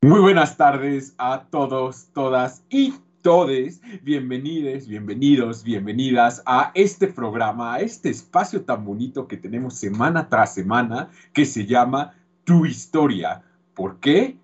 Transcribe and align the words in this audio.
Muy 0.00 0.20
buenas 0.20 0.56
tardes 0.56 1.16
a 1.18 1.48
todos, 1.50 2.12
todas 2.12 2.62
y 2.70 2.94
todes. 3.20 3.80
Bienvenidos, 4.04 4.86
bienvenidos, 4.86 5.64
bienvenidas 5.64 6.40
a 6.46 6.70
este 6.74 7.08
programa, 7.08 7.74
a 7.74 7.80
este 7.80 8.08
espacio 8.08 8.64
tan 8.64 8.84
bonito 8.84 9.26
que 9.26 9.36
tenemos 9.36 9.74
semana 9.74 10.28
tras 10.28 10.54
semana 10.54 11.10
que 11.32 11.44
se 11.44 11.66
llama 11.66 12.14
Tu 12.44 12.64
Historia. 12.66 13.42
¿Por 13.74 13.98
qué? 13.98 14.38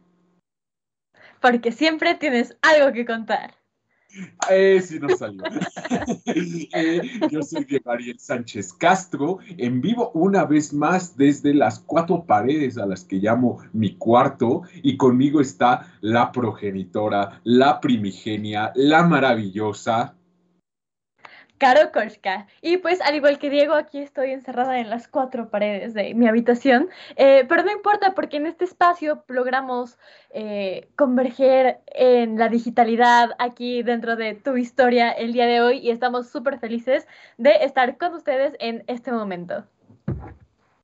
Porque 1.40 1.70
siempre 1.70 2.16
tienes 2.16 2.56
algo 2.60 2.92
que 2.92 3.06
contar. 3.06 3.54
Eh, 4.50 4.80
sí 4.80 4.98
nos 4.98 5.18
salió. 5.18 5.42
Eh, 6.26 7.00
yo 7.30 7.42
soy 7.42 7.64
Diego 7.64 7.92
Sánchez 8.18 8.72
Castro, 8.72 9.38
en 9.56 9.80
vivo 9.80 10.10
una 10.14 10.44
vez 10.44 10.72
más 10.72 11.16
desde 11.16 11.54
las 11.54 11.78
cuatro 11.80 12.24
paredes 12.24 12.78
a 12.78 12.86
las 12.86 13.04
que 13.04 13.16
llamo 13.16 13.58
mi 13.72 13.96
cuarto, 13.96 14.62
y 14.82 14.96
conmigo 14.96 15.40
está 15.40 15.92
la 16.00 16.32
progenitora, 16.32 17.40
la 17.44 17.80
primigenia, 17.80 18.72
la 18.74 19.04
maravillosa, 19.04 20.14
Caro 21.58 21.92
Koshka. 21.92 22.46
Y 22.62 22.78
pues, 22.78 23.00
al 23.00 23.14
igual 23.14 23.38
que 23.38 23.50
Diego, 23.50 23.74
aquí 23.74 23.98
estoy 23.98 24.30
encerrada 24.30 24.80
en 24.80 24.90
las 24.90 25.08
cuatro 25.08 25.50
paredes 25.50 25.94
de 25.94 26.14
mi 26.14 26.26
habitación. 26.26 26.88
Eh, 27.16 27.44
pero 27.48 27.62
no 27.62 27.70
importa, 27.70 28.14
porque 28.14 28.38
en 28.38 28.46
este 28.46 28.64
espacio 28.64 29.24
logramos 29.28 29.98
eh, 30.30 30.88
converger 30.96 31.78
en 31.86 32.38
la 32.38 32.48
digitalidad 32.48 33.30
aquí 33.38 33.82
dentro 33.82 34.16
de 34.16 34.34
tu 34.34 34.56
historia 34.56 35.10
el 35.12 35.32
día 35.32 35.46
de 35.46 35.60
hoy 35.60 35.78
y 35.78 35.90
estamos 35.90 36.28
súper 36.28 36.58
felices 36.58 37.06
de 37.38 37.52
estar 37.62 37.96
con 37.98 38.14
ustedes 38.14 38.54
en 38.58 38.82
este 38.86 39.12
momento. 39.12 39.64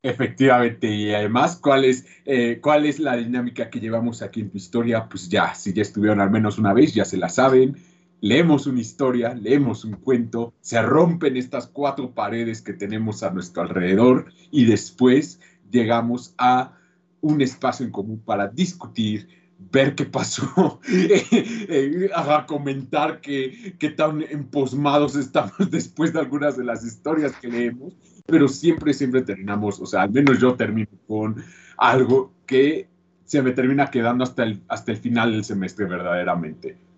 Efectivamente, 0.02 0.86
y 0.86 1.12
además, 1.12 1.56
¿cuál 1.56 1.84
es, 1.84 2.06
eh, 2.24 2.58
¿cuál 2.62 2.86
es 2.86 2.98
la 2.98 3.16
dinámica 3.16 3.68
que 3.68 3.80
llevamos 3.80 4.22
aquí 4.22 4.40
en 4.40 4.50
tu 4.50 4.56
historia? 4.56 5.06
Pues 5.10 5.28
ya, 5.28 5.54
si 5.54 5.74
ya 5.74 5.82
estuvieron 5.82 6.20
al 6.22 6.30
menos 6.30 6.58
una 6.58 6.72
vez, 6.72 6.94
ya 6.94 7.04
se 7.04 7.18
la 7.18 7.28
saben 7.28 7.76
leemos 8.20 8.66
una 8.66 8.80
historia, 8.80 9.34
leemos 9.34 9.84
un 9.84 9.94
cuento, 9.94 10.54
se 10.60 10.80
rompen 10.82 11.36
estas 11.36 11.66
cuatro 11.66 12.12
paredes 12.12 12.62
que 12.62 12.72
tenemos 12.72 13.22
a 13.22 13.30
nuestro 13.30 13.62
alrededor 13.62 14.26
y 14.50 14.64
después 14.64 15.40
llegamos 15.70 16.34
a 16.38 16.76
un 17.20 17.40
espacio 17.40 17.86
en 17.86 17.92
común 17.92 18.22
para 18.24 18.48
discutir, 18.48 19.28
ver 19.72 19.94
qué 19.94 20.06
pasó, 20.06 20.80
eh, 20.88 22.10
a 22.14 22.46
comentar 22.46 23.20
qué, 23.20 23.74
qué 23.78 23.90
tan 23.90 24.22
emposmados 24.22 25.16
estamos 25.16 25.52
después 25.70 26.12
de 26.12 26.20
algunas 26.20 26.56
de 26.56 26.64
las 26.64 26.84
historias 26.84 27.32
que 27.36 27.48
leemos, 27.48 27.94
pero 28.26 28.48
siempre, 28.48 28.94
siempre 28.94 29.22
terminamos, 29.22 29.80
o 29.80 29.86
sea, 29.86 30.02
al 30.02 30.10
menos 30.10 30.38
yo 30.38 30.54
termino 30.54 30.88
con 31.06 31.42
algo 31.76 32.32
que 32.46 32.88
se 33.24 33.42
me 33.42 33.52
termina 33.52 33.90
quedando 33.90 34.24
hasta 34.24 34.42
el, 34.42 34.62
hasta 34.68 34.92
el 34.92 34.98
final 34.98 35.32
del 35.32 35.44
semestre 35.44 35.86
verdaderamente. 35.86 36.89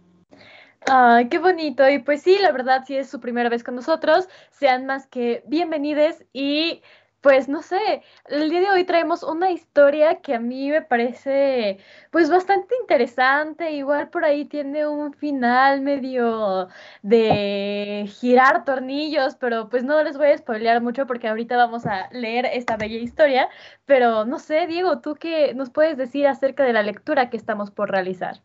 Ay, 0.87 1.29
qué 1.29 1.39
bonito. 1.39 1.89
Y 1.89 1.99
pues 2.01 2.23
sí, 2.23 2.39
la 2.41 2.53
verdad, 2.53 2.85
si 2.87 2.97
es 2.97 3.09
su 3.09 3.21
primera 3.21 3.49
vez 3.49 3.63
con 3.65 3.75
nosotros, 3.75 4.29
sean 4.51 4.87
más 4.87 5.07
que 5.07 5.43
bienvenidos 5.47 6.25
y 6.33 6.83
pues 7.21 7.49
no 7.49 7.63
sé, 7.63 8.03
el 8.27 8.51
día 8.51 8.61
de 8.61 8.71
hoy 8.71 8.85
traemos 8.85 9.23
una 9.23 9.53
historia 9.53 10.21
que 10.21 10.35
a 10.35 10.41
mí 10.41 10.71
me 10.71 10.83
parece 10.83 11.79
pues 12.11 12.29
bastante 12.31 12.75
interesante, 12.81 13.71
igual 13.73 14.11
por 14.11 14.25
ahí 14.25 14.45
tiene 14.45 14.89
un 14.89 15.13
final 15.15 15.83
medio 15.83 16.69
de 17.03 18.07
girar 18.09 18.65
tornillos, 18.65 19.37
pero 19.37 19.69
pues 19.69 19.85
no 19.85 20.03
les 20.03 20.19
voy 20.19 20.29
a 20.29 20.39
spoilear 20.39 20.83
mucho 20.83 21.07
porque 21.07 21.29
ahorita 21.29 21.57
vamos 21.57 21.87
a 21.87 22.09
leer 22.11 22.47
esta 22.47 22.77
bella 22.77 22.99
historia, 22.99 23.49
pero 23.87 24.25
no 24.25 24.39
sé, 24.41 24.67
Diego, 24.67 25.01
¿tú 25.01 25.15
qué 25.15 25.55
nos 25.55 25.71
puedes 25.71 25.97
decir 25.97 26.27
acerca 26.27 26.65
de 26.65 26.73
la 26.73 26.83
lectura 26.83 27.31
que 27.31 27.37
estamos 27.37 27.71
por 27.71 27.89
realizar? 27.91 28.43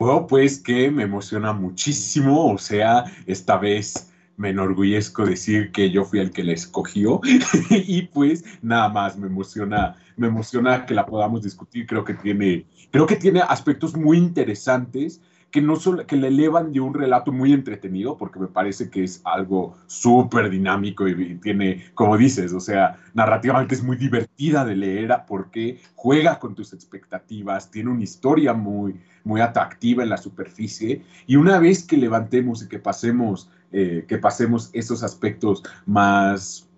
Bueno, 0.00 0.26
pues 0.26 0.58
que 0.58 0.90
me 0.90 1.02
emociona 1.02 1.52
muchísimo, 1.52 2.54
o 2.54 2.56
sea, 2.56 3.04
esta 3.26 3.58
vez 3.58 4.10
me 4.38 4.48
enorgullezco 4.48 5.26
decir 5.26 5.72
que 5.72 5.90
yo 5.90 6.06
fui 6.06 6.20
el 6.20 6.30
que 6.30 6.42
la 6.42 6.52
escogió 6.52 7.20
y 7.70 8.00
pues 8.06 8.42
nada 8.62 8.88
más 8.88 9.18
me 9.18 9.26
emociona, 9.26 9.96
me 10.16 10.28
emociona 10.28 10.86
que 10.86 10.94
la 10.94 11.04
podamos 11.04 11.42
discutir, 11.42 11.86
creo 11.86 12.02
que 12.02 12.14
tiene, 12.14 12.64
creo 12.90 13.06
que 13.06 13.16
tiene 13.16 13.42
aspectos 13.42 13.94
muy 13.94 14.16
interesantes 14.16 15.20
que 15.50 15.60
no 15.60 15.76
solo 15.76 16.06
que 16.06 16.16
le 16.16 16.28
elevan 16.28 16.72
de 16.72 16.80
un 16.80 16.94
relato 16.94 17.32
muy 17.32 17.52
entretenido, 17.52 18.16
porque 18.16 18.38
me 18.38 18.46
parece 18.46 18.88
que 18.90 19.04
es 19.04 19.20
algo 19.24 19.76
súper 19.86 20.48
dinámico 20.48 21.08
y, 21.08 21.36
tiene, 21.36 21.84
como 21.94 22.16
dices, 22.16 22.52
o 22.52 22.60
sea, 22.60 22.98
narrativamente 23.14 23.74
es 23.74 23.82
muy 23.82 23.96
divertida 23.96 24.64
de 24.64 24.76
leer 24.76 25.10
porque 25.26 25.80
juega 25.94 26.38
con 26.38 26.54
tus 26.54 26.72
expectativas, 26.72 27.70
tiene 27.70 27.90
una 27.90 28.04
historia 28.04 28.52
muy, 28.52 29.00
muy 29.24 29.40
atractiva 29.40 30.02
en 30.02 30.10
la 30.10 30.16
superficie. 30.16 31.02
Y 31.26 31.36
una 31.36 31.58
vez 31.58 31.84
que 31.84 31.96
levantemos 31.96 32.62
y 32.62 32.68
que 32.68 32.78
pasemos, 32.78 33.50
eh, 33.72 34.04
que 34.06 34.18
pasemos 34.18 34.70
esos 34.72 35.02
aspectos 35.02 35.62
más 35.86 36.69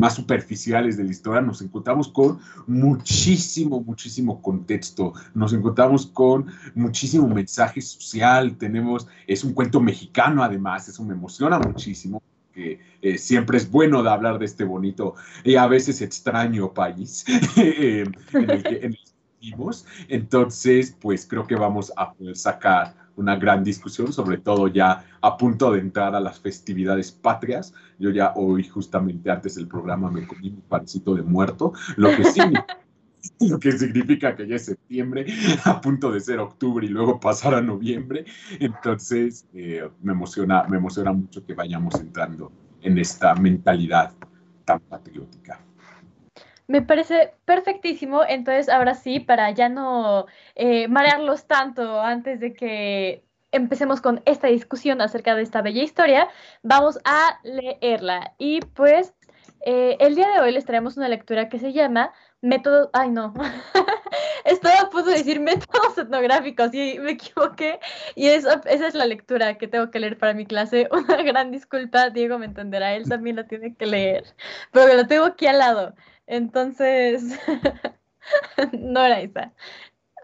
más 0.00 0.14
superficiales 0.14 0.96
de 0.96 1.04
la 1.04 1.10
historia, 1.10 1.40
nos 1.40 1.62
encontramos 1.62 2.08
con 2.08 2.38
muchísimo, 2.66 3.80
muchísimo 3.80 4.40
contexto, 4.42 5.12
nos 5.34 5.52
encontramos 5.52 6.06
con 6.06 6.46
muchísimo 6.74 7.28
mensaje 7.28 7.80
social, 7.80 8.56
tenemos, 8.56 9.06
es 9.26 9.44
un 9.44 9.52
cuento 9.52 9.80
mexicano 9.80 10.42
además, 10.42 10.88
eso 10.88 11.04
me 11.04 11.14
emociona 11.14 11.58
muchísimo. 11.58 12.22
que 12.52 12.80
eh, 13.02 13.18
siempre 13.18 13.56
es 13.56 13.70
bueno 13.70 14.02
de 14.02 14.10
hablar 14.10 14.38
de 14.40 14.46
este 14.46 14.64
bonito 14.64 15.14
y 15.44 15.54
a 15.54 15.68
veces 15.68 16.00
extraño 16.02 16.74
país 16.74 17.24
eh, 17.56 18.04
en 18.32 18.50
el 18.50 18.62
que 18.64 18.98
Entonces, 20.08 20.96
pues 21.00 21.26
creo 21.26 21.46
que 21.46 21.54
vamos 21.54 21.92
a 21.96 22.12
poder 22.12 22.36
sacar 22.36 22.94
una 23.16 23.36
gran 23.36 23.64
discusión, 23.64 24.12
sobre 24.12 24.38
todo 24.38 24.68
ya 24.68 25.04
a 25.20 25.36
punto 25.36 25.72
de 25.72 25.80
entrar 25.80 26.14
a 26.14 26.20
las 26.20 26.38
festividades 26.38 27.10
patrias. 27.10 27.74
Yo 27.98 28.10
ya 28.10 28.32
hoy, 28.36 28.64
justamente 28.64 29.30
antes 29.30 29.56
del 29.56 29.66
programa, 29.66 30.10
me 30.10 30.26
comí 30.26 30.50
un 30.50 30.62
pancito 30.62 31.14
de 31.14 31.22
muerto, 31.22 31.72
lo 31.96 32.14
que 32.16 32.24
sí 32.24 32.40
lo 33.40 33.58
que 33.58 33.72
significa 33.72 34.34
que 34.36 34.46
ya 34.46 34.56
es 34.56 34.66
septiembre, 34.66 35.26
a 35.64 35.80
punto 35.80 36.12
de 36.12 36.20
ser 36.20 36.38
octubre 36.38 36.86
y 36.86 36.88
luego 36.88 37.18
pasar 37.20 37.54
a 37.54 37.60
noviembre. 37.60 38.24
Entonces, 38.60 39.46
eh, 39.52 39.88
me, 40.02 40.12
emociona, 40.12 40.64
me 40.64 40.76
emociona 40.76 41.12
mucho 41.12 41.44
que 41.44 41.54
vayamos 41.54 41.94
entrando 41.96 42.52
en 42.80 42.98
esta 42.98 43.34
mentalidad 43.34 44.12
tan 44.64 44.80
patriótica. 44.80 45.60
Me 46.68 46.82
parece 46.82 47.32
perfectísimo. 47.46 48.22
Entonces, 48.24 48.68
ahora 48.68 48.94
sí, 48.94 49.20
para 49.20 49.50
ya 49.52 49.68
no 49.70 50.26
eh, 50.54 50.86
marearlos 50.88 51.46
tanto 51.46 52.00
antes 52.00 52.40
de 52.40 52.52
que 52.52 53.24
empecemos 53.52 54.02
con 54.02 54.22
esta 54.26 54.48
discusión 54.48 55.00
acerca 55.00 55.34
de 55.34 55.42
esta 55.42 55.62
bella 55.62 55.82
historia, 55.82 56.28
vamos 56.62 56.98
a 57.04 57.40
leerla. 57.42 58.34
Y 58.38 58.60
pues, 58.60 59.14
eh, 59.64 59.96
el 60.00 60.14
día 60.14 60.28
de 60.28 60.40
hoy 60.40 60.52
les 60.52 60.66
traemos 60.66 60.98
una 60.98 61.08
lectura 61.08 61.48
que 61.48 61.58
se 61.58 61.72
llama 61.72 62.12
Método. 62.42 62.90
Ay, 62.92 63.10
no. 63.10 63.32
Estoy 64.44 64.72
a 64.78 64.90
punto 64.90 65.10
de 65.10 65.18
decir 65.18 65.40
métodos 65.40 65.96
etnográficos 65.98 66.72
y 66.74 66.98
me 66.98 67.12
equivoqué. 67.12 67.80
Y 68.14 68.26
esa 68.28 68.60
es 68.66 68.94
la 68.94 69.06
lectura 69.06 69.56
que 69.58 69.68
tengo 69.68 69.90
que 69.90 70.00
leer 70.00 70.18
para 70.18 70.34
mi 70.34 70.46
clase. 70.46 70.88
Una 70.92 71.22
gran 71.22 71.50
disculpa, 71.50 72.10
Diego 72.10 72.38
me 72.38 72.46
entenderá, 72.46 72.94
él 72.94 73.08
también 73.08 73.36
la 73.36 73.46
tiene 73.46 73.74
que 73.74 73.86
leer. 73.86 74.24
Pero 74.72 74.94
lo 74.94 75.06
tengo 75.06 75.24
aquí 75.24 75.46
al 75.46 75.58
lado. 75.58 75.94
Entonces, 76.28 77.24
no 78.78 79.00
era 79.00 79.20
esa. 79.20 79.52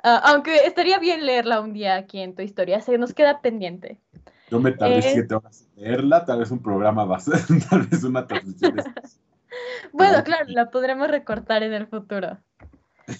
Ah, 0.02 0.20
aunque 0.26 0.66
estaría 0.66 0.98
bien 0.98 1.24
leerla 1.24 1.62
un 1.62 1.72
día 1.72 1.96
aquí 1.96 2.20
en 2.20 2.34
tu 2.34 2.42
historia, 2.42 2.80
se 2.82 2.98
nos 2.98 3.14
queda 3.14 3.40
pendiente. 3.40 3.98
Yo 4.50 4.60
me 4.60 4.72
tardé 4.72 4.98
eh, 4.98 5.02
siete 5.02 5.34
horas 5.34 5.66
en 5.76 5.82
leerla, 5.82 6.26
tal 6.26 6.40
vez 6.40 6.50
un 6.50 6.62
programa 6.62 7.06
va 7.06 7.16
a 7.16 7.20
ser, 7.20 7.38
tal 7.70 7.86
vez 7.86 8.04
una 8.04 8.26
transmisión. 8.26 8.76
bueno, 9.92 10.22
claro, 10.24 10.44
la 10.48 10.70
podremos 10.70 11.08
recortar 11.08 11.62
en 11.62 11.72
el 11.72 11.86
futuro. 11.86 12.38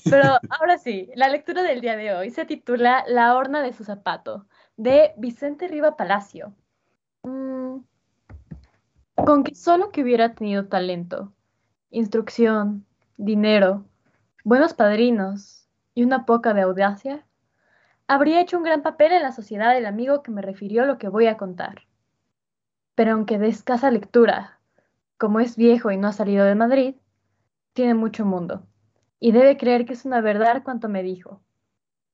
Pero 0.04 0.38
ahora 0.50 0.76
sí, 0.76 1.10
la 1.14 1.28
lectura 1.28 1.62
del 1.62 1.80
día 1.80 1.96
de 1.96 2.14
hoy 2.14 2.30
se 2.30 2.44
titula 2.44 3.04
La 3.08 3.34
horna 3.34 3.62
de 3.62 3.72
su 3.72 3.84
zapato, 3.84 4.46
de 4.76 5.12
Vicente 5.16 5.68
Riva 5.68 5.96
Palacio. 5.96 6.54
Mm, 7.22 7.78
con 9.14 9.42
que 9.42 9.54
solo 9.54 9.90
que 9.90 10.02
hubiera 10.02 10.34
tenido 10.34 10.66
talento, 10.66 11.32
instrucción, 11.94 12.84
dinero, 13.16 13.84
buenos 14.42 14.74
padrinos 14.74 15.68
y 15.94 16.02
una 16.02 16.26
poca 16.26 16.52
de 16.52 16.62
audacia, 16.62 17.24
habría 18.08 18.40
hecho 18.40 18.56
un 18.56 18.64
gran 18.64 18.82
papel 18.82 19.12
en 19.12 19.22
la 19.22 19.30
sociedad 19.30 19.72
del 19.72 19.86
amigo 19.86 20.22
que 20.22 20.32
me 20.32 20.42
refirió 20.42 20.86
lo 20.86 20.98
que 20.98 21.08
voy 21.08 21.28
a 21.28 21.36
contar. 21.36 21.86
Pero 22.96 23.12
aunque 23.12 23.38
de 23.38 23.46
escasa 23.46 23.92
lectura, 23.92 24.58
como 25.18 25.38
es 25.38 25.56
viejo 25.56 25.92
y 25.92 25.96
no 25.96 26.08
ha 26.08 26.12
salido 26.12 26.44
de 26.44 26.56
Madrid, 26.56 26.96
tiene 27.74 27.94
mucho 27.94 28.24
mundo, 28.24 28.66
y 29.20 29.30
debe 29.30 29.56
creer 29.56 29.84
que 29.86 29.92
es 29.92 30.04
una 30.04 30.20
verdad 30.20 30.64
cuanto 30.64 30.88
me 30.88 31.04
dijo. 31.04 31.42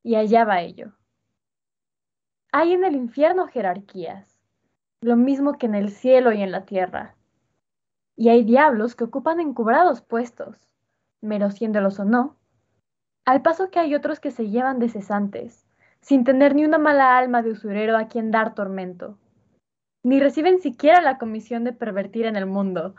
Y 0.03 0.17
allá 0.17 0.45
va 0.45 0.61
ello. 0.61 0.93
Hay 2.53 2.75
en 2.75 2.85
el 2.85 2.97
infierno 2.97 3.47
jerarquías, 3.47 4.39
lo 5.01 5.17
mismo 5.17 5.57
que 5.57 5.67
en 5.67 5.75
el 5.75 5.91
cielo 5.91 6.33
y 6.33 6.43
en 6.43 6.53
la 6.53 6.67
tierra 6.67 7.17
y 8.21 8.29
hay 8.29 8.45
diablos 8.45 8.95
que 8.95 9.05
ocupan 9.05 9.41
encubrados 9.41 10.03
puestos, 10.03 10.69
mereciéndolos 11.23 12.01
o 12.01 12.05
no, 12.05 12.37
Al 13.25 13.41
paso 13.41 13.71
que 13.71 13.79
hay 13.79 13.95
otros 13.95 14.21
que 14.21 14.31
se 14.31 14.51
llevan 14.51 14.79
de 14.79 14.91
cesantes, 14.91 15.67
sin 16.03 16.25
tener 16.25 16.55
ni 16.55 16.67
una 16.67 16.77
mala 16.77 17.17
alma 17.17 17.41
de 17.41 17.53
usurero 17.53 17.97
a 17.97 18.09
quien 18.09 18.31
dar 18.31 18.55
tormento, 18.55 19.17
ni 20.03 20.21
reciben 20.21 20.61
siquiera 20.61 21.01
la 21.01 21.17
comisión 21.17 21.65
de 21.65 21.73
pervertir 21.73 22.27
en 22.27 22.37
el 22.37 22.45
mundo, 22.45 22.95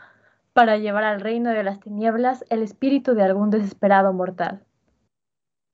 para 0.54 0.76
llevar 0.78 1.04
al 1.04 1.20
reino 1.20 1.50
de 1.50 1.62
las 1.62 1.78
tinieblas 1.78 2.44
el 2.50 2.60
espíritu 2.64 3.14
de 3.14 3.22
algún 3.22 3.50
desesperado 3.50 4.12
mortal. 4.12 4.64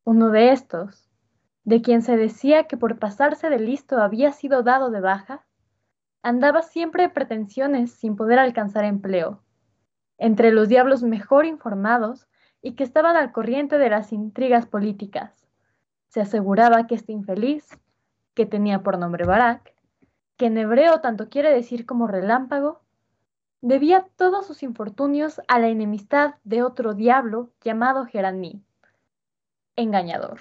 Uno 0.04 0.28
de 0.28 0.52
estos, 0.52 1.08
de 1.64 1.80
quien 1.80 2.02
se 2.02 2.18
decía 2.18 2.64
que 2.64 2.76
por 2.76 2.98
pasarse 2.98 3.48
de 3.48 3.60
listo 3.60 3.96
había 4.02 4.30
sido 4.32 4.62
dado 4.62 4.90
de 4.90 5.00
baja, 5.00 5.46
andaba 6.22 6.62
siempre 6.62 7.04
de 7.04 7.08
pretensiones 7.10 7.92
sin 7.92 8.16
poder 8.16 8.38
alcanzar 8.38 8.84
empleo, 8.84 9.42
entre 10.18 10.52
los 10.52 10.68
diablos 10.68 11.02
mejor 11.02 11.46
informados 11.46 12.28
y 12.60 12.72
que 12.72 12.84
estaban 12.84 13.16
al 13.16 13.32
corriente 13.32 13.78
de 13.78 13.90
las 13.90 14.12
intrigas 14.12 14.66
políticas. 14.66 15.46
Se 16.08 16.20
aseguraba 16.20 16.86
que 16.86 16.94
este 16.94 17.12
infeliz, 17.12 17.78
que 18.34 18.46
tenía 18.46 18.82
por 18.82 18.98
nombre 18.98 19.24
Barak, 19.24 19.74
que 20.36 20.46
en 20.46 20.58
hebreo 20.58 21.00
tanto 21.00 21.28
quiere 21.28 21.52
decir 21.52 21.86
como 21.86 22.06
relámpago, 22.06 22.80
debía 23.60 24.06
todos 24.16 24.46
sus 24.46 24.62
infortunios 24.62 25.40
a 25.48 25.58
la 25.58 25.68
enemistad 25.68 26.36
de 26.44 26.62
otro 26.62 26.94
diablo 26.94 27.50
llamado 27.60 28.06
Geraní, 28.06 28.62
engañador, 29.76 30.40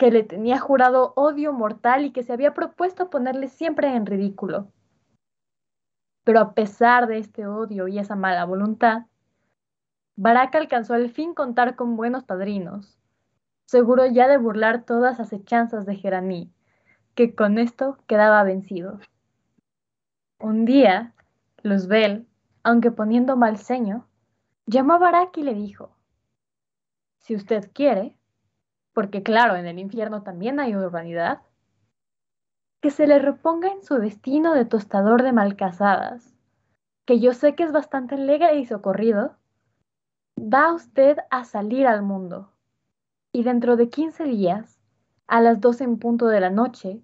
que 0.00 0.10
le 0.10 0.22
tenía 0.22 0.58
jurado 0.58 1.12
odio 1.14 1.52
mortal 1.52 2.06
y 2.06 2.10
que 2.10 2.22
se 2.22 2.32
había 2.32 2.54
propuesto 2.54 3.10
ponerle 3.10 3.48
siempre 3.48 3.94
en 3.94 4.06
ridículo. 4.06 4.72
Pero 6.24 6.40
a 6.40 6.54
pesar 6.54 7.06
de 7.06 7.18
este 7.18 7.46
odio 7.46 7.86
y 7.86 7.98
esa 7.98 8.16
mala 8.16 8.46
voluntad, 8.46 9.02
Barak 10.16 10.54
alcanzó 10.54 10.94
al 10.94 11.10
fin 11.10 11.34
contar 11.34 11.76
con 11.76 11.98
buenos 11.98 12.24
padrinos, 12.24 12.98
seguro 13.66 14.06
ya 14.06 14.26
de 14.26 14.38
burlar 14.38 14.86
todas 14.86 15.18
las 15.18 15.28
acechanzas 15.28 15.84
de 15.84 15.96
Geraní, 15.96 16.50
que 17.14 17.34
con 17.34 17.58
esto 17.58 17.98
quedaba 18.06 18.42
vencido. 18.42 19.00
Un 20.38 20.64
día, 20.64 21.12
Luzbel, 21.62 22.26
aunque 22.62 22.90
poniendo 22.90 23.36
mal 23.36 23.58
ceño, 23.58 24.08
llamó 24.64 24.94
a 24.94 24.98
Barak 24.98 25.36
y 25.36 25.42
le 25.42 25.52
dijo, 25.52 25.94
si 27.18 27.36
usted 27.36 27.70
quiere, 27.74 28.16
porque 28.92 29.22
claro, 29.22 29.56
en 29.56 29.66
el 29.66 29.78
infierno 29.78 30.22
también 30.22 30.60
hay 30.60 30.74
urbanidad, 30.74 31.42
que 32.80 32.90
se 32.90 33.06
le 33.06 33.18
reponga 33.18 33.68
en 33.68 33.82
su 33.82 33.96
destino 33.96 34.54
de 34.54 34.64
tostador 34.64 35.22
de 35.22 35.32
malcasadas, 35.32 36.34
que 37.04 37.20
yo 37.20 37.34
sé 37.34 37.54
que 37.54 37.62
es 37.62 37.72
bastante 37.72 38.14
alegre 38.14 38.58
y 38.58 38.66
socorrido, 38.66 39.36
va 40.38 40.72
usted 40.72 41.18
a 41.30 41.44
salir 41.44 41.86
al 41.86 42.02
mundo. 42.02 42.52
Y 43.32 43.42
dentro 43.42 43.76
de 43.76 43.90
15 43.90 44.24
días, 44.24 44.80
a 45.26 45.40
las 45.40 45.60
12 45.60 45.84
en 45.84 45.98
punto 45.98 46.26
de 46.26 46.40
la 46.40 46.50
noche, 46.50 47.02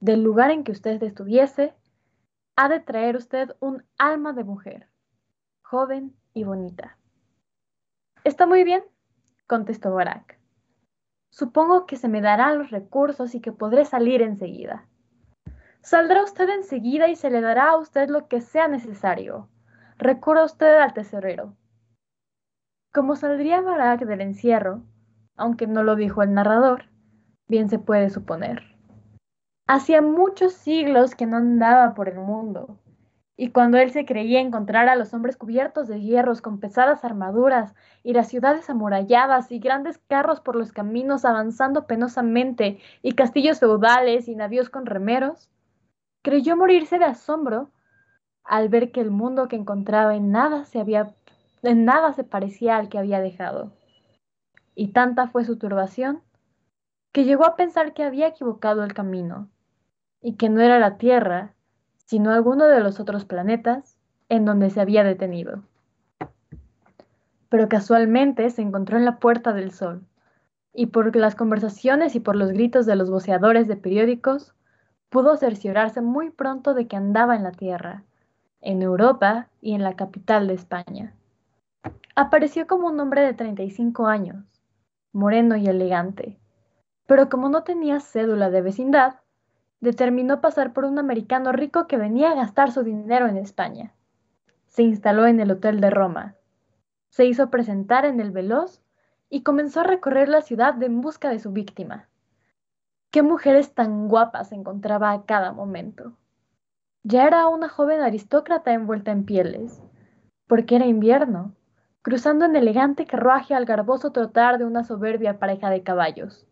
del 0.00 0.22
lugar 0.22 0.50
en 0.50 0.64
que 0.64 0.72
usted 0.72 1.02
estuviese, 1.02 1.74
ha 2.56 2.68
de 2.68 2.80
traer 2.80 3.16
usted 3.16 3.54
un 3.60 3.84
alma 3.98 4.32
de 4.32 4.44
mujer, 4.44 4.88
joven 5.62 6.16
y 6.34 6.44
bonita. 6.44 6.98
Está 8.24 8.46
muy 8.46 8.64
bien, 8.64 8.82
contestó 9.46 9.92
Barak. 9.94 10.37
Supongo 11.38 11.86
que 11.86 11.94
se 11.94 12.08
me 12.08 12.20
darán 12.20 12.58
los 12.58 12.70
recursos 12.70 13.32
y 13.36 13.40
que 13.40 13.52
podré 13.52 13.84
salir 13.84 14.22
enseguida. 14.22 14.88
Saldrá 15.82 16.24
usted 16.24 16.48
enseguida 16.48 17.06
y 17.06 17.14
se 17.14 17.30
le 17.30 17.40
dará 17.40 17.70
a 17.70 17.76
usted 17.76 18.08
lo 18.08 18.26
que 18.26 18.40
sea 18.40 18.66
necesario. 18.66 19.48
Recurra 19.98 20.42
usted 20.44 20.78
al 20.78 20.94
tesorero. 20.94 21.54
Como 22.92 23.14
saldría 23.14 23.60
Barak 23.60 24.00
del 24.00 24.20
encierro, 24.20 24.82
aunque 25.36 25.68
no 25.68 25.84
lo 25.84 25.94
dijo 25.94 26.24
el 26.24 26.34
narrador, 26.34 26.86
bien 27.46 27.68
se 27.68 27.78
puede 27.78 28.10
suponer. 28.10 28.74
Hacía 29.68 30.02
muchos 30.02 30.54
siglos 30.54 31.14
que 31.14 31.26
no 31.26 31.36
andaba 31.36 31.94
por 31.94 32.08
el 32.08 32.18
mundo, 32.18 32.80
y 33.40 33.52
cuando 33.52 33.78
él 33.78 33.92
se 33.92 34.04
creía 34.04 34.40
encontrar 34.40 34.88
a 34.88 34.96
los 34.96 35.14
hombres 35.14 35.36
cubiertos 35.36 35.86
de 35.86 36.00
hierros 36.00 36.42
con 36.42 36.58
pesadas 36.58 37.04
armaduras 37.04 37.72
y 38.02 38.12
las 38.12 38.26
ciudades 38.26 38.68
amuralladas 38.68 39.52
y 39.52 39.60
grandes 39.60 39.98
carros 40.08 40.40
por 40.40 40.56
los 40.56 40.72
caminos 40.72 41.24
avanzando 41.24 41.86
penosamente 41.86 42.80
y 43.00 43.12
castillos 43.12 43.60
feudales 43.60 44.26
y 44.26 44.34
navíos 44.34 44.70
con 44.70 44.86
remeros, 44.86 45.48
creyó 46.22 46.56
morirse 46.56 46.98
de 46.98 47.04
asombro 47.04 47.70
al 48.42 48.68
ver 48.70 48.90
que 48.90 49.00
el 49.00 49.12
mundo 49.12 49.46
que 49.46 49.54
encontraba 49.54 50.16
en 50.16 50.32
nada 50.32 50.64
se 50.64 50.80
había 50.80 51.14
en 51.62 51.84
nada 51.84 52.12
se 52.14 52.24
parecía 52.24 52.76
al 52.76 52.88
que 52.88 52.98
había 52.98 53.20
dejado. 53.20 53.72
Y 54.74 54.88
tanta 54.88 55.28
fue 55.28 55.44
su 55.44 55.58
turbación 55.58 56.22
que 57.12 57.22
llegó 57.22 57.46
a 57.46 57.54
pensar 57.54 57.94
que 57.94 58.02
había 58.02 58.26
equivocado 58.26 58.82
el 58.82 58.94
camino 58.94 59.48
y 60.20 60.34
que 60.34 60.48
no 60.48 60.60
era 60.60 60.80
la 60.80 60.98
Tierra, 60.98 61.54
sino 62.08 62.32
alguno 62.32 62.64
de 62.64 62.80
los 62.80 63.00
otros 63.00 63.26
planetas 63.26 63.98
en 64.30 64.46
donde 64.46 64.70
se 64.70 64.80
había 64.80 65.04
detenido. 65.04 65.62
Pero 67.50 67.68
casualmente 67.68 68.48
se 68.48 68.62
encontró 68.62 68.96
en 68.96 69.04
la 69.04 69.18
Puerta 69.18 69.52
del 69.52 69.72
Sol, 69.72 70.06
y 70.72 70.86
por 70.86 71.14
las 71.14 71.34
conversaciones 71.34 72.14
y 72.14 72.20
por 72.20 72.34
los 72.34 72.50
gritos 72.52 72.86
de 72.86 72.96
los 72.96 73.10
voceadores 73.10 73.68
de 73.68 73.76
periódicos, 73.76 74.54
pudo 75.10 75.36
cerciorarse 75.36 76.00
muy 76.00 76.30
pronto 76.30 76.72
de 76.72 76.86
que 76.86 76.96
andaba 76.96 77.36
en 77.36 77.42
la 77.42 77.52
Tierra, 77.52 78.04
en 78.62 78.80
Europa 78.80 79.48
y 79.60 79.74
en 79.74 79.82
la 79.82 79.94
capital 79.94 80.46
de 80.46 80.54
España. 80.54 81.14
Apareció 82.16 82.66
como 82.66 82.86
un 82.86 82.98
hombre 83.00 83.20
de 83.20 83.34
35 83.34 84.06
años, 84.06 84.62
moreno 85.12 85.56
y 85.56 85.66
elegante, 85.66 86.38
pero 87.06 87.28
como 87.28 87.50
no 87.50 87.64
tenía 87.64 88.00
cédula 88.00 88.48
de 88.48 88.62
vecindad, 88.62 89.16
determinó 89.80 90.40
pasar 90.40 90.72
por 90.72 90.84
un 90.84 90.98
americano 90.98 91.52
rico 91.52 91.86
que 91.86 91.96
venía 91.96 92.30
a 92.30 92.34
gastar 92.34 92.72
su 92.72 92.82
dinero 92.82 93.26
en 93.28 93.36
España. 93.36 93.94
Se 94.66 94.82
instaló 94.82 95.26
en 95.26 95.40
el 95.40 95.50
Hotel 95.50 95.80
de 95.80 95.90
Roma, 95.90 96.34
se 97.10 97.24
hizo 97.24 97.50
presentar 97.50 98.04
en 98.04 98.20
el 98.20 98.30
Veloz 98.30 98.82
y 99.30 99.42
comenzó 99.42 99.80
a 99.80 99.84
recorrer 99.84 100.28
la 100.28 100.42
ciudad 100.42 100.82
en 100.82 101.00
busca 101.00 101.30
de 101.30 101.38
su 101.38 101.52
víctima. 101.52 102.08
Qué 103.10 103.22
mujeres 103.22 103.74
tan 103.74 104.08
guapas 104.08 104.52
encontraba 104.52 105.12
a 105.12 105.24
cada 105.24 105.52
momento. 105.52 106.12
Ya 107.02 107.26
era 107.26 107.48
una 107.48 107.68
joven 107.68 108.00
aristócrata 108.00 108.72
envuelta 108.72 109.12
en 109.12 109.24
pieles, 109.24 109.82
porque 110.46 110.76
era 110.76 110.86
invierno 110.86 111.54
cruzando 112.08 112.46
en 112.46 112.56
elegante 112.56 113.04
carruaje 113.04 113.54
al 113.54 113.66
garboso 113.66 114.12
trotar 114.12 114.56
de 114.56 114.64
una 114.64 114.82
soberbia 114.82 115.38
pareja 115.38 115.68
de 115.68 115.82
caballos. 115.82 116.46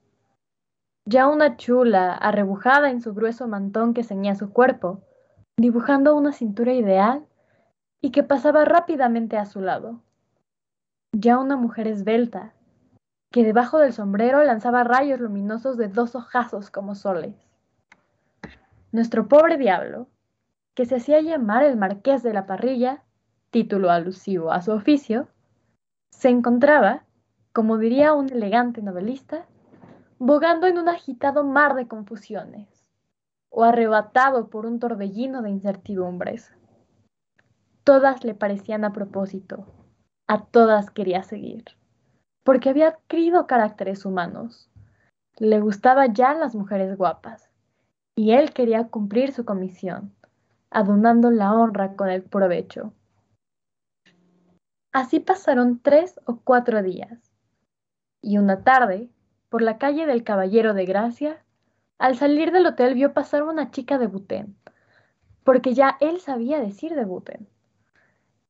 Ya 1.09 1.29
una 1.29 1.57
chula, 1.57 2.15
arrebujada 2.15 2.91
en 2.91 3.01
su 3.01 3.15
grueso 3.15 3.47
mantón 3.47 3.95
que 3.95 4.03
ceñía 4.03 4.35
su 4.35 4.53
cuerpo, 4.53 5.03
dibujando 5.57 6.17
una 6.17 6.33
cintura 6.33 6.73
ideal 6.73 7.25
y 8.01 8.11
que 8.11 8.25
pasaba 8.25 8.65
rápidamente 8.65 9.37
a 9.37 9.47
su 9.47 9.61
lado. 9.61 10.01
Ya 11.13 11.39
una 11.39 11.57
mujer 11.57 11.87
esbelta, 11.87 12.55
que 13.31 13.45
debajo 13.45 13.79
del 13.79 13.93
sombrero 13.93 14.43
lanzaba 14.43 14.83
rayos 14.83 15.21
luminosos 15.21 15.77
de 15.77 15.87
dos 15.87 16.17
ojazos 16.17 16.71
como 16.71 16.97
soles. 16.97 17.37
Nuestro 18.91 19.29
pobre 19.29 19.59
diablo, 19.59 20.09
que 20.75 20.87
se 20.87 20.97
hacía 20.97 21.21
llamar 21.21 21.63
el 21.63 21.77
marqués 21.77 22.25
de 22.25 22.33
la 22.35 22.47
parrilla, 22.47 23.05
título 23.51 23.91
alusivo 23.91 24.51
a 24.51 24.61
su 24.61 24.73
oficio, 24.73 25.29
se 26.11 26.31
encontraba, 26.31 27.05
como 27.53 27.79
diría 27.79 28.13
un 28.13 28.29
elegante 28.29 28.83
novelista, 28.83 29.47
bogando 30.19 30.67
en 30.67 30.79
un 30.79 30.89
agitado 30.89 31.45
mar 31.45 31.75
de 31.75 31.89
confusiones, 31.89 32.87
o 33.51 33.65
arrebatado 33.65 34.49
por 34.49 34.67
un 34.67 34.79
torbellino 34.79 35.43
de 35.43 35.51
incertidumbres. 35.51 36.53
Todas 37.85 38.25
le 38.25 38.35
parecían 38.35 38.85
a 38.85 38.93
propósito, 38.93 39.67
a 40.27 40.45
todas 40.45 40.91
quería 40.91 41.23
seguir, 41.23 41.65
porque 42.45 42.71
había 42.71 42.89
adquirido 42.89 43.47
caracteres 43.47 44.05
humanos. 44.05 44.71
Le 45.39 45.61
gustaban 45.61 46.15
ya 46.15 46.35
las 46.35 46.55
mujeres 46.55 46.97
guapas, 46.97 47.51
y 48.15 48.33
él 48.33 48.53
quería 48.53 48.89
cumplir 48.89 49.33
su 49.33 49.45
comisión, 49.45 50.15
adornando 50.71 51.31
la 51.31 51.53
honra 51.53 51.95
con 51.95 52.09
el 52.09 52.23
provecho. 52.23 52.93
Así 54.93 55.21
pasaron 55.21 55.79
tres 55.81 56.19
o 56.25 56.41
cuatro 56.43 56.83
días. 56.83 57.31
Y 58.23 58.39
una 58.39 58.65
tarde, 58.65 59.11
por 59.49 59.63
la 59.63 59.79
calle 59.79 60.07
del 60.07 60.25
Caballero 60.25 60.75
de 60.75 60.87
Gracia, 60.87 61.43
al 61.99 62.17
salir 62.17 62.53
del 62.53 62.67
hotel 62.67 62.95
vio 62.95 63.13
pasar 63.13 63.43
una 63.43 63.71
chica 63.71 63.99
de 63.99 64.07
Butén, 64.07 64.57
porque 65.45 65.75
ya 65.75 65.97
él 66.01 66.21
sabía 66.21 66.61
decir 66.61 66.95
de 66.95 67.05
Butén. 67.05 67.49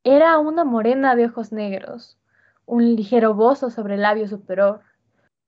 Era 0.02 0.38
una 0.38 0.64
morena 0.64 1.14
de 1.16 1.26
ojos 1.26 1.52
negros, 1.52 2.18
un 2.64 2.96
ligero 2.96 3.34
bozo 3.34 3.70
sobre 3.70 3.94
el 3.94 4.02
labio 4.02 4.28
superior, 4.28 4.80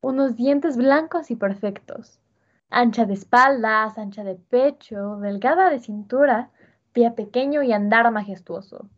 unos 0.00 0.37
dientes 0.37 0.76
blancos 0.76 1.31
y 1.31 1.37
perfectos, 1.37 2.21
ancha 2.71 3.05
de 3.05 3.14
espaldas, 3.14 3.99
ancha 3.99 4.25
de 4.25 4.37
pecho, 4.37 5.17
delgada 5.17 5.71
de 5.71 5.81
cintura, 5.81 6.50
pie 6.93 7.11
pequeño 7.11 7.62
y 7.62 7.73
andar 7.73 8.11
majestuoso. 8.12 8.88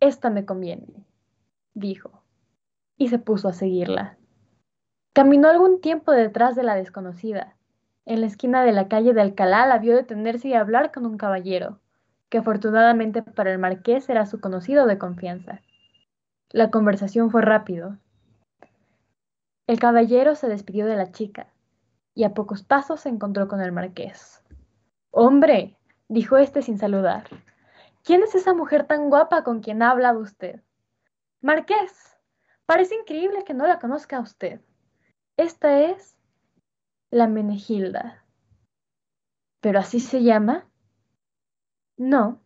Esta 0.00 0.30
me 0.30 0.44
conviene, 0.44 1.06
dijo, 1.74 2.22
y 2.96 3.08
se 3.08 3.18
puso 3.18 3.48
a 3.48 3.52
seguirla. 3.52 4.16
Caminó 5.14 5.48
algún 5.48 5.82
tiempo 5.82 6.12
detrás 6.12 6.56
de 6.56 6.62
la 6.62 6.74
desconocida. 6.74 7.54
En 8.06 8.22
la 8.22 8.26
esquina 8.26 8.64
de 8.64 8.72
la 8.72 8.88
calle 8.88 9.12
de 9.12 9.20
Alcalá 9.20 9.66
la 9.66 9.76
vio 9.78 9.94
detenerse 9.94 10.48
y 10.48 10.54
hablar 10.54 10.90
con 10.90 11.04
un 11.04 11.18
caballero, 11.18 11.80
que 12.30 12.38
afortunadamente 12.38 13.22
para 13.22 13.52
el 13.52 13.58
marqués 13.58 14.08
era 14.08 14.24
su 14.24 14.40
conocido 14.40 14.86
de 14.86 14.96
confianza. 14.96 15.60
La 16.48 16.70
conversación 16.70 17.30
fue 17.30 17.42
rápido. 17.42 17.98
El 19.66 19.78
caballero 19.78 20.34
se 20.34 20.48
despidió 20.48 20.86
de 20.86 20.96
la 20.96 21.12
chica 21.12 21.48
y 22.14 22.24
a 22.24 22.32
pocos 22.32 22.62
pasos 22.62 23.02
se 23.02 23.10
encontró 23.10 23.48
con 23.48 23.60
el 23.60 23.70
marqués. 23.70 24.42
Hombre, 25.10 25.76
dijo 26.08 26.38
éste 26.38 26.62
sin 26.62 26.78
saludar, 26.78 27.24
¿quién 28.02 28.22
es 28.22 28.34
esa 28.34 28.54
mujer 28.54 28.86
tan 28.86 29.10
guapa 29.10 29.44
con 29.44 29.60
quien 29.60 29.82
ha 29.82 29.90
hablado 29.90 30.20
usted? 30.20 30.62
Marqués, 31.42 32.16
parece 32.64 32.94
increíble 32.94 33.44
que 33.44 33.52
no 33.52 33.66
la 33.66 33.78
conozca 33.78 34.18
usted. 34.18 34.62
Esta 35.36 35.80
es 35.80 36.16
la 37.10 37.26
Menegilda. 37.26 38.24
¿Pero 39.60 39.78
así 39.78 40.00
se 40.00 40.22
llama? 40.22 40.66
No, 41.96 42.40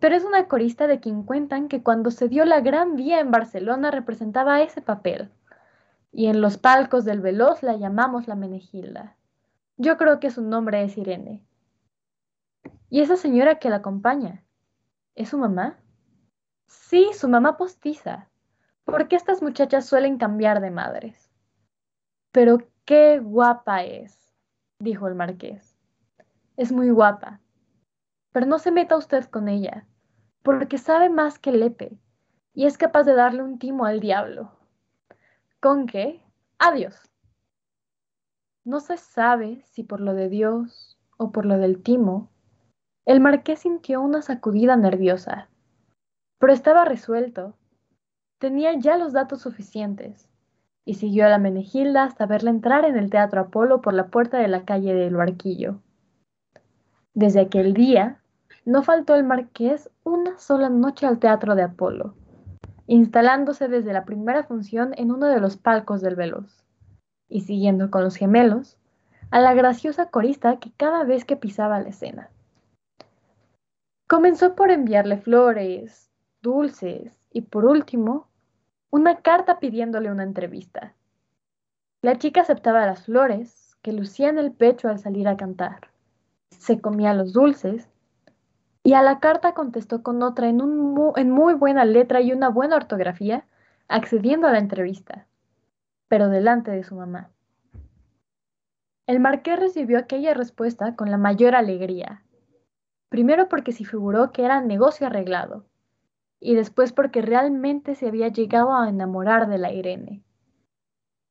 pero 0.00 0.14
es 0.14 0.24
una 0.24 0.46
corista 0.46 0.86
de 0.86 1.00
quien 1.00 1.24
cuentan 1.24 1.68
que 1.68 1.82
cuando 1.82 2.10
se 2.10 2.28
dio 2.28 2.44
la 2.44 2.60
Gran 2.60 2.96
Vía 2.96 3.20
en 3.20 3.30
Barcelona 3.30 3.90
representaba 3.90 4.62
ese 4.62 4.80
papel. 4.80 5.30
Y 6.12 6.26
en 6.26 6.40
los 6.40 6.56
palcos 6.56 7.04
del 7.04 7.20
Veloz 7.20 7.62
la 7.62 7.76
llamamos 7.76 8.28
la 8.28 8.34
Menegilda. 8.34 9.16
Yo 9.76 9.96
creo 9.96 10.20
que 10.20 10.30
su 10.30 10.42
nombre 10.42 10.82
es 10.84 10.96
Irene. 10.96 11.42
¿Y 12.90 13.00
esa 13.00 13.16
señora 13.16 13.58
que 13.58 13.70
la 13.70 13.76
acompaña? 13.76 14.44
¿Es 15.14 15.30
su 15.30 15.38
mamá? 15.38 15.78
Sí, 16.66 17.10
su 17.12 17.28
mamá 17.28 17.56
postiza. 17.56 18.28
Porque 18.84 19.16
estas 19.16 19.42
muchachas 19.42 19.86
suelen 19.86 20.16
cambiar 20.16 20.60
de 20.60 20.70
madres. 20.70 21.27
Pero 22.38 22.58
qué 22.84 23.18
guapa 23.18 23.82
es, 23.82 24.32
dijo 24.78 25.08
el 25.08 25.16
marqués. 25.16 25.76
Es 26.56 26.70
muy 26.70 26.88
guapa. 26.88 27.40
Pero 28.30 28.46
no 28.46 28.60
se 28.60 28.70
meta 28.70 28.96
usted 28.96 29.24
con 29.24 29.48
ella, 29.48 29.88
porque 30.44 30.78
sabe 30.78 31.10
más 31.10 31.40
que 31.40 31.50
Lepe, 31.50 31.98
y 32.54 32.66
es 32.66 32.78
capaz 32.78 33.02
de 33.02 33.14
darle 33.14 33.42
un 33.42 33.58
timo 33.58 33.86
al 33.86 33.98
diablo. 33.98 34.52
¿Con 35.58 35.86
qué? 35.86 36.22
Adiós. 36.60 37.10
No 38.64 38.78
se 38.78 38.98
sabe 38.98 39.64
si 39.64 39.82
por 39.82 40.00
lo 40.00 40.14
de 40.14 40.28
Dios 40.28 40.96
o 41.16 41.32
por 41.32 41.44
lo 41.44 41.58
del 41.58 41.82
timo, 41.82 42.30
el 43.04 43.18
marqués 43.18 43.58
sintió 43.58 44.00
una 44.00 44.22
sacudida 44.22 44.76
nerviosa, 44.76 45.48
pero 46.38 46.52
estaba 46.52 46.84
resuelto. 46.84 47.58
Tenía 48.38 48.78
ya 48.78 48.96
los 48.96 49.12
datos 49.12 49.40
suficientes 49.42 50.27
y 50.88 50.94
siguió 50.94 51.26
a 51.26 51.28
la 51.28 51.36
Menegilda 51.36 52.04
hasta 52.04 52.24
verla 52.24 52.48
entrar 52.48 52.86
en 52.86 52.96
el 52.96 53.10
Teatro 53.10 53.42
Apolo 53.42 53.82
por 53.82 53.92
la 53.92 54.06
puerta 54.06 54.38
de 54.38 54.48
la 54.48 54.64
calle 54.64 54.94
del 54.94 55.16
Barquillo. 55.16 55.82
Desde 57.12 57.40
aquel 57.40 57.74
día, 57.74 58.22
no 58.64 58.82
faltó 58.82 59.14
el 59.14 59.22
marqués 59.22 59.90
una 60.02 60.38
sola 60.38 60.70
noche 60.70 61.04
al 61.04 61.18
Teatro 61.18 61.54
de 61.56 61.64
Apolo, 61.64 62.14
instalándose 62.86 63.68
desde 63.68 63.92
la 63.92 64.06
primera 64.06 64.44
función 64.44 64.94
en 64.96 65.12
uno 65.12 65.26
de 65.26 65.40
los 65.40 65.58
palcos 65.58 66.00
del 66.00 66.16
Veloz, 66.16 66.64
y 67.28 67.42
siguiendo 67.42 67.90
con 67.90 68.02
los 68.02 68.16
gemelos 68.16 68.78
a 69.30 69.40
la 69.40 69.52
graciosa 69.52 70.06
corista 70.06 70.58
que 70.58 70.72
cada 70.74 71.04
vez 71.04 71.26
que 71.26 71.36
pisaba 71.36 71.80
la 71.80 71.90
escena. 71.90 72.30
Comenzó 74.06 74.54
por 74.54 74.70
enviarle 74.70 75.18
flores, 75.18 76.10
dulces 76.40 77.12
y 77.30 77.42
por 77.42 77.66
último 77.66 78.27
una 78.90 79.20
carta 79.20 79.58
pidiéndole 79.58 80.10
una 80.10 80.22
entrevista. 80.22 80.94
La 82.02 82.16
chica 82.16 82.40
aceptaba 82.40 82.86
las 82.86 83.04
flores 83.04 83.76
que 83.82 83.92
lucía 83.92 84.28
en 84.28 84.38
el 84.38 84.52
pecho 84.52 84.88
al 84.88 84.98
salir 84.98 85.28
a 85.28 85.36
cantar. 85.36 85.90
Se 86.50 86.80
comía 86.80 87.12
los 87.14 87.32
dulces 87.32 87.88
y 88.82 88.94
a 88.94 89.02
la 89.02 89.20
carta 89.20 89.52
contestó 89.52 90.02
con 90.02 90.22
otra 90.22 90.48
en, 90.48 90.60
en 91.16 91.30
muy 91.30 91.54
buena 91.54 91.84
letra 91.84 92.20
y 92.20 92.32
una 92.32 92.48
buena 92.48 92.76
ortografía, 92.76 93.44
accediendo 93.88 94.46
a 94.46 94.52
la 94.52 94.58
entrevista, 94.58 95.26
pero 96.08 96.28
delante 96.28 96.70
de 96.70 96.84
su 96.84 96.94
mamá. 96.94 97.30
El 99.06 99.20
marqués 99.20 99.58
recibió 99.58 99.98
aquella 99.98 100.34
respuesta 100.34 100.94
con 100.94 101.10
la 101.10 101.16
mayor 101.16 101.54
alegría. 101.54 102.22
Primero 103.08 103.48
porque 103.48 103.72
se 103.72 103.84
figuró 103.84 104.32
que 104.32 104.44
era 104.44 104.60
negocio 104.60 105.06
arreglado, 105.06 105.64
y 106.40 106.54
después 106.54 106.92
porque 106.92 107.22
realmente 107.22 107.94
se 107.94 108.08
había 108.08 108.28
llegado 108.28 108.74
a 108.74 108.88
enamorar 108.88 109.48
de 109.48 109.58
la 109.58 109.72
Irene. 109.72 110.22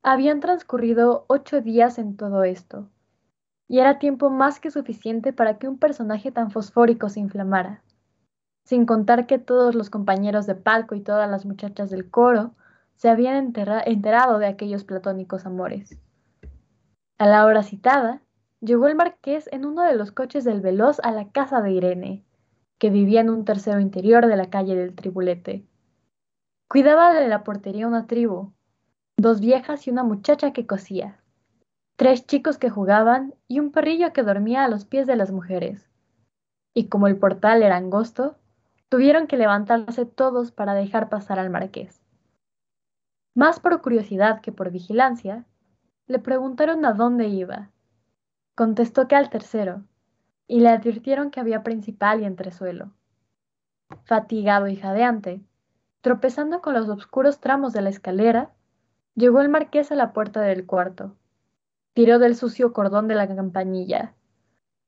Habían 0.03 0.39
transcurrido 0.39 1.25
ocho 1.27 1.61
días 1.61 1.97
en 1.97 2.17
todo 2.17 2.43
esto, 2.43 2.89
y 3.67 3.79
era 3.79 3.99
tiempo 3.99 4.29
más 4.29 4.59
que 4.59 4.71
suficiente 4.71 5.33
para 5.33 5.57
que 5.57 5.67
un 5.67 5.77
personaje 5.77 6.31
tan 6.31 6.51
fosfórico 6.51 7.09
se 7.09 7.19
inflamara, 7.19 7.83
sin 8.63 8.85
contar 8.85 9.27
que 9.27 9.39
todos 9.39 9.75
los 9.75 9.89
compañeros 9.89 10.45
de 10.45 10.55
palco 10.55 10.95
y 10.95 11.01
todas 11.01 11.29
las 11.29 11.45
muchachas 11.45 11.89
del 11.89 12.09
coro 12.09 12.53
se 12.95 13.09
habían 13.09 13.53
enterado 13.85 14.39
de 14.39 14.47
aquellos 14.47 14.83
platónicos 14.83 15.45
amores. 15.45 15.97
A 17.17 17.27
la 17.27 17.45
hora 17.45 17.63
citada, 17.63 18.21
llegó 18.59 18.87
el 18.87 18.95
marqués 18.95 19.49
en 19.51 19.65
uno 19.65 19.83
de 19.83 19.95
los 19.95 20.11
coches 20.11 20.43
del 20.43 20.61
veloz 20.61 20.99
a 21.01 21.11
la 21.11 21.31
casa 21.31 21.61
de 21.61 21.71
Irene, 21.71 22.26
que 22.77 22.89
vivía 22.89 23.21
en 23.21 23.29
un 23.29 23.45
tercero 23.45 23.79
interior 23.79 24.27
de 24.27 24.35
la 24.35 24.49
calle 24.49 24.75
del 24.75 24.95
Tribulete. 24.95 25.65
Cuidaba 26.69 27.13
de 27.13 27.27
la 27.27 27.43
portería 27.43 27.87
una 27.87 28.07
tribu, 28.07 28.53
dos 29.17 29.39
viejas 29.39 29.87
y 29.87 29.89
una 29.89 30.03
muchacha 30.03 30.53
que 30.53 30.67
cosía, 30.67 31.23
tres 31.95 32.25
chicos 32.27 32.57
que 32.57 32.69
jugaban 32.69 33.33
y 33.47 33.59
un 33.59 33.71
perrillo 33.71 34.13
que 34.13 34.23
dormía 34.23 34.63
a 34.63 34.67
los 34.67 34.85
pies 34.85 35.07
de 35.07 35.15
las 35.15 35.31
mujeres. 35.31 35.89
Y 36.73 36.87
como 36.87 37.07
el 37.07 37.17
portal 37.17 37.63
era 37.63 37.77
angosto, 37.77 38.37
tuvieron 38.89 39.27
que 39.27 39.37
levantarse 39.37 40.05
todos 40.05 40.51
para 40.51 40.73
dejar 40.73 41.09
pasar 41.09 41.39
al 41.39 41.49
marqués. 41.49 42.01
Más 43.35 43.59
por 43.59 43.81
curiosidad 43.81 44.41
que 44.41 44.51
por 44.51 44.71
vigilancia, 44.71 45.45
le 46.07 46.19
preguntaron 46.19 46.85
a 46.85 46.93
dónde 46.93 47.27
iba. 47.27 47.69
Contestó 48.55 49.07
que 49.07 49.15
al 49.15 49.29
tercero, 49.29 49.83
y 50.47 50.61
le 50.61 50.69
advirtieron 50.69 51.29
que 51.29 51.39
había 51.39 51.63
principal 51.63 52.21
y 52.21 52.25
entresuelo. 52.25 52.91
Fatigado 54.05 54.67
y 54.67 54.75
jadeante, 54.75 55.41
tropezando 56.01 56.61
con 56.61 56.73
los 56.73 56.87
oscuros 56.89 57.39
tramos 57.39 57.73
de 57.73 57.81
la 57.81 57.89
escalera, 57.89 58.51
llegó 59.15 59.41
el 59.41 59.49
marqués 59.49 59.91
a 59.91 59.95
la 59.95 60.13
puerta 60.13 60.41
del 60.41 60.65
cuarto. 60.65 61.15
Tiró 61.93 62.19
del 62.19 62.35
sucio 62.35 62.73
cordón 62.73 63.07
de 63.07 63.15
la 63.15 63.27
campanilla. 63.27 64.13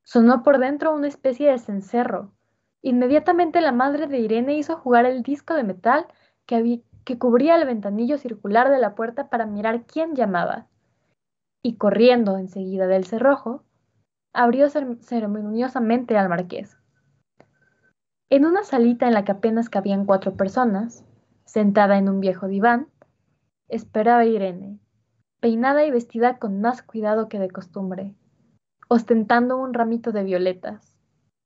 Sonó 0.02 0.42
por 0.42 0.58
dentro 0.58 0.94
una 0.94 1.08
especie 1.08 1.50
de 1.50 1.58
cencerro. 1.58 2.32
Inmediatamente 2.82 3.60
la 3.60 3.72
madre 3.72 4.06
de 4.06 4.18
Irene 4.18 4.56
hizo 4.56 4.76
jugar 4.76 5.04
el 5.04 5.22
disco 5.22 5.54
de 5.54 5.64
metal 5.64 6.06
que, 6.46 6.82
que 7.04 7.18
cubría 7.18 7.56
el 7.56 7.66
ventanillo 7.66 8.16
circular 8.16 8.70
de 8.70 8.78
la 8.78 8.94
puerta 8.94 9.28
para 9.28 9.44
mirar 9.44 9.84
quién 9.86 10.14
llamaba. 10.14 10.68
Y 11.62 11.76
corriendo 11.76 12.38
enseguida 12.38 12.86
del 12.86 13.04
cerrojo, 13.04 13.64
abrió 14.32 14.68
ceremoniosamente 14.68 16.16
al 16.16 16.28
marqués. 16.28 16.76
En 18.28 18.44
una 18.44 18.62
salita 18.62 19.08
en 19.08 19.14
la 19.14 19.24
que 19.24 19.32
apenas 19.32 19.68
cabían 19.68 20.06
cuatro 20.06 20.36
personas, 20.36 21.04
sentada 21.44 21.98
en 21.98 22.08
un 22.08 22.20
viejo 22.20 22.46
diván, 22.46 22.88
esperaba 23.68 24.24
Irene, 24.24 24.78
peinada 25.40 25.84
y 25.84 25.90
vestida 25.90 26.38
con 26.38 26.60
más 26.60 26.82
cuidado 26.82 27.28
que 27.28 27.40
de 27.40 27.50
costumbre, 27.50 28.14
ostentando 28.88 29.58
un 29.58 29.74
ramito 29.74 30.12
de 30.12 30.22
violetas, 30.22 30.96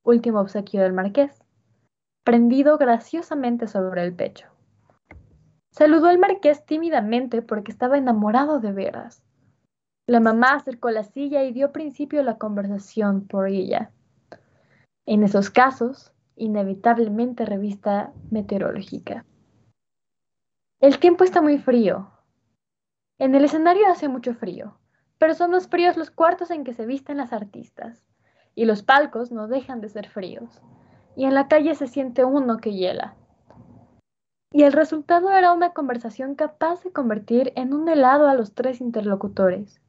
último 0.02 0.40
obsequio 0.40 0.82
del 0.82 0.92
marqués, 0.92 1.42
prendido 2.22 2.76
graciosamente 2.76 3.66
sobre 3.66 4.04
el 4.04 4.14
pecho. 4.14 4.48
Saludó 5.70 6.08
al 6.08 6.18
marqués 6.18 6.64
tímidamente 6.66 7.42
porque 7.42 7.72
estaba 7.72 7.98
enamorado 7.98 8.60
de 8.60 8.72
veras 8.72 9.23
la 10.06 10.20
mamá 10.20 10.54
acercó 10.54 10.90
la 10.90 11.04
silla 11.04 11.44
y 11.44 11.52
dio 11.52 11.72
principio 11.72 12.20
a 12.20 12.24
la 12.24 12.36
conversación 12.36 13.26
por 13.26 13.48
ella. 13.48 13.90
En 15.06 15.22
esos 15.22 15.48
casos, 15.48 16.12
inevitablemente 16.36 17.46
revista 17.46 18.12
meteorológica. 18.30 19.24
El 20.80 20.98
tiempo 20.98 21.24
está 21.24 21.40
muy 21.40 21.58
frío. 21.58 22.10
En 23.18 23.34
el 23.34 23.44
escenario 23.44 23.86
hace 23.88 24.08
mucho 24.08 24.34
frío, 24.34 24.78
pero 25.16 25.34
son 25.34 25.50
los 25.52 25.68
fríos 25.68 25.96
los 25.96 26.10
cuartos 26.10 26.50
en 26.50 26.64
que 26.64 26.74
se 26.74 26.84
visten 26.84 27.16
las 27.16 27.32
artistas, 27.32 28.02
y 28.54 28.66
los 28.66 28.82
palcos 28.82 29.32
no 29.32 29.48
dejan 29.48 29.80
de 29.80 29.88
ser 29.88 30.10
fríos, 30.10 30.60
y 31.16 31.24
en 31.24 31.32
la 31.32 31.48
calle 31.48 31.74
se 31.74 31.86
siente 31.86 32.24
uno 32.24 32.58
que 32.58 32.74
hiela. 32.74 33.14
Y 34.52 34.64
el 34.64 34.72
resultado 34.72 35.32
era 35.32 35.52
una 35.52 35.70
conversación 35.70 36.34
capaz 36.34 36.82
de 36.84 36.92
convertir 36.92 37.52
en 37.56 37.72
un 37.72 37.88
helado 37.88 38.28
a 38.28 38.34
los 38.34 38.54
tres 38.54 38.80
interlocutores 38.80 39.80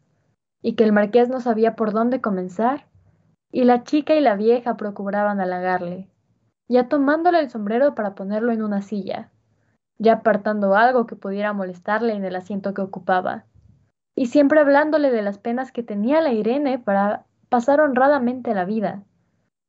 y 0.66 0.74
que 0.74 0.84
el 0.84 0.94
marqués 0.94 1.30
no 1.30 1.42
sabía 1.42 1.76
por 1.76 1.94
dónde 1.94 2.22
comenzar, 2.22 2.88
y 3.52 3.66
la 3.66 3.84
chica 3.84 4.16
y 4.16 4.20
la 4.20 4.36
vieja 4.36 4.78
procuraban 4.78 5.40
halagarle, 5.40 6.10
ya 6.68 6.90
tomándole 6.90 7.38
el 7.38 7.52
sombrero 7.52 7.94
para 7.94 8.16
ponerlo 8.16 8.52
en 8.52 8.64
una 8.64 8.82
silla, 8.82 9.30
ya 10.00 10.14
apartando 10.14 10.76
algo 10.76 11.06
que 11.06 11.16
pudiera 11.16 11.54
molestarle 11.54 12.16
en 12.16 12.26
el 12.26 12.36
asiento 12.36 12.74
que 12.74 12.82
ocupaba, 12.82 13.46
y 14.16 14.26
siempre 14.26 14.60
hablándole 14.60 15.12
de 15.12 15.22
las 15.22 15.38
penas 15.38 15.72
que 15.72 15.84
tenía 15.84 16.20
la 16.20 16.34
Irene 16.34 16.80
para 16.80 17.28
pasar 17.50 17.80
honradamente 17.80 18.56
la 18.56 18.66
vida, 18.66 19.04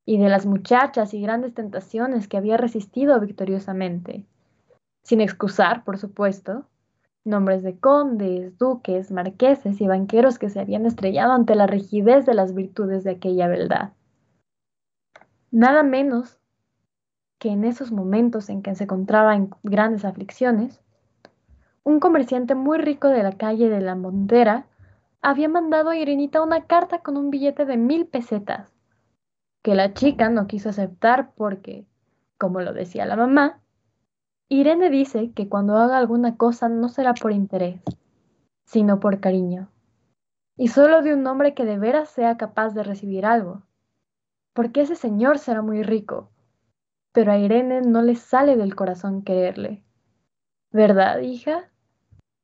y 0.06 0.16
de 0.16 0.30
las 0.30 0.46
muchachas 0.46 1.12
y 1.12 1.20
grandes 1.20 1.52
tentaciones 1.52 2.26
que 2.26 2.38
había 2.38 2.56
resistido 2.56 3.20
victoriosamente, 3.20 4.24
sin 5.02 5.20
excusar, 5.20 5.84
por 5.84 5.98
supuesto, 5.98 6.64
nombres 7.26 7.62
de 7.62 7.78
condes, 7.78 8.56
duques, 8.58 9.10
marqueses 9.10 9.80
y 9.80 9.86
banqueros 9.86 10.38
que 10.38 10.48
se 10.48 10.60
habían 10.60 10.86
estrellado 10.86 11.32
ante 11.32 11.54
la 11.54 11.66
rigidez 11.66 12.24
de 12.24 12.34
las 12.34 12.54
virtudes 12.54 13.04
de 13.04 13.10
aquella 13.10 13.48
beldad. 13.48 13.90
Nada 15.50 15.82
menos 15.82 16.38
que 17.38 17.50
en 17.50 17.64
esos 17.64 17.92
momentos 17.92 18.48
en 18.48 18.62
que 18.62 18.74
se 18.74 18.84
encontraba 18.84 19.34
en 19.34 19.50
grandes 19.62 20.04
aflicciones, 20.04 20.80
un 21.84 22.00
comerciante 22.00 22.54
muy 22.54 22.78
rico 22.78 23.08
de 23.08 23.22
la 23.22 23.32
calle 23.32 23.68
de 23.68 23.80
la 23.80 23.94
Montera 23.94 24.66
había 25.22 25.48
mandado 25.48 25.90
a 25.90 25.96
Irenita 25.96 26.42
una 26.42 26.66
carta 26.66 27.00
con 27.00 27.16
un 27.16 27.30
billete 27.30 27.64
de 27.64 27.76
mil 27.76 28.06
pesetas, 28.06 28.72
que 29.62 29.74
la 29.74 29.94
chica 29.94 30.28
no 30.28 30.46
quiso 30.46 30.68
aceptar 30.68 31.32
porque, 31.34 31.86
como 32.38 32.60
lo 32.60 32.72
decía 32.72 33.06
la 33.06 33.16
mamá, 33.16 33.60
Irene 34.48 34.90
dice 34.90 35.32
que 35.32 35.48
cuando 35.48 35.76
haga 35.76 35.98
alguna 35.98 36.36
cosa 36.36 36.68
no 36.68 36.88
será 36.88 37.14
por 37.14 37.32
interés, 37.32 37.82
sino 38.64 39.00
por 39.00 39.18
cariño, 39.18 39.72
y 40.56 40.68
solo 40.68 41.02
de 41.02 41.14
un 41.14 41.26
hombre 41.26 41.52
que 41.52 41.64
de 41.64 41.78
veras 41.78 42.10
sea 42.10 42.36
capaz 42.36 42.70
de 42.70 42.84
recibir 42.84 43.26
algo, 43.26 43.62
porque 44.52 44.82
ese 44.82 44.94
señor 44.94 45.40
será 45.40 45.62
muy 45.62 45.82
rico, 45.82 46.30
pero 47.10 47.32
a 47.32 47.38
Irene 47.38 47.80
no 47.80 48.02
le 48.02 48.14
sale 48.14 48.56
del 48.56 48.76
corazón 48.76 49.22
quererle. 49.22 49.82
¿Verdad, 50.70 51.20
hija? 51.20 51.68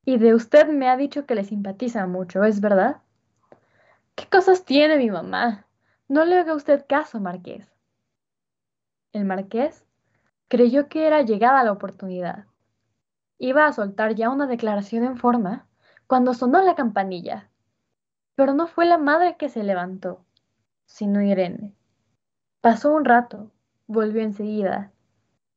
Y 0.04 0.18
de 0.18 0.34
usted 0.34 0.68
me 0.68 0.88
ha 0.88 0.96
dicho 0.96 1.24
que 1.24 1.36
le 1.36 1.44
simpatiza 1.44 2.06
mucho, 2.06 2.42
¿es 2.42 2.60
verdad? 2.60 3.02
¿Qué 4.16 4.26
cosas 4.26 4.64
tiene 4.64 4.98
mi 4.98 5.08
mamá? 5.08 5.68
No 6.08 6.24
le 6.24 6.36
haga 6.36 6.54
usted 6.54 6.84
caso, 6.88 7.20
marqués. 7.20 7.72
El 9.12 9.24
marqués 9.24 9.86
creyó 10.52 10.86
que 10.86 11.06
era 11.06 11.22
llegada 11.22 11.64
la 11.64 11.72
oportunidad. 11.72 12.44
Iba 13.38 13.66
a 13.66 13.72
soltar 13.72 14.14
ya 14.14 14.28
una 14.28 14.46
declaración 14.46 15.02
en 15.02 15.16
forma 15.16 15.66
cuando 16.06 16.34
sonó 16.34 16.60
la 16.60 16.74
campanilla. 16.74 17.48
Pero 18.34 18.52
no 18.52 18.66
fue 18.66 18.84
la 18.84 18.98
madre 18.98 19.38
que 19.38 19.48
se 19.48 19.62
levantó, 19.62 20.26
sino 20.84 21.22
Irene. 21.22 21.72
Pasó 22.60 22.92
un 22.92 23.06
rato, 23.06 23.50
volvió 23.86 24.20
enseguida, 24.20 24.92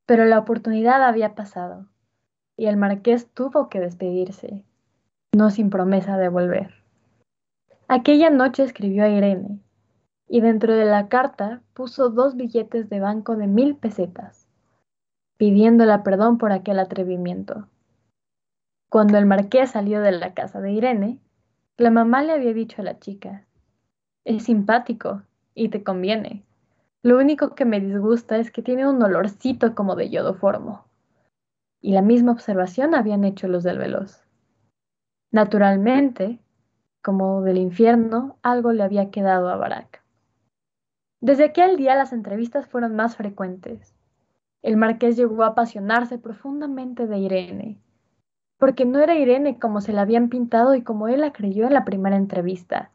pero 0.05 0.23
la 0.23 0.39
oportunidad 0.39 1.03
había 1.03 1.35
pasado, 1.35 1.89
y 2.55 2.67
el 2.67 2.77
marqués 2.77 3.29
tuvo 3.33 3.67
que 3.67 3.81
despedirse, 3.81 4.63
no 5.35 5.49
sin 5.49 5.69
promesa 5.69 6.17
de 6.17 6.29
volver. 6.29 6.73
Aquella 7.89 8.29
noche 8.29 8.63
escribió 8.63 9.03
a 9.03 9.09
Irene, 9.09 9.59
y 10.29 10.39
dentro 10.39 10.73
de 10.73 10.85
la 10.85 11.09
carta 11.09 11.63
puso 11.73 12.11
dos 12.11 12.37
billetes 12.37 12.87
de 12.89 13.01
banco 13.01 13.35
de 13.35 13.47
mil 13.47 13.75
pesetas 13.75 14.44
pidiéndola 15.37 16.03
perdón 16.03 16.37
por 16.37 16.51
aquel 16.51 16.79
atrevimiento. 16.79 17.67
Cuando 18.89 19.17
el 19.17 19.25
marqués 19.25 19.71
salió 19.71 20.01
de 20.01 20.11
la 20.11 20.33
casa 20.33 20.61
de 20.61 20.71
Irene, 20.71 21.19
la 21.77 21.91
mamá 21.91 22.23
le 22.23 22.31
había 22.31 22.53
dicho 22.53 22.81
a 22.81 22.85
la 22.85 22.99
chica, 22.99 23.45
es 24.23 24.43
simpático 24.43 25.23
y 25.53 25.69
te 25.69 25.83
conviene. 25.83 26.43
Lo 27.03 27.17
único 27.17 27.53
que 27.53 27.65
me 27.65 27.79
disgusta 27.79 28.37
es 28.37 28.49
que 28.49 28.61
tiene 28.61 28.87
un 28.87 29.01
olorcito 29.03 29.75
como 29.75 29.95
de 29.95 30.09
yodoformo. 30.09 30.85
Y 31.81 31.91
la 31.91 32.01
misma 32.01 32.31
observación 32.31 32.95
habían 32.95 33.23
hecho 33.23 33.47
los 33.47 33.63
del 33.63 33.77
veloz. 33.77 34.23
Naturalmente, 35.31 36.39
como 37.03 37.41
del 37.41 37.57
infierno, 37.57 38.39
algo 38.41 38.71
le 38.71 38.81
había 38.81 39.11
quedado 39.11 39.49
a 39.49 39.57
Barak. 39.57 40.03
Desde 41.21 41.43
aquel 41.43 41.77
día 41.77 41.95
las 41.95 42.13
entrevistas 42.13 42.67
fueron 42.67 42.95
más 42.95 43.15
frecuentes 43.17 43.94
el 44.65 44.77
marqués 44.77 45.15
llegó 45.15 45.43
a 45.43 45.49
apasionarse 45.49 46.17
profundamente 46.17 47.05
de 47.05 47.19
Irene, 47.19 47.77
porque 48.57 48.83
no 48.83 48.97
era 48.97 49.13
Irene 49.13 49.59
como 49.59 49.79
se 49.79 49.93
la 49.93 50.01
habían 50.01 50.27
pintado 50.27 50.73
y 50.73 50.81
como 50.81 51.07
él 51.07 51.21
la 51.21 51.31
creyó 51.31 51.67
en 51.67 51.73
la 51.73 51.85
primera 51.85 52.15
entrevista, 52.15 52.89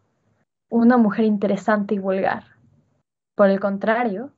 una 0.69 0.97
mujer 0.97 1.27
interesante 1.27 1.95
y 1.95 2.01
vulgar. 2.01 2.43
Por 3.37 3.51
el 3.51 3.61
contrario, 3.61 4.33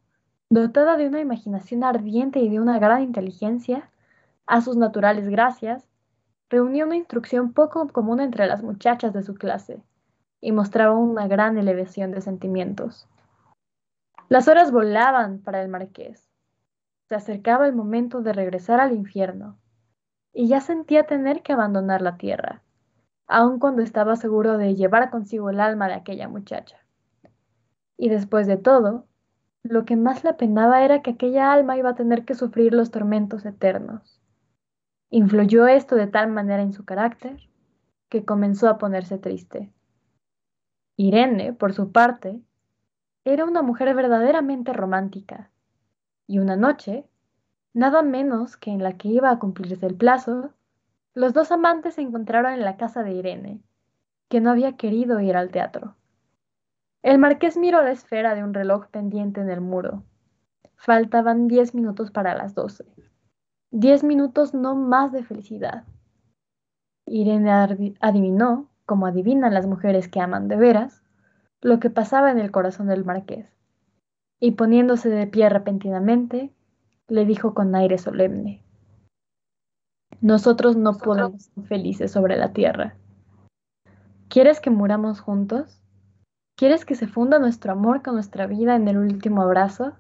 dotada 0.51 0.99
de 0.99 1.09
una 1.09 1.21
imaginación 1.21 1.85
ardiente 1.85 2.39
y 2.39 2.51
de 2.51 2.61
una 2.61 2.79
gran 2.79 3.01
inteligencia, 3.01 3.89
a 4.47 4.61
sus 4.61 4.77
naturales 4.77 5.27
gracias, 5.27 5.89
reunía 6.51 6.85
una 6.85 6.97
instrucción 6.97 7.55
poco 7.55 7.89
común 7.89 8.21
entre 8.21 8.47
las 8.47 8.63
muchachas 8.63 9.15
de 9.15 9.23
su 9.23 9.33
clase 9.37 9.83
y 10.43 10.53
mostraba 10.53 10.93
una 10.93 11.29
gran 11.29 11.57
elevación 11.57 12.11
de 12.11 12.21
sentimientos. 12.21 13.09
Las 14.29 14.49
horas 14.49 14.71
volaban 14.71 15.39
para 15.39 15.63
el 15.63 15.71
marqués 15.71 16.32
se 17.13 17.17
acercaba 17.17 17.67
el 17.67 17.75
momento 17.75 18.23
de 18.23 18.33
regresar 18.33 18.81
al 18.81 18.93
infierno, 18.93 19.59
y 20.33 20.49
ya 20.49 20.63
sentía 20.63 21.05
tener 21.05 21.43
que 21.43 21.53
abandonar 21.53 22.01
la 22.01 22.17
tierra, 22.17 22.63
aun 23.27 23.59
cuando 23.59 23.83
estaba 23.83 24.17
seguro 24.17 24.57
de 24.57 24.75
llevar 24.75 25.11
consigo 25.11 25.51
el 25.51 25.61
alma 25.61 25.89
de 25.89 25.95
aquella 25.95 26.27
muchacha. 26.27 26.79
Y 27.99 28.09
después 28.09 28.47
de 28.47 28.57
todo, 28.57 29.05
lo 29.63 29.85
que 29.85 29.95
más 29.95 30.25
le 30.25 30.31
apenaba 30.31 30.83
era 30.87 31.03
que 31.03 31.11
aquella 31.11 31.53
alma 31.53 31.77
iba 31.77 31.91
a 31.91 31.95
tener 31.95 32.25
que 32.25 32.35
sufrir 32.35 32.73
los 32.73 32.91
tormentos 32.91 33.45
eternos. 33.45 34.23
Influyó 35.11 35.67
esto 35.67 35.97
de 35.97 36.07
tal 36.07 36.31
manera 36.31 36.63
en 36.63 36.73
su 36.73 36.87
carácter 36.87 37.37
que 38.09 38.25
comenzó 38.25 38.71
a 38.71 38.79
ponerse 38.79 39.19
triste. 39.19 39.71
Irene, 40.97 41.53
por 41.53 41.75
su 41.75 41.93
parte, 41.93 42.41
era 43.25 43.45
una 43.45 43.61
mujer 43.61 43.95
verdaderamente 43.95 44.73
romántica, 44.73 45.52
y 46.27 46.39
una 46.39 46.57
noche, 46.57 47.05
nada 47.75 48.03
menos 48.03 48.57
que 48.57 48.71
en 48.71 48.83
la 48.83 48.97
que 48.97 49.09
iba 49.09 49.31
a 49.31 49.39
cumplirse 49.39 49.87
el 49.87 49.97
plazo, 49.97 50.53
los 51.15 51.33
dos 51.33 51.53
amantes 51.53 51.95
se 51.95 52.03
encontraron 52.03 52.53
en 52.53 52.63
la 52.63 52.77
casa 52.77 53.03
de 53.03 53.13
Irene, 53.13 53.61
que 54.29 54.41
no 54.41 54.51
había 54.51 54.77
querido 54.77 55.21
ir 55.21 55.37
al 55.37 55.51
teatro. 55.51 55.95
El 57.03 57.19
marqués 57.19 57.57
miró 57.57 57.83
la 57.83 57.91
esfera 57.91 58.35
de 58.35 58.45
un 58.45 58.55
reloj 58.55 58.87
pendiente 58.87 59.41
en 59.41 59.51
el 59.51 59.61
muro. 59.61 60.05
Faltaban 60.77 61.49
diez 61.49 61.75
minutos 61.75 62.11
para 62.11 62.35
las 62.35 62.55
doce. 62.55 62.85
Diez 63.71 64.05
minutos 64.05 64.55
no 64.55 64.75
más 64.75 65.13
de 65.13 65.25
felicidad. 65.25 65.85
Irene 67.07 67.51
adivinó, 68.01 68.71
como 68.87 69.07
adivinan 69.07 69.55
las 69.55 69.67
mujeres 69.67 70.09
que 70.09 70.21
aman 70.21 70.49
de 70.49 70.57
veras, 70.57 71.03
lo 71.61 71.81
que 71.81 71.91
pasaba 71.91 72.31
en 72.31 72.39
el 72.39 72.51
corazón 72.51 72.87
del 72.87 73.05
marqués 73.05 73.62
y 74.43 74.51
poniéndose 74.51 75.09
de 75.09 75.29
pie 75.29 75.49
repentinamente, 75.49 76.51
le 77.07 77.25
dijo 77.25 77.55
con 77.55 77.77
aire 77.77 77.97
solemne, 77.97 78.65
Nosotros 80.21 80.77
no 80.77 80.95
podemos 80.99 81.45
ser 81.45 81.65
felices 81.67 82.11
sobre 82.11 82.37
la 82.37 82.53
tierra. 82.53 82.97
¿Quieres 84.29 84.59
que 84.59 84.71
muramos 84.71 85.21
juntos? 85.21 85.81
¿Quieres 86.57 86.85
que 86.85 86.97
se 86.97 87.07
funda 87.07 87.39
nuestro 87.39 87.71
amor 87.71 88.03
con 88.03 88.15
nuestra 88.15 88.49
vida 88.49 88.75
en 88.75 88.89
el 88.89 88.99
último 88.99 89.43
abrazo? 89.43 89.93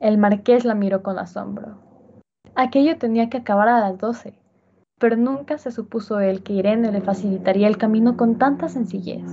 El 0.00 0.18
marqués 0.18 0.64
la 0.64 0.74
miró 0.74 1.04
con 1.04 1.16
asombro. 1.20 1.78
Aquello 2.56 2.98
tenía 2.98 3.30
que 3.30 3.36
acabar 3.36 3.68
a 3.68 3.78
las 3.78 3.98
doce, 3.98 4.36
pero 4.98 5.14
nunca 5.14 5.58
se 5.58 5.70
supuso 5.70 6.18
él 6.18 6.42
que 6.42 6.54
Irene 6.54 6.90
le 6.90 7.00
facilitaría 7.00 7.68
el 7.68 7.78
camino 7.78 8.16
con 8.16 8.36
tanta 8.36 8.68
sencillez. 8.68 9.30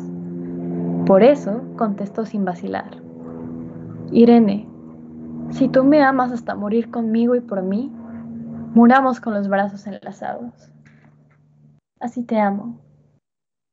Por 1.08 1.24
eso 1.24 1.64
contestó 1.76 2.28
sin 2.28 2.46
vacilar. 2.46 3.03
Irene, 4.16 4.70
si 5.50 5.68
tú 5.70 5.84
me 5.84 6.04
amas 6.04 6.32
hasta 6.32 6.54
morir 6.54 6.92
conmigo 6.92 7.34
y 7.34 7.42
por 7.42 7.64
mí, 7.64 7.92
muramos 8.76 9.20
con 9.20 9.34
los 9.34 9.48
brazos 9.48 9.88
enlazados. 9.88 10.72
Así 12.00 12.24
te 12.24 12.40
amo, 12.40 12.80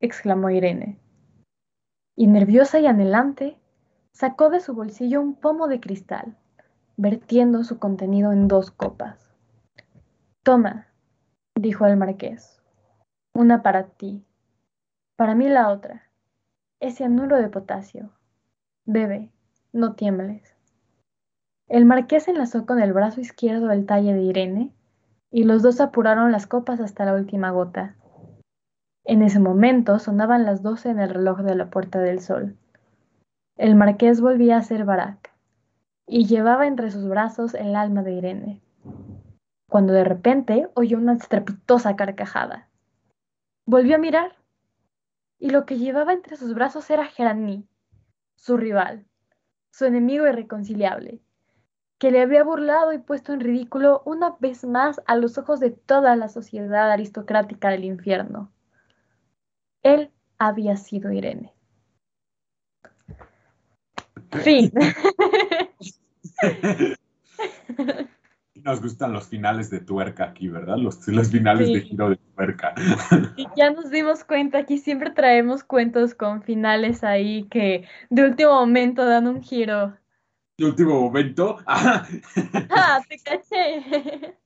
exclamó 0.00 0.48
Irene. 0.48 0.98
Y 2.16 2.26
nerviosa 2.26 2.80
y 2.80 2.86
anhelante, 2.86 3.58
sacó 4.12 4.48
de 4.48 4.60
su 4.60 4.72
bolsillo 4.72 5.20
un 5.20 5.34
pomo 5.34 5.68
de 5.68 5.78
cristal, 5.78 6.38
vertiendo 6.96 7.62
su 7.62 7.78
contenido 7.78 8.32
en 8.32 8.48
dos 8.48 8.70
copas. 8.70 9.36
Toma, 10.42 10.86
dijo 11.54 11.84
el 11.84 11.98
marqués, 11.98 12.62
una 13.34 13.62
para 13.62 13.88
ti, 13.88 14.24
para 15.16 15.34
mí 15.34 15.50
la 15.50 15.68
otra, 15.68 16.10
ese 16.80 17.04
anuro 17.04 17.36
de 17.36 17.50
potasio. 17.50 18.10
Bebe 18.86 19.30
no 19.72 19.94
tiembles. 19.94 20.54
El 21.68 21.84
marqués 21.84 22.26
enlazó 22.28 22.66
con 22.66 22.80
el 22.80 22.92
brazo 22.92 23.20
izquierdo 23.20 23.70
el 23.70 23.86
talle 23.86 24.12
de 24.12 24.22
Irene 24.22 24.72
y 25.30 25.44
los 25.44 25.62
dos 25.62 25.80
apuraron 25.80 26.32
las 26.32 26.46
copas 26.46 26.80
hasta 26.80 27.04
la 27.04 27.14
última 27.14 27.50
gota. 27.50 27.94
En 29.04 29.22
ese 29.22 29.38
momento 29.38 29.98
sonaban 29.98 30.44
las 30.44 30.62
doce 30.62 30.90
en 30.90 30.98
el 30.98 31.10
reloj 31.10 31.40
de 31.40 31.54
la 31.54 31.70
Puerta 31.70 32.00
del 32.00 32.20
Sol. 32.20 32.56
El 33.56 33.74
marqués 33.74 34.20
volvía 34.20 34.56
a 34.56 34.62
ser 34.62 34.84
Barak 34.84 35.32
y 36.06 36.26
llevaba 36.26 36.66
entre 36.66 36.90
sus 36.90 37.08
brazos 37.08 37.54
el 37.54 37.76
alma 37.76 38.02
de 38.02 38.12
Irene, 38.12 38.62
cuando 39.68 39.92
de 39.92 40.02
repente 40.02 40.68
oyó 40.74 40.98
una 40.98 41.12
estrepitosa 41.12 41.94
carcajada. 41.94 42.68
Volvió 43.66 43.94
a 43.94 43.98
mirar 43.98 44.32
y 45.38 45.50
lo 45.50 45.66
que 45.66 45.78
llevaba 45.78 46.12
entre 46.12 46.36
sus 46.36 46.54
brazos 46.54 46.90
era 46.90 47.06
Gerani, 47.06 47.68
su 48.34 48.56
rival, 48.56 49.06
su 49.70 49.84
enemigo 49.84 50.26
irreconciliable, 50.26 51.20
que 51.98 52.10
le 52.10 52.22
había 52.22 52.44
burlado 52.44 52.92
y 52.92 52.98
puesto 52.98 53.32
en 53.32 53.40
ridículo 53.40 54.02
una 54.04 54.36
vez 54.40 54.64
más 54.64 55.00
a 55.06 55.16
los 55.16 55.38
ojos 55.38 55.60
de 55.60 55.70
toda 55.70 56.16
la 56.16 56.28
sociedad 56.28 56.90
aristocrática 56.90 57.70
del 57.70 57.84
infierno. 57.84 58.50
Él 59.82 60.10
había 60.38 60.76
sido 60.76 61.12
Irene. 61.12 61.52
Fin. 64.30 64.72
Nos 68.64 68.80
gustan 68.80 69.12
los 69.12 69.28
finales 69.28 69.70
de 69.70 69.80
tuerca 69.80 70.24
aquí, 70.24 70.48
¿verdad? 70.48 70.76
Los, 70.76 71.06
los 71.08 71.30
finales 71.30 71.68
de 71.68 71.80
giro 71.82 72.10
de 72.10 72.16
tuerca. 72.16 72.74
Y 73.36 73.46
ya 73.56 73.70
nos 73.70 73.90
dimos 73.90 74.24
cuenta, 74.24 74.58
aquí 74.58 74.78
siempre 74.78 75.10
traemos 75.10 75.64
cuentos 75.64 76.14
con 76.14 76.42
finales 76.42 77.04
ahí 77.04 77.44
que 77.44 77.86
de 78.10 78.24
último 78.24 78.52
momento 78.52 79.04
dan 79.04 79.26
un 79.26 79.42
giro. 79.42 79.96
De 80.58 80.66
último 80.66 81.00
momento. 81.00 81.58
ah, 81.66 82.06
te 83.08 83.18
caché. 83.18 84.36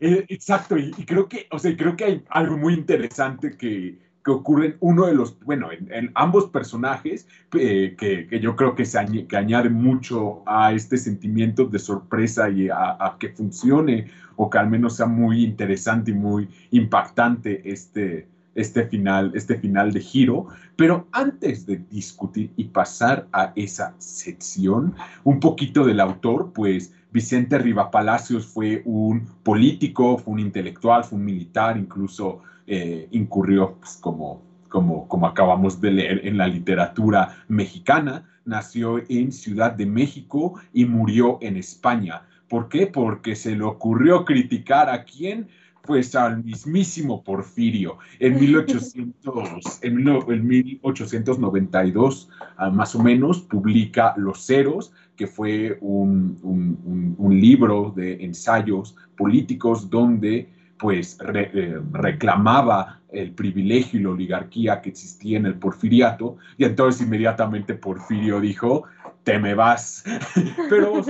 Eh, 0.00 0.26
exacto, 0.28 0.76
y, 0.76 0.92
y, 0.98 1.06
creo 1.06 1.28
que, 1.28 1.46
o 1.50 1.58
sea, 1.58 1.74
creo 1.74 1.96
que 1.96 2.04
hay 2.04 2.24
algo 2.28 2.58
muy 2.58 2.74
interesante 2.74 3.56
que, 3.56 3.98
que 4.24 4.30
ocurren 4.30 4.76
uno 4.80 5.06
de 5.06 5.14
los, 5.14 5.38
bueno, 5.40 5.70
en, 5.72 6.10
ambos 6.14 6.46
personajes, 6.46 7.26
eh, 7.58 7.96
que, 7.98 8.40
yo 8.40 8.54
creo 8.54 8.74
que, 8.74 8.84
se 8.84 8.98
añade, 8.98 9.68
mucho 9.68 10.42
a 10.46 10.72
este 10.72 10.96
sentimiento 10.96 11.64
de 11.64 11.78
sorpresa 11.78 12.48
y 12.48 12.68
a, 12.68 13.16
que 13.18 13.30
funcione, 13.30 14.10
o 14.36 14.48
que 14.48 14.58
al 14.58 14.70
menos 14.70 14.96
sea 14.96 15.06
muy 15.06 15.44
interesante 15.44 16.12
y 16.12 16.14
muy 16.14 16.48
impactante 16.70 17.62
este, 17.70 18.28
este, 18.54 18.86
final, 18.86 19.32
este 19.34 19.56
final 19.56 19.92
de 19.92 20.00
giro. 20.00 20.46
Pero 20.76 21.06
antes 21.12 21.66
de 21.66 21.78
discutir 21.90 22.52
y 22.56 22.64
pasar 22.64 23.26
a 23.32 23.52
esa 23.56 23.94
sección, 23.98 24.94
un 25.24 25.40
poquito 25.40 25.84
del 25.84 26.00
autor, 26.00 26.52
pues 26.52 26.94
Vicente 27.12 27.58
Rivapalacios 27.58 28.46
fue 28.46 28.82
un 28.84 29.26
político, 29.42 30.16
fue 30.18 30.34
un 30.34 30.40
intelectual, 30.40 31.04
fue 31.04 31.18
un 31.18 31.24
militar, 31.24 31.76
incluso 31.76 32.40
eh, 32.66 33.08
incurrió, 33.10 33.76
pues, 33.78 33.98
como, 34.00 34.42
como, 34.68 35.06
como 35.08 35.26
acabamos 35.26 35.80
de 35.80 35.90
leer 35.90 36.26
en 36.26 36.38
la 36.38 36.46
literatura 36.46 37.44
mexicana, 37.48 38.28
nació 38.44 39.02
en 39.08 39.30
Ciudad 39.30 39.72
de 39.72 39.86
México 39.86 40.54
y 40.72 40.84
murió 40.86 41.38
en 41.42 41.56
España. 41.56 42.22
¿Por 42.48 42.68
qué? 42.68 42.86
Porque 42.86 43.36
se 43.36 43.56
le 43.56 43.64
ocurrió 43.64 44.24
criticar 44.24 44.90
a 44.90 45.04
quién, 45.04 45.48
pues 45.82 46.14
al 46.14 46.42
mismísimo 46.44 47.22
Porfirio. 47.22 47.98
En, 48.18 48.38
1800, 48.38 49.80
en, 49.82 50.46
1892, 50.46 52.30
ah, 52.56 52.70
más 52.70 52.94
o 52.94 53.02
menos, 53.02 53.42
publica 53.42 54.14
Los 54.16 54.46
Ceros, 54.46 54.92
que 55.16 55.26
fue 55.26 55.78
un, 55.80 56.38
un, 56.42 57.14
un 57.18 57.40
libro 57.40 57.92
de 57.94 58.24
ensayos 58.24 58.96
políticos 59.16 59.90
donde 59.90 60.48
pues 60.78 61.16
eh, 61.32 61.80
reclamaba 61.92 63.00
el 63.12 63.30
privilegio 63.32 64.00
y 64.00 64.02
la 64.02 64.10
oligarquía 64.10 64.80
que 64.80 64.90
existía 64.90 65.38
en 65.38 65.46
el 65.46 65.54
porfiriato, 65.54 66.38
y 66.58 66.64
entonces 66.64 67.06
inmediatamente 67.06 67.74
Porfirio 67.74 68.40
dijo, 68.40 68.84
te 69.22 69.38
me 69.38 69.54
vas. 69.54 70.02
Pero 70.68 71.02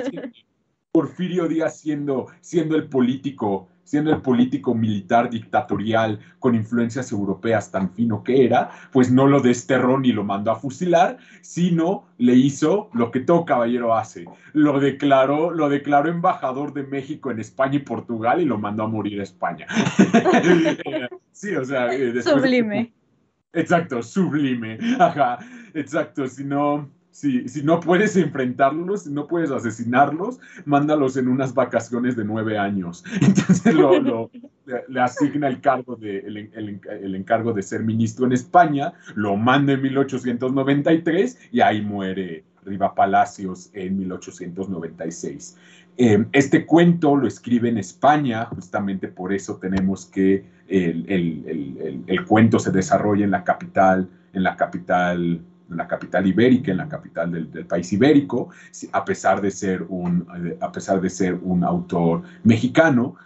Porfirio 0.92 1.48
Díaz 1.48 1.80
siendo, 1.80 2.26
siendo 2.42 2.76
el 2.76 2.88
político 2.88 3.68
siendo 3.84 4.10
el 4.10 4.22
político 4.22 4.74
militar 4.74 5.28
dictatorial 5.30 6.20
con 6.38 6.54
influencias 6.54 7.12
europeas 7.12 7.70
tan 7.70 7.90
fino 7.90 8.22
que 8.22 8.44
era, 8.44 8.70
pues 8.90 9.10
no 9.10 9.26
lo 9.26 9.40
desterró 9.40 9.98
ni 9.98 10.12
lo 10.12 10.24
mandó 10.24 10.50
a 10.50 10.56
fusilar, 10.56 11.18
sino 11.40 12.04
le 12.18 12.34
hizo 12.34 12.88
lo 12.92 13.10
que 13.10 13.20
todo 13.20 13.44
caballero 13.44 13.94
hace. 13.94 14.24
Lo 14.52 14.80
declaró, 14.80 15.50
lo 15.50 15.68
declaró 15.68 16.08
embajador 16.08 16.72
de 16.72 16.84
México 16.84 17.30
en 17.30 17.40
España 17.40 17.76
y 17.76 17.80
Portugal 17.80 18.40
y 18.40 18.44
lo 18.44 18.58
mandó 18.58 18.84
a 18.84 18.88
morir 18.88 19.20
a 19.20 19.24
España. 19.24 19.66
sí, 21.32 21.54
o 21.54 21.64
sea, 21.64 21.92
eh, 21.92 22.22
sublime. 22.22 22.92
Exacto, 23.52 24.02
sublime. 24.02 24.78
Ajá, 24.98 25.38
exacto, 25.74 26.26
si 26.26 26.44
no 26.44 26.88
si, 27.12 27.62
no 27.62 27.78
puedes 27.78 28.16
enfrentarlos, 28.16 29.04
si 29.04 29.12
no 29.12 29.26
puedes 29.28 29.50
asesinarlos, 29.50 30.40
mándalos 30.64 31.16
en 31.18 31.28
unas 31.28 31.54
vacaciones 31.54 32.16
de 32.16 32.24
nueve 32.24 32.58
años. 32.58 33.04
Entonces 33.20 33.74
lo, 33.74 34.30
le, 34.88 35.00
asigna 35.00 35.48
el, 35.48 35.60
cargo 35.60 35.94
de, 35.94 36.18
el, 36.20 37.14
encargo 37.14 37.52
de 37.52 37.62
ser 37.62 37.84
ministro 37.84 38.26
en 38.26 38.32
España, 38.32 38.94
lo 39.14 39.36
manda 39.36 39.74
en 39.74 39.82
1893 39.82 41.50
y 41.52 41.60
ahí 41.60 41.82
muere 41.82 42.44
Riva 42.64 42.94
Palacios 42.94 43.70
en 43.74 43.98
1896. 43.98 45.58
Eh, 45.98 46.24
este 46.32 46.64
cuento 46.64 47.14
lo 47.14 47.28
escribe 47.28 47.68
en 47.68 47.76
España, 47.76 48.46
justamente 48.46 49.08
por 49.08 49.34
eso 49.34 49.58
tenemos 49.58 50.06
que 50.06 50.44
el, 50.66 52.04
el 52.06 52.24
cuento 52.24 52.58
se 52.58 52.70
desarrolla 52.70 53.26
en 53.26 53.30
la 53.30 53.44
capital, 53.44 54.08
en 54.32 54.42
la 54.42 54.56
capital 54.56 55.42
en 55.72 55.78
la 55.78 55.88
capital 55.88 56.26
ibérica, 56.26 56.70
en 56.70 56.78
la 56.78 56.88
capital 56.88 57.32
del, 57.32 57.66
país 57.66 57.92
ibérico, 57.92 58.50
a 58.92 59.04
pesar, 59.04 59.40
de 59.40 59.50
ser 59.50 59.84
un, 59.88 60.26
a 60.60 60.70
pesar 60.70 61.00
de 61.00 61.10
ser 61.10 61.34
un 61.42 61.64
autor 61.64 62.22
mexicano. 62.44 63.16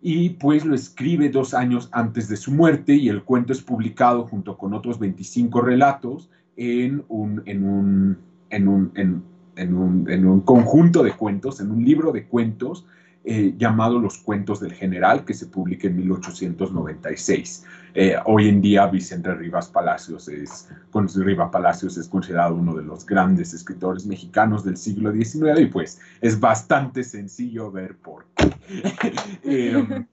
Y 0.00 0.30
pues 0.30 0.64
lo 0.64 0.76
escribe 0.76 1.28
dos 1.28 1.54
años 1.54 1.88
antes 1.90 2.28
de 2.28 2.36
su 2.36 2.52
muerte 2.52 2.94
y 2.94 3.08
el 3.08 3.24
cuento 3.24 3.52
es 3.52 3.60
publicado 3.60 4.26
junto 4.26 4.56
con 4.56 4.72
otros 4.72 5.00
25 5.00 5.60
relatos 5.60 6.30
en 6.56 7.04
un, 7.08 7.42
en 7.46 7.64
un, 7.64 8.18
en 8.50 8.68
un, 8.68 8.92
en 8.94 9.74
un, 9.74 10.08
en 10.08 10.26
un 10.26 10.40
conjunto 10.42 11.02
de 11.02 11.12
cuentos, 11.12 11.60
en 11.60 11.72
un 11.72 11.84
libro 11.84 12.12
de 12.12 12.26
cuentos 12.26 12.86
eh, 13.24 13.54
llamado 13.56 13.98
Los 13.98 14.18
Cuentos 14.18 14.60
del 14.60 14.72
General, 14.72 15.24
que 15.24 15.34
se 15.34 15.46
publica 15.46 15.88
en 15.88 15.96
1896. 15.96 17.64
Eh, 17.94 18.14
hoy 18.26 18.48
en 18.48 18.60
día 18.60 18.86
Vicente 18.86 19.34
Rivas 19.34 19.68
Palacios 19.68 20.28
es, 20.28 20.68
Rivas 21.16 21.50
Palacios 21.50 21.96
es 21.96 22.08
considerado 22.08 22.54
uno 22.54 22.74
de 22.74 22.84
los 22.84 23.04
grandes 23.04 23.54
escritores 23.54 24.06
mexicanos 24.06 24.64
del 24.64 24.76
siglo 24.76 25.12
XIX 25.12 25.60
y 25.60 25.66
pues 25.66 26.00
es 26.20 26.38
bastante 26.38 27.02
sencillo 27.02 27.70
ver 27.70 27.96
por 27.96 28.26
qué. 28.36 28.52
Eh, 29.44 30.04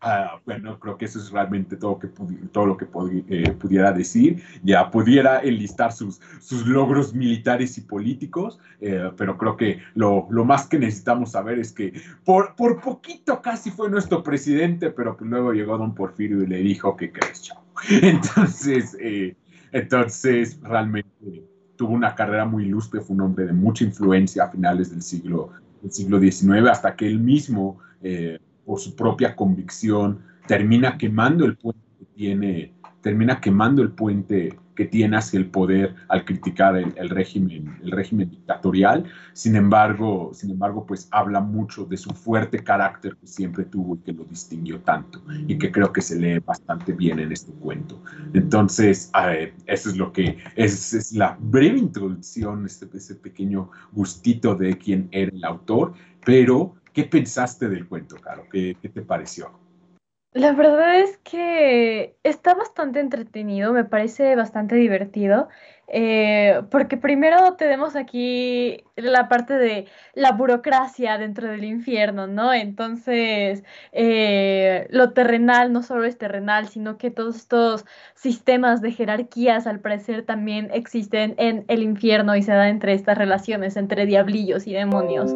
Ah, 0.00 0.38
bueno, 0.44 0.78
creo 0.78 0.98
que 0.98 1.06
eso 1.06 1.18
es 1.18 1.30
realmente 1.30 1.76
todo, 1.76 1.98
que 1.98 2.08
todo 2.52 2.66
lo 2.66 2.76
que 2.76 2.86
eh, 3.28 3.52
pudiera 3.52 3.92
decir. 3.92 4.42
Ya 4.62 4.90
pudiera 4.90 5.40
enlistar 5.40 5.92
sus, 5.92 6.20
sus 6.40 6.66
logros 6.66 7.14
militares 7.14 7.78
y 7.78 7.80
políticos, 7.82 8.58
eh, 8.80 9.10
pero 9.16 9.38
creo 9.38 9.56
que 9.56 9.80
lo, 9.94 10.26
lo, 10.30 10.44
más 10.44 10.66
que 10.66 10.78
necesitamos 10.78 11.32
saber 11.32 11.58
es 11.58 11.72
que 11.72 11.94
por, 12.24 12.54
por 12.54 12.80
poquito 12.82 13.40
casi 13.40 13.70
fue 13.70 13.88
nuestro 13.88 14.22
presidente, 14.22 14.90
pero 14.90 15.16
pues 15.16 15.30
luego 15.30 15.52
llegó 15.52 15.78
don 15.78 15.94
Porfirio 15.94 16.42
y 16.42 16.46
le 16.46 16.58
dijo 16.58 16.96
que 16.96 17.10
crees. 17.10 17.50
Entonces, 18.02 18.96
eh, 19.00 19.34
entonces 19.72 20.60
realmente 20.62 21.42
tuvo 21.76 21.94
una 21.94 22.14
carrera 22.14 22.44
muy 22.44 22.66
ilustre, 22.66 23.00
fue 23.00 23.16
un 23.16 23.22
hombre 23.22 23.46
de 23.46 23.52
mucha 23.52 23.84
influencia 23.84 24.44
a 24.44 24.50
finales 24.50 24.90
del 24.90 25.02
siglo, 25.02 25.50
del 25.82 25.90
siglo 25.90 26.20
XIX, 26.20 26.68
hasta 26.70 26.94
que 26.94 27.06
él 27.06 27.18
mismo 27.18 27.80
por 28.64 28.80
su 28.80 28.94
propia 28.94 29.34
convicción, 29.36 30.20
termina 30.46 30.98
quemando 30.98 31.44
el 31.44 31.56
puente 31.56 31.80
que 31.98 32.04
tiene, 32.06 32.72
termina 33.00 33.40
quemando 33.40 33.82
el 33.82 33.90
puente 33.90 34.56
que 34.74 34.84
tiene 34.84 35.16
hacia 35.16 35.38
el 35.38 35.46
poder 35.46 35.94
al 36.08 36.24
criticar 36.24 36.76
el, 36.76 37.08
régimen, 37.10 37.78
el 37.82 37.90
régimen 37.90 38.30
dictatorial. 38.30 39.04
Sin 39.32 39.56
embargo, 39.56 40.30
sin 40.34 40.50
embargo, 40.50 40.84
pues 40.86 41.08
habla 41.10 41.40
mucho 41.40 41.84
de 41.84 41.96
su 41.96 42.10
fuerte 42.10 42.62
carácter 42.62 43.16
que 43.16 43.26
siempre 43.26 43.64
tuvo 43.64 43.96
y 43.96 43.98
que 43.98 44.12
lo 44.12 44.24
distinguió 44.24 44.80
tanto 44.80 45.22
y 45.46 45.58
que 45.58 45.70
creo 45.70 45.92
que 45.92 46.00
se 46.00 46.18
lee 46.18 46.38
bastante 46.40 46.92
bien 46.92 47.20
en 47.20 47.32
este 47.32 47.52
cuento. 47.52 48.02
Entonces, 48.32 49.10
eso 49.66 49.90
es 49.90 49.96
lo 49.96 50.12
que 50.12 50.38
es, 50.56 50.92
es 50.92 51.12
la 51.12 51.36
breve 51.40 51.78
introducción, 51.78 52.66
este, 52.66 52.88
ese 52.96 53.14
pequeño 53.14 53.70
gustito 53.92 54.54
de 54.54 54.76
quién 54.76 55.08
era 55.12 55.30
el 55.32 55.44
autor, 55.44 55.94
pero 56.24 56.74
¿Qué 56.94 57.04
pensaste 57.04 57.68
del 57.68 57.88
cuento, 57.88 58.14
Caro? 58.20 58.46
¿Qué, 58.50 58.76
te 58.80 59.02
pareció? 59.02 59.50
La 60.34 60.50
verdad 60.50 60.98
es 60.98 61.16
que 61.18 62.16
está 62.24 62.54
bastante 62.54 62.98
entretenido, 62.98 63.72
me 63.72 63.84
parece 63.84 64.34
bastante 64.34 64.74
divertido, 64.74 65.48
eh, 65.86 66.60
porque 66.72 66.96
primero 66.96 67.54
tenemos 67.54 67.94
aquí 67.94 68.82
la 68.96 69.28
parte 69.28 69.54
de 69.54 69.86
la 70.14 70.32
burocracia 70.32 71.18
dentro 71.18 71.46
del 71.48 71.62
infierno, 71.62 72.26
¿no? 72.26 72.52
Entonces, 72.52 73.62
eh, 73.92 74.88
lo 74.90 75.12
terrenal 75.12 75.72
no 75.72 75.84
solo 75.84 76.02
es 76.04 76.18
terrenal, 76.18 76.66
sino 76.66 76.98
que 76.98 77.12
todos 77.12 77.36
estos 77.36 77.84
sistemas 78.16 78.80
de 78.82 78.90
jerarquías 78.90 79.68
al 79.68 79.78
parecer 79.78 80.24
también 80.26 80.68
existen 80.72 81.36
en 81.38 81.64
el 81.68 81.84
infierno 81.84 82.34
y 82.34 82.42
se 82.42 82.50
da 82.50 82.68
entre 82.70 82.94
estas 82.94 83.16
relaciones 83.16 83.76
entre 83.76 84.04
diablillos 84.04 84.66
y 84.66 84.72
demonios. 84.72 85.32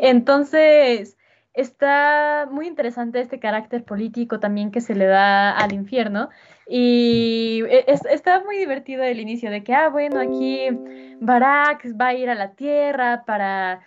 Entonces, 0.00 1.16
está 1.54 2.48
muy 2.50 2.66
interesante 2.66 3.20
este 3.20 3.40
carácter 3.40 3.84
político 3.84 4.40
también 4.40 4.70
que 4.70 4.80
se 4.80 4.94
le 4.94 5.06
da 5.06 5.50
al 5.56 5.72
infierno. 5.72 6.30
Y 6.68 7.62
e, 7.68 7.84
está 7.88 8.42
muy 8.44 8.56
divertido 8.58 9.02
el 9.02 9.20
inicio 9.20 9.50
de 9.50 9.64
que, 9.64 9.74
ah, 9.74 9.88
bueno, 9.88 10.20
aquí 10.20 10.68
Barak 11.20 11.86
va 12.00 12.08
a 12.08 12.14
ir 12.14 12.30
a 12.30 12.34
la 12.34 12.54
tierra 12.54 13.24
para 13.26 13.80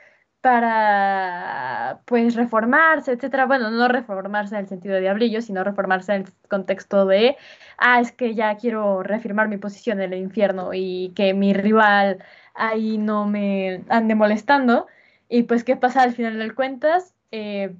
para 0.43 2.01
pues 2.05 2.35
reformarse, 2.35 3.13
etcétera. 3.13 3.45
Bueno, 3.45 3.71
no 3.71 3.87
reformarse 3.87 4.55
en 4.55 4.61
el 4.61 4.67
sentido 4.67 4.95
de 4.95 4.99
diablillo, 5.01 5.41
sino 5.41 5.63
reformarse 5.63 6.15
en 6.15 6.23
el 6.23 6.33
contexto 6.49 7.05
de, 7.05 7.37
ah, 7.77 8.01
es 8.01 8.11
que 8.11 8.35
ya 8.35 8.57
quiero 8.57 9.03
reafirmar 9.03 9.47
mi 9.47 9.57
posición 9.57 10.01
en 10.01 10.11
el 10.11 10.19
infierno 10.19 10.71
y 10.73 11.13
que 11.15 11.33
mi 11.33 11.53
rival 11.53 12.23
ahí 12.55 12.97
no 12.97 13.25
me 13.25 13.83
ande 13.87 14.15
molestando. 14.15 14.87
Y 15.29 15.43
pues, 15.43 15.63
¿qué 15.63 15.77
pasa 15.77 16.03
al 16.03 16.13
final 16.13 16.37
del 16.37 16.55
cuentas? 16.55 17.12
Eh, 17.35 17.73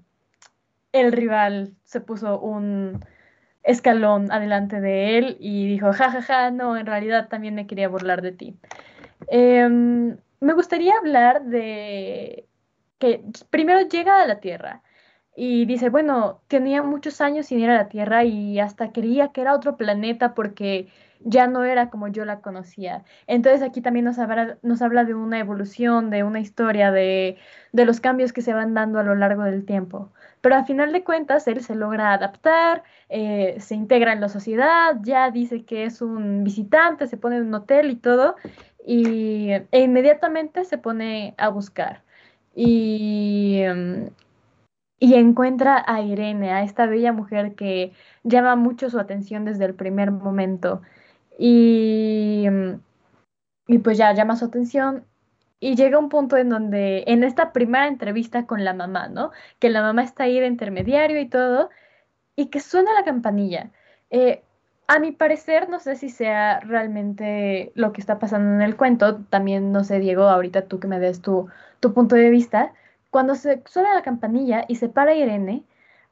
el 0.94 1.12
rival 1.12 1.76
se 1.84 2.02
puso 2.02 2.40
un 2.40 3.06
escalón 3.62 4.32
adelante 4.32 4.82
de 4.82 5.20
él 5.20 5.38
y 5.40 5.68
dijo, 5.68 5.94
jajaja, 5.94 6.22
ja, 6.24 6.44
ja, 6.46 6.52
no, 6.52 6.76
en 6.76 6.88
realidad 6.88 7.30
también 7.30 7.54
me 7.54 7.68
quería 7.68 7.88
burlar 7.88 8.24
de 8.24 8.32
ti. 8.32 8.58
Em, 9.28 10.18
me 10.40 10.54
gustaría 10.54 10.98
hablar 10.98 11.44
de 11.44 12.48
que 12.98 13.24
primero 13.52 13.82
llega 13.88 14.24
a 14.24 14.28
la 14.28 14.40
Tierra 14.40 14.82
y 15.36 15.66
dice, 15.66 15.90
bueno, 15.90 16.42
tenía 16.48 16.82
muchos 16.82 17.22
años 17.22 17.46
sin 17.46 17.60
ir 17.60 17.70
a 17.70 17.76
la 17.76 17.90
Tierra 17.90 18.24
y 18.24 18.60
hasta 18.60 18.92
quería 18.92 19.28
que 19.34 19.42
era 19.42 19.54
otro 19.54 19.78
planeta 19.78 20.34
porque 20.34 20.88
ya 21.24 21.48
no 21.48 21.64
era 21.64 21.90
como 21.90 22.08
yo 22.08 22.26
la 22.26 22.42
conocía. 22.42 23.04
Entonces 23.28 23.62
aquí 23.62 23.82
también 23.82 24.06
nos 24.06 24.20
habla, 24.20 24.58
nos 24.62 24.82
habla 24.82 25.06
de 25.06 25.14
una 25.14 25.40
evolución, 25.40 26.10
de 26.10 26.24
una 26.24 26.40
historia, 26.40 26.92
de, 26.92 27.38
de 27.72 27.86
los 27.86 28.00
cambios 28.00 28.34
que 28.34 28.42
se 28.42 28.54
van 28.54 28.74
dando 28.74 29.00
a 29.00 29.04
lo 29.04 29.16
largo 29.16 29.44
del 29.44 29.66
tiempo. 29.66 30.12
Pero 30.42 30.56
a 30.56 30.64
final 30.66 30.92
de 30.94 31.04
cuentas, 31.04 31.48
él 31.48 31.64
se 31.64 31.76
logra 31.76 32.14
adaptar, 32.14 32.84
eh, 33.10 33.56
se 33.60 33.76
integra 33.76 34.14
en 34.14 34.22
la 34.22 34.30
sociedad, 34.30 34.98
ya 35.04 35.32
dice 35.32 35.64
que 35.66 35.86
es 35.86 36.02
un 36.02 36.44
visitante, 36.44 37.08
se 37.08 37.18
pone 37.18 37.38
en 37.38 37.48
un 37.48 37.54
hotel 37.56 37.92
y 37.92 37.96
todo, 37.96 38.36
y, 38.86 39.52
e 39.72 39.80
inmediatamente 39.82 40.66
se 40.66 40.78
pone 40.78 41.34
a 41.38 41.50
buscar 41.50 42.04
y, 42.56 43.60
em, 43.62 44.10
y 45.00 45.16
encuentra 45.16 45.84
a 45.86 46.02
Irene, 46.02 46.52
a 46.52 46.64
esta 46.64 46.86
bella 46.86 47.12
mujer 47.14 47.56
que 47.56 47.94
llama 48.24 48.56
mucho 48.56 48.90
su 48.90 49.00
atención 49.00 49.46
desde 49.46 49.66
el 49.66 49.76
primer 49.76 50.12
momento. 50.12 50.82
Y, 51.38 52.48
y 53.68 53.78
pues 53.80 53.98
ya 53.98 54.14
llama 54.14 54.36
su 54.36 54.46
atención 54.46 55.06
y 55.60 55.76
llega 55.76 55.98
un 55.98 56.10
punto 56.10 56.36
en 56.38 56.50
donde, 56.50 57.06
en 57.08 57.24
esta 57.24 57.54
primera 57.54 57.88
entrevista 57.88 58.46
con 58.46 58.66
la 58.66 58.74
mamá, 58.74 59.08
¿no? 59.08 59.32
Que 59.60 59.70
la 59.70 59.82
mamá 59.82 60.04
está 60.04 60.26
ahí 60.26 60.40
de 60.40 60.48
intermediario 60.48 61.20
y 61.22 61.30
todo, 61.30 61.70
y 62.36 62.48
que 62.48 62.60
suena 62.60 62.94
la 62.94 63.06
campanilla. 63.06 63.72
Eh, 64.10 64.44
a 64.88 65.00
mi 65.00 65.12
parecer, 65.12 65.70
no 65.70 65.80
sé 65.80 65.96
si 65.96 66.10
sea 66.10 66.60
realmente 66.60 67.72
lo 67.76 67.94
que 67.94 68.02
está 68.02 68.20
pasando 68.20 68.54
en 68.56 68.62
el 68.62 68.76
cuento. 68.76 69.24
También, 69.30 69.72
no 69.72 69.84
sé, 69.84 70.00
Diego, 70.00 70.24
ahorita 70.24 70.68
tú 70.68 70.80
que 70.80 70.88
me 70.88 71.00
des 71.00 71.22
tu, 71.22 71.48
tu 71.80 71.94
punto 71.94 72.16
de 72.16 72.30
vista. 72.30 72.74
Cuando 73.10 73.36
se 73.36 73.64
suena 73.66 73.94
la 73.96 74.02
campanilla 74.02 74.66
y 74.68 74.76
se 74.76 74.90
para 74.90 75.16
Irene, 75.16 75.64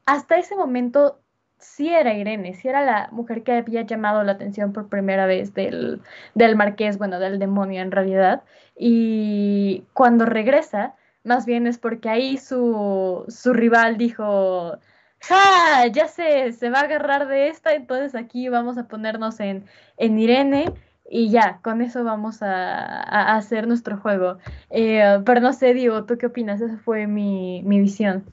hasta 0.06 0.38
ese 0.38 0.56
momento 0.56 1.20
sí 1.62 1.88
era 1.88 2.14
Irene, 2.14 2.54
sí 2.54 2.68
era 2.68 2.84
la 2.84 3.08
mujer 3.12 3.42
que 3.42 3.52
había 3.52 3.82
llamado 3.82 4.22
la 4.24 4.32
atención 4.32 4.72
por 4.72 4.88
primera 4.88 5.26
vez 5.26 5.54
del, 5.54 6.00
del 6.34 6.56
marqués, 6.56 6.98
bueno, 6.98 7.18
del 7.18 7.38
demonio 7.38 7.82
en 7.82 7.90
realidad. 7.92 8.42
Y 8.76 9.84
cuando 9.94 10.26
regresa, 10.26 10.94
más 11.24 11.46
bien 11.46 11.66
es 11.66 11.78
porque 11.78 12.08
ahí 12.08 12.36
su, 12.38 13.24
su 13.28 13.52
rival 13.52 13.96
dijo, 13.96 14.78
¡Ja! 15.20 15.86
Ya 15.92 16.08
sé, 16.08 16.52
se 16.52 16.70
va 16.70 16.80
a 16.80 16.84
agarrar 16.84 17.28
de 17.28 17.48
esta, 17.48 17.74
entonces 17.74 18.14
aquí 18.14 18.48
vamos 18.48 18.76
a 18.78 18.88
ponernos 18.88 19.40
en, 19.40 19.64
en 19.96 20.18
Irene 20.18 20.72
y 21.08 21.30
ya, 21.30 21.60
con 21.62 21.82
eso 21.82 22.04
vamos 22.04 22.42
a, 22.42 23.36
hacer 23.36 23.68
nuestro 23.68 23.98
juego. 23.98 24.38
Eh, 24.70 25.20
pero 25.26 25.40
no 25.40 25.52
sé, 25.52 25.74
Diego, 25.74 26.04
¿tú 26.04 26.16
qué 26.16 26.26
opinas? 26.26 26.60
Esa 26.60 26.78
fue 26.78 27.06
mi, 27.06 27.62
visión. 27.64 28.24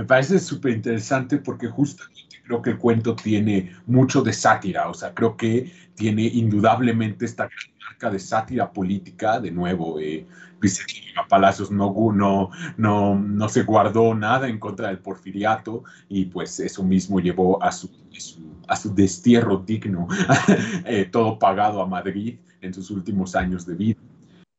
Me 0.00 0.06
parece 0.06 0.38
súper 0.38 0.72
interesante 0.72 1.36
porque 1.36 1.68
justamente 1.68 2.38
creo 2.46 2.62
que 2.62 2.70
el 2.70 2.78
cuento 2.78 3.14
tiene 3.14 3.76
mucho 3.84 4.22
de 4.22 4.32
sátira, 4.32 4.88
o 4.88 4.94
sea, 4.94 5.12
creo 5.12 5.36
que 5.36 5.70
tiene 5.94 6.22
indudablemente 6.22 7.26
esta 7.26 7.50
marca 7.86 8.10
de 8.10 8.18
sátira 8.18 8.72
política, 8.72 9.38
de 9.38 9.50
nuevo, 9.50 10.00
eh, 10.00 10.26
Palacios 11.28 11.70
no, 11.70 11.94
no, 12.14 12.48
no, 12.78 13.14
no 13.14 13.48
se 13.50 13.62
guardó 13.62 14.14
nada 14.14 14.48
en 14.48 14.58
contra 14.58 14.88
del 14.88 15.00
porfiriato 15.00 15.84
y 16.08 16.24
pues 16.24 16.58
eso 16.60 16.82
mismo 16.82 17.20
llevó 17.20 17.62
a 17.62 17.70
su, 17.70 17.90
a 18.68 18.76
su 18.76 18.94
destierro 18.94 19.58
digno, 19.58 20.08
eh, 20.86 21.10
todo 21.12 21.38
pagado 21.38 21.82
a 21.82 21.86
Madrid 21.86 22.38
en 22.62 22.72
sus 22.72 22.90
últimos 22.90 23.36
años 23.36 23.66
de 23.66 23.74
vida. 23.74 24.00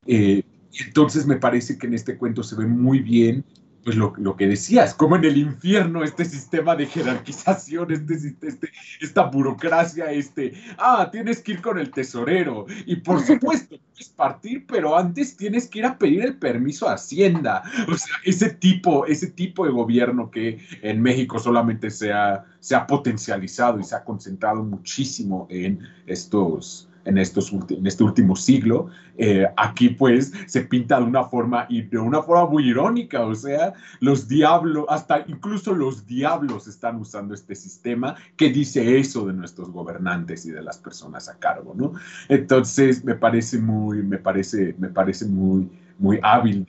Eh, 0.06 0.43
entonces 0.86 1.25
me 1.25 1.38
parece 1.38 1.80
que 1.80 1.88
en 1.88 1.95
este 1.95 2.15
cuento 2.15 2.43
se 2.43 2.56
ve 2.56 2.67
muy 2.67 2.99
bien 2.99 3.43
pues 3.84 3.96
lo, 3.96 4.13
lo, 4.17 4.36
que 4.36 4.48
decías, 4.48 4.94
como 4.94 5.15
en 5.15 5.26
el 5.26 5.38
infierno, 5.38 6.04
este 6.04 6.26
sistema 6.26 6.76
de 6.76 6.86
jerarquización, 6.86 7.91
este, 7.91 8.13
este, 8.48 8.72
esta 9.00 9.24
burocracia, 9.24 10.12
este, 10.12 10.54
ah, 10.78 11.10
tienes 11.12 11.41
que 11.41 11.54
ir 11.54 11.62
con 11.62 11.80
el 11.80 11.89
tesorero 11.89 12.65
y 12.86 12.98
por 12.98 13.22
supuesto, 13.26 13.78
puedes 13.91 14.10
partir, 14.10 14.65
pero 14.67 14.98
antes 14.98 15.36
tienes 15.36 15.67
que 15.67 15.80
ir 15.80 15.86
a 15.86 15.98
pedir 15.98 16.24
el 16.24 16.38
permiso 16.38 16.88
a 16.88 16.94
Hacienda. 16.94 17.63
O 17.88 17.98
sea, 17.98 18.15
ese 18.24 18.52
tipo, 18.52 19.06
ese 19.06 19.28
tipo 19.28 19.65
de 19.65 19.72
gobierno 19.72 20.30
que 20.30 20.60
en 20.82 21.02
México 21.02 21.39
solamente 21.39 21.89
se 21.89 22.12
ha, 22.13 22.46
se 22.60 22.76
ha 22.76 22.86
potencializado 22.86 23.80
y 23.80 23.84
se 23.84 23.96
ha 23.96 24.04
concentrado 24.04 24.63
muchísimo 24.63 25.48
en 25.50 25.80
estos 26.06 26.88
en, 27.06 27.18
estos 27.18 27.52
en 27.52 27.86
este 27.88 28.04
último 28.04 28.36
siglo, 28.36 28.88
eh, 29.18 29.46
aquí 29.58 29.90
pues 29.90 30.32
se 30.48 30.62
pinta 30.62 31.00
de 31.00 31.06
una 31.06 31.24
forma 31.26 31.66
y 31.70 31.82
de 31.82 31.98
una 31.98 32.22
forma 32.22 32.50
muy 32.50 32.70
irónica, 32.70 33.22
o 33.22 33.36
sea, 33.36 33.74
los 34.00 34.28
diablos, 34.28 34.86
hasta 34.90 35.24
incluso 35.28 35.74
los 35.74 36.06
diablos 36.06 36.68
están 36.68 36.98
usando 36.98 37.34
este 37.34 37.56
sistema 37.56 38.16
que 38.36 38.50
dice 38.50 38.98
eso 38.98 39.26
de 39.28 39.34
nuestros 39.34 39.72
gobernantes 39.72 40.46
y 40.46 40.52
de 40.52 40.62
las 40.62 40.78
personas 40.78 41.30
a 41.30 41.38
cargo, 41.38 41.74
¿no? 41.76 41.94
Entonces 42.30 43.04
me 43.04 43.16
parece 43.16 43.60
muy, 43.60 44.04
me 44.04 44.18
parece, 44.18 44.76
me 44.78 44.90
parece 44.90 45.26
muy, 45.26 45.70
muy 46.00 46.20
hábil 46.24 46.66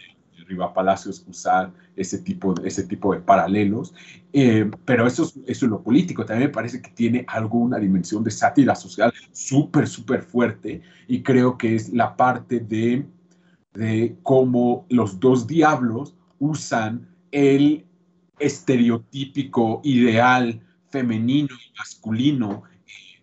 Riva 0.53 0.73
Palacios 0.73 1.25
usar 1.27 1.73
ese 1.97 2.19
tipo, 2.19 2.55
ese 2.65 2.85
tipo 2.85 3.15
de 3.15 3.21
paralelos, 3.21 3.95
eh, 4.33 4.71
pero 4.85 5.07
eso 5.07 5.25
es, 5.25 5.35
eso 5.47 5.67
es 5.67 5.71
lo 5.71 5.83
político, 5.83 6.25
también 6.25 6.49
me 6.49 6.55
parece 6.55 6.81
que 6.81 6.91
tiene 6.91 7.25
alguna 7.27 7.79
dimensión 7.79 8.23
de 8.23 8.31
sátira 8.31 8.75
social 8.75 9.13
súper, 9.33 9.89
súper 9.89 10.23
fuerte. 10.23 10.83
Y 11.09 11.23
creo 11.23 11.59
que 11.59 11.75
es 11.75 11.93
la 11.93 12.17
parte 12.17 12.61
de, 12.61 13.07
de 13.75 14.17
cómo 14.23 14.87
los 14.89 15.19
dos 15.19 15.47
diablos 15.47 16.15
usan 16.39 17.09
el 17.31 17.85
estereotípico 18.39 19.81
ideal 19.85 20.61
femenino 20.91 21.55
y 21.55 21.79
masculino 21.79 22.63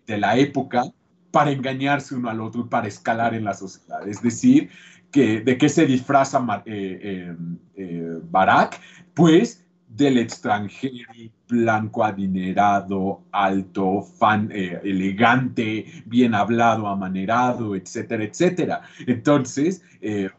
de 0.06 0.18
la 0.18 0.36
época 0.36 0.84
para 1.30 1.52
engañarse 1.52 2.14
uno 2.14 2.28
al 2.28 2.40
otro 2.40 2.62
y 2.62 2.68
para 2.68 2.88
escalar 2.88 3.34
en 3.34 3.44
la 3.44 3.54
sociedad. 3.54 4.06
Es 4.08 4.20
decir, 4.22 4.70
¿de 5.12 5.58
qué 5.58 5.68
se 5.68 5.86
disfraza 5.86 6.44
eh, 6.66 7.00
eh, 7.02 7.36
eh, 7.76 8.18
Barak? 8.30 8.80
Pues 9.14 9.64
del 9.88 10.18
extranjero 10.18 11.12
blanco, 11.48 12.04
adinerado, 12.04 13.24
alto, 13.32 14.02
fan, 14.02 14.50
elegante, 14.52 15.86
bien 16.06 16.34
hablado, 16.34 16.86
amanerado, 16.88 17.74
etcétera, 17.74 18.24
etcétera. 18.24 18.82
Entonces, 19.06 19.82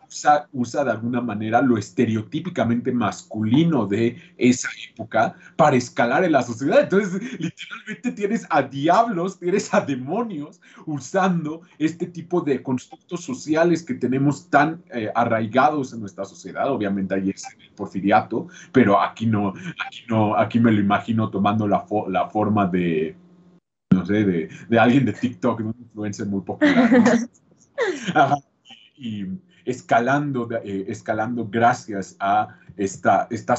usa, 0.09 0.47
usa, 0.51 0.83
de 0.83 0.91
alguna 0.91 1.21
manera 1.21 1.61
lo 1.61 1.77
estereotípicamente 1.77 2.91
masculino 2.91 3.85
de 3.85 4.17
esa 4.37 4.69
época 4.89 5.35
para 5.55 5.75
escalar 5.75 6.23
en 6.23 6.31
la 6.33 6.43
sociedad. 6.43 6.81
Entonces, 6.81 7.21
literalmente 7.39 8.11
tienes 8.11 8.45
a 8.49 8.63
diablos, 8.63 9.39
tienes 9.39 9.73
a 9.73 9.81
demonios 9.81 10.59
usando 10.85 11.61
este 11.77 12.07
tipo 12.07 12.41
de 12.41 12.61
constructos 12.61 13.23
sociales 13.23 13.83
que 13.83 13.93
tenemos 13.93 14.49
tan 14.49 14.81
eh, 14.93 15.09
arraigados 15.13 15.93
en 15.93 16.01
nuestra 16.01 16.25
sociedad. 16.25 16.69
Obviamente 16.71 17.15
ahí 17.15 17.29
es 17.29 17.45
el 17.59 17.69
porfiriato, 17.75 18.47
pero 18.71 18.99
aquí 18.99 19.25
no, 19.25 19.49
aquí 19.49 20.03
no, 20.07 20.35
aquí 20.35 20.59
me 20.59 20.71
lo 20.71 20.79
imagino 20.79 21.29
tomando 21.29 21.67
la 21.67 22.29
forma 22.29 22.67
de, 22.67 22.80
no 23.91 24.05
sé, 24.05 24.23
de, 24.23 24.49
de 24.69 24.79
alguien 24.79 25.05
de 25.05 25.13
TikTok, 25.13 25.59
un 25.59 25.75
influencer 25.79 26.27
muy 26.27 26.41
popular. 26.41 26.89
y, 28.97 29.25
escalando, 29.65 30.49
eh, 30.63 30.85
escalando 30.87 31.47
gracias 31.49 32.15
a 32.19 32.55
esta, 32.77 33.27
esta, 33.29 33.55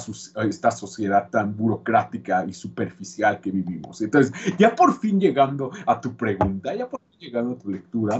esta 0.48 0.70
sociedad 0.70 1.28
tan 1.30 1.56
burocrática 1.56 2.44
y 2.46 2.52
superficial 2.52 3.40
que 3.40 3.50
vivimos. 3.50 4.00
Entonces, 4.02 4.32
ya 4.58 4.74
por 4.74 4.98
fin 4.98 5.20
llegando 5.20 5.70
a 5.86 6.00
tu 6.00 6.16
pregunta, 6.16 6.74
ya 6.74 6.88
por 6.88 7.00
fin 7.00 7.20
llegando 7.20 7.52
a 7.52 7.58
tu 7.58 7.70
lectura, 7.70 8.16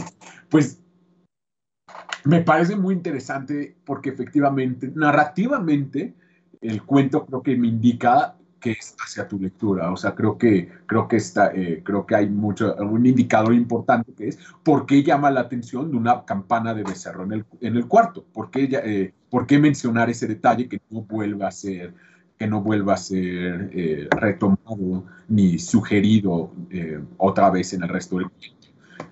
pues 0.49 0.81
me 2.25 2.41
parece 2.43 2.77
muy 2.77 2.95
interesante 2.95 3.77
porque 3.85 4.11
efectivamente, 4.11 4.93
narrativamente, 4.95 6.15
el 6.61 6.85
cuento 6.85 7.27
creo 7.27 7.43
que 7.43 7.57
me 7.57 7.67
indica 7.67 8.37
que 8.63 8.73
es 8.73 8.97
hacia 8.99 9.29
tu 9.29 9.39
lectura. 9.39 9.93
O 9.93 9.97
sea, 9.97 10.15
creo 10.15 10.39
que, 10.39 10.71
creo 10.87 11.07
que, 11.09 11.17
está, 11.17 11.53
eh, 11.55 11.83
creo 11.85 12.07
que 12.07 12.15
hay 12.15 12.31
mucho, 12.31 12.75
un 12.77 13.05
indicador 13.05 13.53
importante 13.53 14.15
que 14.15 14.29
es 14.29 14.39
por 14.63 14.87
qué 14.87 15.03
llama 15.03 15.31
la 15.31 15.41
atención 15.41 15.91
de 15.91 15.97
una 15.97 16.25
campana 16.25 16.73
de 16.73 16.85
becerro 16.85 17.25
en 17.25 17.33
el, 17.33 17.45
en 17.61 17.77
el 17.77 17.87
cuarto. 17.87 18.25
¿Por 18.33 18.51
qué, 18.51 18.69
eh, 18.73 19.13
¿Por 19.29 19.47
qué 19.47 19.59
mencionar 19.59 20.09
ese 20.09 20.27
detalle 20.27 20.69
que 20.69 20.81
no 20.89 21.03
vuelva 21.03 21.49
a 21.49 21.51
ser 21.51 21.93
que 22.39 22.47
no 22.49 22.61
vuelva 22.61 22.95
a 22.95 22.97
ser 22.97 23.71
eh, 23.73 24.09
retomado 24.11 25.05
ni 25.29 25.61
sugerido 25.61 26.51
otra 27.17 27.51
vez 27.51 27.73
en 27.73 27.85
el 27.85 27.89
resto 27.89 28.17
del 28.19 28.31
cuento? 28.31 28.62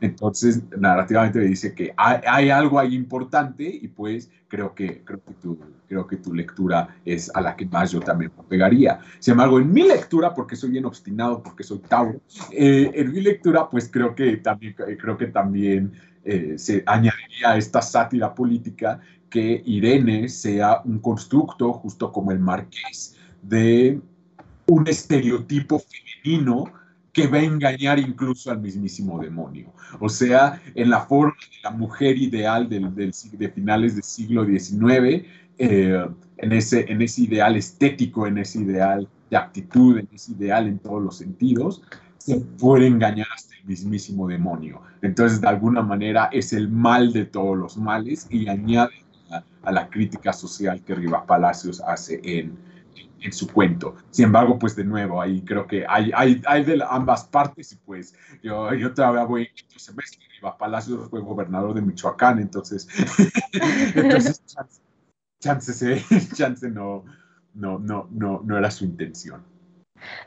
Entonces, 0.00 0.62
narrativamente 0.76 1.38
me 1.38 1.46
dice 1.46 1.74
que 1.74 1.92
hay, 1.96 2.50
algo 2.50 2.78
ahí 2.78 2.94
importante 2.94 3.64
y 3.64 3.88
pues 3.88 4.30
creo 4.48 4.74
que, 4.74 5.02
creo, 5.04 6.06
que 6.06 6.16
tu, 6.16 6.34
lectura 6.34 6.96
es 7.04 7.30
a 7.34 7.40
la 7.40 7.56
que 7.56 7.66
más 7.66 7.92
yo 7.92 8.00
también 8.00 8.32
me 8.36 8.44
pegaría. 8.44 9.00
Sin 9.18 9.32
embargo, 9.32 9.60
en 9.60 9.72
mi 9.72 9.82
lectura, 9.82 10.34
porque 10.34 10.56
soy 10.56 10.70
bien 10.70 10.84
obstinado, 10.84 11.42
porque 11.42 11.62
soy 11.62 11.78
Tauro, 11.78 12.20
eh, 12.52 12.90
en 12.94 13.12
mi 13.12 13.20
lectura 13.20 13.68
pues 13.68 13.88
creo 13.90 14.14
que 14.14 14.38
también, 14.38 14.74
creo 14.74 15.16
que 15.16 15.26
también 15.26 15.92
eh, 16.24 16.54
se 16.56 16.82
añadiría 16.86 17.56
esta 17.56 17.80
sátira 17.80 18.34
política 18.34 19.00
que 19.30 19.62
Irene 19.64 20.28
sea 20.28 20.82
un 20.84 20.98
constructo, 20.98 21.72
justo 21.72 22.12
como 22.12 22.32
el 22.32 22.40
marqués, 22.40 23.16
de 23.42 24.00
un 24.66 24.86
estereotipo 24.86 25.80
femenino 25.80 26.79
que 27.12 27.26
va 27.26 27.38
a 27.38 27.42
engañar 27.42 27.98
incluso 27.98 28.50
al 28.50 28.60
mismísimo 28.60 29.18
demonio. 29.18 29.72
O 29.98 30.08
sea, 30.08 30.60
en 30.74 30.90
la 30.90 31.00
forma 31.00 31.34
de 31.40 31.62
la 31.62 31.70
mujer 31.70 32.16
ideal 32.16 32.68
del, 32.68 32.94
de 32.94 33.48
finales 33.48 33.94
del 33.94 34.04
siglo 34.04 34.44
XIX, 34.44 35.26
eh, 35.58 36.06
en, 36.38 36.52
ese, 36.52 36.90
en 36.90 37.02
ese 37.02 37.22
ideal 37.22 37.56
estético, 37.56 38.26
en 38.26 38.38
ese 38.38 38.60
ideal 38.60 39.08
de 39.30 39.36
actitud, 39.36 39.98
en 39.98 40.08
ese 40.12 40.32
ideal 40.32 40.66
en 40.68 40.78
todos 40.78 41.02
los 41.02 41.18
sentidos, 41.18 41.82
se 42.18 42.36
puede 42.36 42.86
engañar 42.86 43.26
hasta 43.34 43.56
el 43.56 43.64
mismísimo 43.64 44.28
demonio. 44.28 44.82
Entonces, 45.02 45.40
de 45.40 45.48
alguna 45.48 45.82
manera, 45.82 46.28
es 46.32 46.52
el 46.52 46.68
mal 46.68 47.12
de 47.12 47.24
todos 47.24 47.56
los 47.56 47.76
males 47.76 48.26
y 48.30 48.48
añade 48.48 48.92
a, 49.30 49.42
a 49.62 49.72
la 49.72 49.88
crítica 49.88 50.32
social 50.32 50.82
que 50.82 50.94
Rivas 50.94 51.24
Palacios 51.26 51.80
hace 51.80 52.20
en, 52.22 52.69
en 53.22 53.32
su 53.32 53.48
cuento. 53.48 53.96
Sin 54.10 54.26
embargo, 54.26 54.58
pues 54.58 54.76
de 54.76 54.84
nuevo, 54.84 55.20
ahí 55.20 55.42
creo 55.42 55.66
que 55.66 55.84
hay, 55.88 56.10
hay, 56.14 56.40
hay 56.46 56.64
de 56.64 56.82
ambas 56.88 57.24
partes 57.24 57.72
y 57.72 57.76
pues 57.76 58.14
yo, 58.42 58.72
yo 58.74 58.92
todavía 58.94 59.24
voy 59.24 59.42
en 59.42 59.78
semestre, 59.78 60.20
Iba 60.38 60.56
Palacios 60.56 61.08
fue 61.10 61.20
gobernador 61.20 61.74
de 61.74 61.82
Michoacán, 61.82 62.38
entonces, 62.38 62.88
entonces 63.94 64.42
chance, 65.40 66.02
chance, 66.34 66.68
no, 66.68 67.04
no, 67.54 67.78
no, 67.78 68.08
no, 68.10 68.40
no 68.44 68.58
era 68.58 68.70
su 68.70 68.84
intención. 68.84 69.42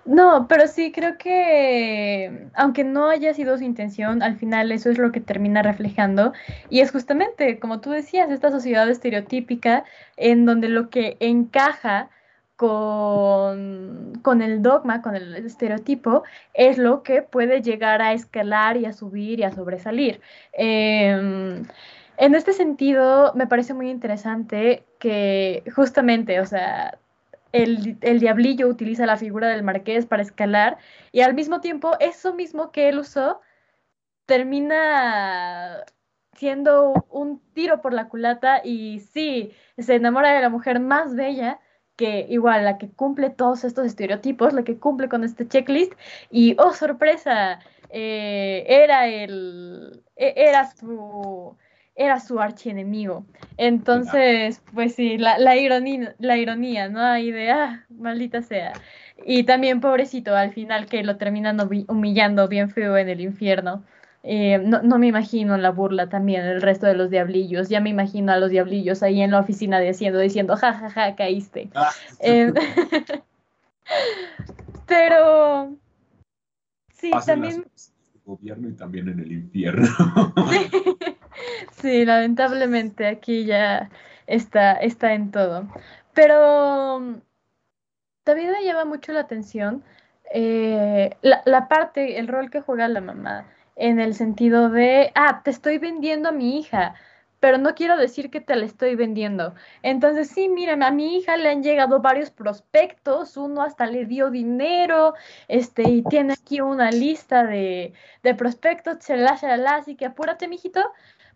No, 0.05 0.47
pero 0.47 0.67
sí 0.67 0.91
creo 0.91 1.17
que 1.17 2.49
aunque 2.53 2.83
no 2.83 3.09
haya 3.09 3.33
sido 3.33 3.57
su 3.57 3.63
intención, 3.63 4.21
al 4.21 4.37
final 4.37 4.71
eso 4.71 4.89
es 4.91 4.99
lo 4.99 5.11
que 5.11 5.19
termina 5.19 5.63
reflejando 5.63 6.33
y 6.69 6.81
es 6.81 6.91
justamente, 6.91 7.59
como 7.59 7.81
tú 7.81 7.89
decías, 7.89 8.29
esta 8.29 8.51
sociedad 8.51 8.87
estereotípica 8.89 9.83
en 10.15 10.45
donde 10.45 10.69
lo 10.69 10.89
que 10.89 11.17
encaja 11.19 12.09
con, 12.55 14.41
el 14.41 14.61
dogma, 14.61 15.01
con 15.01 15.15
el 15.15 15.35
estereotipo, 15.35 16.23
es 16.53 16.77
lo 16.77 17.03
que 17.03 17.21
puede 17.21 17.61
llegar 17.61 18.01
a 18.01 18.13
escalar 18.13 18.77
y 18.77 18.85
a 18.85 18.93
subir 18.93 19.39
y 19.39 19.43
a 19.43 19.51
sobresalir. 19.51 20.21
Em, 20.53 21.63
en 22.17 22.35
este 22.35 22.53
sentido, 22.53 23.33
me 23.35 23.47
parece 23.47 23.73
muy 23.73 23.89
interesante 23.89 24.85
que 24.99 25.63
justamente, 25.75 26.39
o 26.39 26.45
sea, 26.45 26.97
el, 27.51 27.97
el, 28.01 28.19
diablillo 28.19 28.67
utiliza 28.67 29.05
la 29.05 29.17
figura 29.17 29.49
del 29.49 29.63
marqués 29.63 30.05
para 30.05 30.23
escalar 30.23 30.77
y 31.11 31.21
al 31.21 31.33
mismo 31.35 31.61
tiempo 31.61 31.93
eso 31.99 32.33
mismo 32.33 32.71
que 32.71 32.89
él 32.89 32.99
usó 32.99 33.41
termina 34.25 35.83
siendo 36.35 37.05
un 37.09 37.39
tiro 37.53 37.81
por 37.81 37.93
la 37.93 38.09
culata 38.09 38.61
y 38.63 38.99
sí, 38.99 39.51
se 39.77 39.95
enamora 39.95 40.33
de 40.33 40.41
la 40.41 40.49
mujer 40.49 40.79
más 40.79 41.15
bella 41.15 41.59
que 41.95 42.25
igual 42.29 42.65
la 42.65 42.77
que 42.77 42.89
cumple 42.89 43.29
todos 43.29 43.63
estos 43.63 43.85
estereotipos, 43.85 44.53
la 44.53 44.63
que 44.63 44.77
cumple 44.77 45.09
con 45.09 45.23
este 45.23 45.47
checklist 45.47 45.93
y 46.31 46.55
oh 46.59 46.73
sorpresa, 46.73 47.59
eh, 47.89 48.65
era 48.67 49.07
el 49.07 50.03
e, 50.15 50.33
era 50.35 50.71
su 50.71 51.55
era 51.95 52.19
su 52.19 52.39
archienemigo. 52.39 53.25
Entonces, 53.57 54.61
pues 54.73 54.95
sí, 54.95 55.17
la, 55.17 55.37
la, 55.37 55.55
ironía, 55.55 56.15
la 56.19 56.37
ironía, 56.37 56.89
¿no? 56.89 57.01
Ahí 57.01 57.31
de, 57.31 57.51
ah, 57.51 57.85
maldita 57.89 58.41
sea. 58.41 58.73
Y 59.25 59.43
también, 59.43 59.79
pobrecito, 59.79 60.35
al 60.35 60.53
final 60.53 60.87
que 60.87 61.03
lo 61.03 61.17
terminan 61.17 61.59
humillando 61.87 62.47
bien 62.47 62.69
feo 62.69 62.97
en 62.97 63.09
el 63.09 63.21
infierno. 63.21 63.83
Eh, 64.25 64.57
no, 64.57 64.81
no, 64.81 64.97
me 64.99 65.07
imagino 65.07 65.57
la 65.57 65.71
burla 65.71 66.07
también 66.07 66.45
el 66.45 66.61
resto 66.61 66.87
de 66.87 66.95
los 66.95 67.09
diablillos. 67.09 67.67
Ya 67.67 67.81
me 67.81 67.89
imagino 67.89 68.31
a 68.31 68.37
los 68.37 68.49
diablillos 68.49 69.03
ahí 69.03 69.21
en 69.21 69.31
la 69.31 69.39
oficina 69.39 69.81
diciendo, 69.81 70.17
diciendo, 70.19 70.55
ja, 70.55 70.73
ja, 70.73 70.89
ja, 70.89 71.15
caíste. 71.15 71.69
Ah. 71.75 71.91
Eh, 72.19 72.53
pero 74.87 75.75
sí, 76.93 77.11
también. 77.25 77.65
gobierno 78.23 78.69
y 78.69 78.73
también 78.73 79.09
en 79.09 79.19
el 79.19 79.31
infierno. 79.33 79.87
sí, 81.81 82.05
lamentablemente 82.05 83.07
aquí 83.07 83.43
ya 83.43 83.89
está, 84.25 84.73
está 84.75 85.13
en 85.13 85.31
todo. 85.31 85.67
Pero 86.13 87.19
también 88.23 88.51
me 88.51 88.63
llama 88.63 88.85
mucho 88.85 89.11
la 89.11 89.19
atención 89.19 89.83
eh, 90.33 91.17
la, 91.21 91.41
la 91.43 91.67
parte, 91.67 92.19
el 92.19 92.29
rol 92.29 92.49
que 92.49 92.61
juega 92.61 92.87
la 92.87 93.01
mamá 93.01 93.45
en 93.75 93.99
el 93.99 94.13
sentido 94.15 94.69
de, 94.69 95.11
ah, 95.15 95.41
te 95.43 95.51
estoy 95.51 95.77
vendiendo 95.77 96.29
a 96.29 96.31
mi 96.31 96.59
hija, 96.59 96.95
pero 97.43 97.57
no 97.57 97.75
quiero 97.75 97.97
decir 97.97 98.29
que 98.31 98.39
te 98.39 98.55
la 98.55 98.65
estoy 98.65 98.95
vendiendo. 98.95 99.53
Entonces, 99.81 100.29
sí, 100.29 100.47
miren, 100.47 100.81
a 100.81 100.91
mi 100.91 101.17
hija 101.17 101.35
le 101.35 101.49
han 101.49 101.61
llegado 101.61 101.99
varios 102.01 102.31
prospectos, 102.31 103.35
uno 103.35 103.63
hasta 103.63 103.85
le 103.85 104.05
dio 104.05 104.29
dinero, 104.29 105.13
este, 105.49 105.83
y 105.89 106.03
tiene 106.03 106.33
aquí 106.33 106.61
una 106.61 106.89
lista 106.91 107.43
de, 107.45 107.93
de 108.23 108.35
prospectos, 108.35 108.99
chalala, 108.99 109.37
chalala, 109.37 109.75
así 109.75 109.95
que 109.95 110.05
apúrate, 110.05 110.47
mijito. 110.47 110.81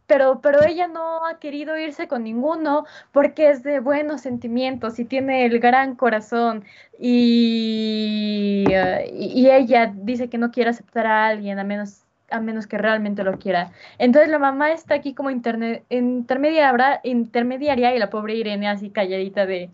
Pero, 0.05 0.39
pero 0.41 0.63
ella 0.63 0.87
no 0.87 1.25
ha 1.25 1.39
querido 1.39 1.77
irse 1.77 2.07
con 2.07 2.23
ninguno 2.23 2.85
porque 3.11 3.49
es 3.49 3.61
de 3.63 3.81
buenos 3.81 4.21
sentimientos 4.21 4.99
y 4.99 5.05
tiene 5.05 5.45
el 5.45 5.59
gran 5.59 5.95
corazón 5.97 6.63
y 6.97 8.63
ella 8.69 9.91
dice 9.93 10.29
que 10.29 10.37
no 10.37 10.51
quiere 10.51 10.69
aceptar 10.69 11.05
a 11.07 11.27
alguien 11.27 11.59
a 11.59 11.65
menos 11.65 12.06
a 12.29 12.39
menos 12.39 12.67
que 12.67 12.77
realmente 12.77 13.23
lo 13.23 13.37
quiera. 13.37 13.71
Entonces 13.97 14.29
la 14.29 14.39
mamá 14.39 14.71
está 14.71 14.95
aquí 14.95 15.13
como 15.13 15.29
intermediaria, 15.29 16.99
intermediaria 17.03 17.95
y 17.95 17.99
la 17.99 18.09
pobre 18.09 18.35
Irene 18.35 18.67
así 18.67 18.89
calladita 18.89 19.45
de, 19.45 19.69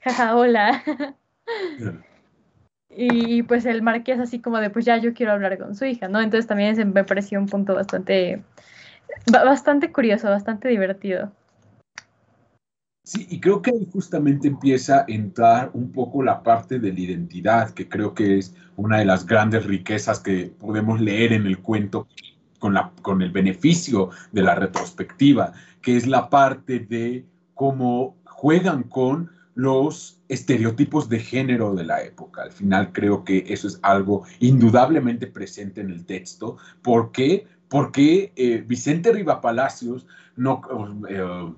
jaja, 0.00 0.36
hola. 0.36 0.82
y 2.90 3.42
pues 3.42 3.66
el 3.66 3.82
marqués 3.82 4.18
así 4.20 4.40
como 4.40 4.58
de, 4.58 4.70
pues 4.70 4.84
ya 4.84 4.96
yo 4.96 5.12
quiero 5.14 5.32
hablar 5.32 5.58
con 5.58 5.74
su 5.74 5.84
hija, 5.84 6.08
¿no? 6.08 6.20
Entonces 6.20 6.46
también 6.46 6.92
me 6.92 7.04
pareció 7.04 7.38
un 7.38 7.46
punto 7.46 7.74
bastante, 7.74 8.42
bastante 9.30 9.92
curioso, 9.92 10.28
bastante 10.30 10.68
divertido. 10.68 11.32
Sí, 13.06 13.24
y 13.30 13.38
creo 13.38 13.62
que 13.62 13.70
ahí 13.70 13.88
justamente 13.92 14.48
empieza 14.48 15.02
a 15.02 15.04
entrar 15.06 15.70
un 15.74 15.92
poco 15.92 16.24
la 16.24 16.42
parte 16.42 16.80
de 16.80 16.92
la 16.92 16.98
identidad, 16.98 17.70
que 17.70 17.88
creo 17.88 18.14
que 18.14 18.38
es 18.38 18.52
una 18.74 18.98
de 18.98 19.04
las 19.04 19.26
grandes 19.26 19.64
riquezas 19.64 20.18
que 20.18 20.52
podemos 20.58 21.00
leer 21.00 21.32
en 21.32 21.46
el 21.46 21.60
cuento 21.60 22.08
con, 22.58 22.74
la, 22.74 22.90
con 23.02 23.22
el 23.22 23.30
beneficio 23.30 24.10
de 24.32 24.42
la 24.42 24.56
retrospectiva, 24.56 25.52
que 25.82 25.96
es 25.96 26.08
la 26.08 26.28
parte 26.28 26.80
de 26.80 27.24
cómo 27.54 28.16
juegan 28.24 28.82
con 28.82 29.30
los 29.54 30.20
estereotipos 30.28 31.08
de 31.08 31.20
género 31.20 31.76
de 31.76 31.84
la 31.84 32.02
época. 32.02 32.42
Al 32.42 32.50
final 32.50 32.90
creo 32.92 33.22
que 33.22 33.44
eso 33.46 33.68
es 33.68 33.78
algo 33.82 34.24
indudablemente 34.40 35.28
presente 35.28 35.80
en 35.80 35.90
el 35.90 36.06
texto. 36.06 36.56
¿Por 36.82 37.12
qué? 37.12 37.46
Porque 37.68 38.32
eh, 38.34 38.64
Vicente 38.66 39.12
Riva 39.12 39.40
Palacios 39.40 40.08
no... 40.34 40.60
Eh, 41.08 41.52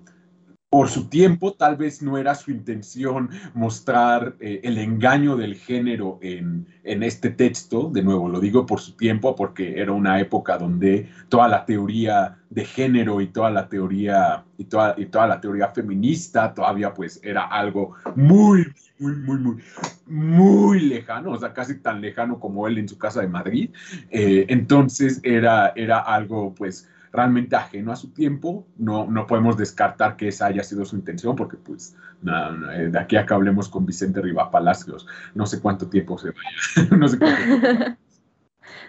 por 0.70 0.90
su 0.90 1.08
tiempo, 1.08 1.54
tal 1.54 1.76
vez 1.76 2.02
no 2.02 2.18
era 2.18 2.34
su 2.34 2.50
intención 2.50 3.30
mostrar 3.54 4.36
eh, 4.38 4.60
el 4.64 4.76
engaño 4.76 5.36
del 5.36 5.54
género 5.54 6.18
en, 6.20 6.66
en, 6.84 7.02
este 7.02 7.30
texto. 7.30 7.90
De 7.90 8.02
nuevo, 8.02 8.28
lo 8.28 8.38
digo 8.38 8.66
por 8.66 8.80
su 8.80 8.92
tiempo 8.92 9.34
porque 9.34 9.80
era 9.80 9.92
una 9.92 10.20
época 10.20 10.58
donde 10.58 11.08
toda 11.30 11.48
la 11.48 11.64
teoría 11.64 12.36
de 12.50 12.66
género 12.66 13.22
y 13.22 13.28
toda 13.28 13.50
la 13.50 13.68
teoría 13.68 14.44
y 14.58 14.64
toda, 14.64 14.94
y 14.98 15.06
toda 15.06 15.26
la 15.26 15.40
teoría 15.40 15.68
feminista 15.68 16.52
todavía 16.52 16.92
pues 16.92 17.18
era 17.22 17.46
algo 17.46 17.94
muy, 18.14 18.66
muy, 18.98 19.14
muy, 19.16 19.38
muy, 19.38 19.62
muy 20.06 20.80
lejano, 20.80 21.32
o 21.32 21.38
sea, 21.38 21.54
casi 21.54 21.76
tan 21.80 22.02
lejano 22.02 22.38
como 22.38 22.68
él 22.68 22.76
en 22.76 22.88
su 22.88 22.98
casa 22.98 23.22
de 23.22 23.28
Madrid. 23.28 23.70
Eh, 24.10 24.44
entonces 24.48 25.20
era, 25.22 25.72
era 25.76 26.00
algo 26.00 26.54
pues 26.54 26.88
realmente 27.12 27.56
ajeno 27.56 27.92
a 27.92 27.96
su 27.96 28.10
tiempo. 28.10 28.66
No, 28.76 29.06
no 29.06 29.26
podemos 29.26 29.56
descartar 29.56 30.16
que 30.16 30.28
esa 30.28 30.46
haya 30.46 30.62
sido 30.62 30.84
su 30.84 30.96
intención, 30.96 31.36
porque 31.36 31.56
pues 31.56 31.96
eh, 32.26 32.88
de 32.90 32.98
aquí 32.98 33.16
a 33.16 33.24
que 33.24 33.34
hablemos 33.34 33.68
con 33.68 33.86
Vicente 33.86 34.20
Riva 34.20 34.50
Palacios, 34.50 35.06
no 35.34 35.46
sé 35.46 35.60
cuánto 35.60 35.88
tiempo 35.88 36.18
se 36.18 36.30
vaya. 36.30 36.90
no 36.96 37.08
sé 37.08 37.18
cuánto 37.18 37.38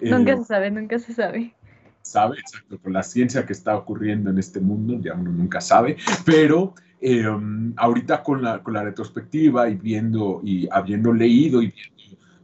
nunca 0.01 0.32
eh, 0.34 0.38
se 0.38 0.43
sabe, 0.45 0.72
nunca 0.72 0.99
se 0.99 1.13
sabe. 1.13 1.53
Sabe, 2.01 2.39
exacto, 2.39 2.80
con 2.80 2.93
la 2.93 3.03
ciencia 3.03 3.45
que 3.45 3.53
está 3.53 3.76
ocurriendo 3.76 4.30
en 4.30 4.39
este 4.39 4.59
mundo, 4.59 4.99
ya 4.99 5.13
uno 5.13 5.32
nunca 5.32 5.61
sabe, 5.61 5.97
pero 6.26 6.74
em, 7.01 7.74
ahorita 7.76 8.24
con 8.24 8.41
la, 8.41 8.63
con 8.63 8.74
la 8.74 8.84
retrospectiva 8.84 9.70
y 9.70 9.76
viendo 9.76 10.41
y 10.43 10.67
habiendo 10.72 11.13
leído 11.13 11.61
y 11.61 11.67
viendo 11.67 11.99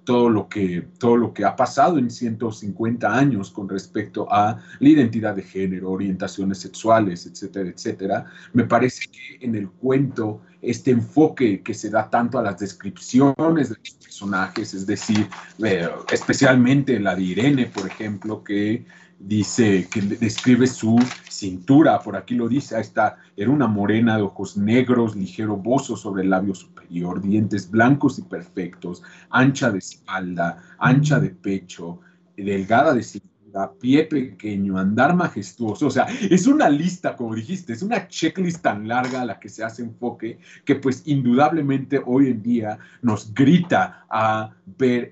todo 0.06 0.30
lo 0.30 0.48
que, 0.48 0.88
todo 0.98 1.18
lo 1.18 1.34
que 1.34 1.44
ha 1.44 1.56
pasado 1.56 1.98
en 1.98 2.10
150 2.10 3.14
años 3.14 3.52
con 3.52 3.68
respecto 3.68 4.32
a 4.32 4.60
la 4.80 4.90
identidad 4.90 5.36
de 5.36 5.42
género, 5.42 5.92
orientaciones 5.92 6.60
sexuales, 6.60 7.26
etcétera, 7.26 7.70
etcétera, 7.70 8.26
me 8.54 8.64
parece 8.64 9.10
que 9.12 9.44
en 9.46 9.56
el 9.56 9.70
cuento 9.70 10.42
este 10.62 10.92
enfoque 10.92 11.62
que 11.62 11.74
se 11.74 11.90
da 11.90 12.10
tanto 12.10 12.40
a 12.40 12.44
las 12.44 12.60
descripciones 12.60 13.70
de 13.70 13.76
los 13.76 13.94
personajes, 13.96 14.74
es 14.74 14.86
decir, 14.86 15.28
eh, 15.64 15.90
especialmente 16.12 17.00
la 17.00 17.16
de 17.16 17.22
Irene, 17.22 17.66
por 17.68 17.88
ejemplo, 17.88 18.44
que 18.44 18.86
dice 19.28 19.88
que 19.92 20.02
describe 20.02 20.68
su 20.68 21.00
cintura, 21.30 22.00
por 22.00 22.16
aquí 22.16 22.36
lo 22.36 22.48
dice, 22.48 22.80
está, 22.80 23.18
era 23.36 23.50
una 23.50 23.68
morena 23.68 24.18
de 24.18 24.24
ojos 24.24 24.56
negros, 24.56 25.16
ligero 25.16 25.58
bozo 25.58 25.98
sobre 25.98 26.24
el 26.24 26.30
labio 26.30 26.54
superior, 26.54 27.22
dientes 27.22 27.70
blancos 27.70 28.20
y 28.20 28.22
perfectos, 28.22 29.02
ancha 29.32 29.72
de 29.72 29.80
espalda, 29.80 30.62
ancha 30.78 31.20
de 31.20 31.30
pecho, 31.30 32.00
delgada 32.38 32.94
de 32.94 33.02
cintura, 33.02 33.72
pie 33.80 34.04
pequeño, 34.04 34.78
andar 34.78 35.16
majestuoso, 35.16 35.88
o 35.88 35.92
sea, 35.92 36.06
es 36.30 36.46
una 36.46 36.70
lista, 36.70 37.16
como 37.16 37.34
dijiste, 37.34 37.74
es 37.74 37.82
una 37.82 38.08
checklist 38.08 38.62
tan 38.62 38.88
larga 38.88 39.22
a 39.22 39.26
la 39.26 39.40
que 39.40 39.50
se 39.50 39.64
hace 39.64 39.82
enfoque 39.82 40.38
que 40.66 40.76
pues 40.76 41.02
indudablemente 41.06 42.00
hoy 42.06 42.28
en 42.28 42.44
día 42.44 42.78
nos 43.02 43.34
grita 43.34 44.06
a 44.10 44.52
ver 44.78 45.10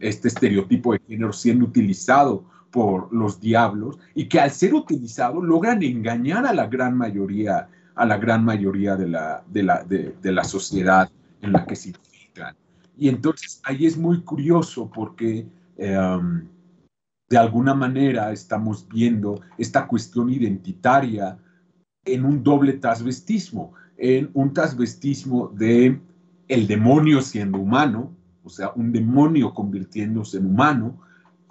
este 0.00 0.28
estereotipo 0.28 0.92
de 0.92 1.00
género 1.08 1.32
siendo 1.32 1.64
utilizado 1.64 2.55
por 2.76 3.10
los 3.10 3.40
diablos 3.40 3.98
y 4.14 4.26
que 4.26 4.38
al 4.38 4.50
ser 4.50 4.74
utilizado 4.74 5.40
logran 5.40 5.82
engañar 5.82 6.44
a 6.44 6.52
la 6.52 6.66
gran 6.66 6.94
mayoría, 6.94 7.70
a 7.94 8.04
la 8.04 8.18
gran 8.18 8.44
mayoría 8.44 8.96
de 8.96 9.08
la, 9.08 9.42
de 9.46 9.62
la, 9.62 9.82
de, 9.82 10.14
la 10.30 10.44
sociedad 10.44 11.10
en 11.40 11.52
la 11.52 11.64
que 11.64 11.74
se 11.74 11.88
infiltran. 11.88 12.54
Y 12.98 13.08
entonces 13.08 13.62
ahí 13.64 13.86
es 13.86 13.96
muy 13.96 14.20
curioso 14.20 14.90
porque 14.94 15.46
em, 15.78 16.46
de 17.30 17.38
alguna 17.38 17.72
manera 17.72 18.30
estamos 18.30 18.86
viendo 18.86 19.40
esta 19.56 19.86
cuestión 19.86 20.28
identitaria 20.28 21.38
en 22.04 22.26
un 22.26 22.42
doble 22.42 22.74
transvestismo, 22.74 23.72
en 23.96 24.28
un 24.34 24.52
transvestismo 24.52 25.48
de 25.48 25.98
el 26.46 26.66
demonio 26.66 27.22
siendo 27.22 27.56
humano, 27.56 28.12
o 28.44 28.50
sea, 28.50 28.72
un 28.76 28.92
demonio 28.92 29.54
convirtiéndose 29.54 30.36
en 30.36 30.44
humano, 30.44 31.05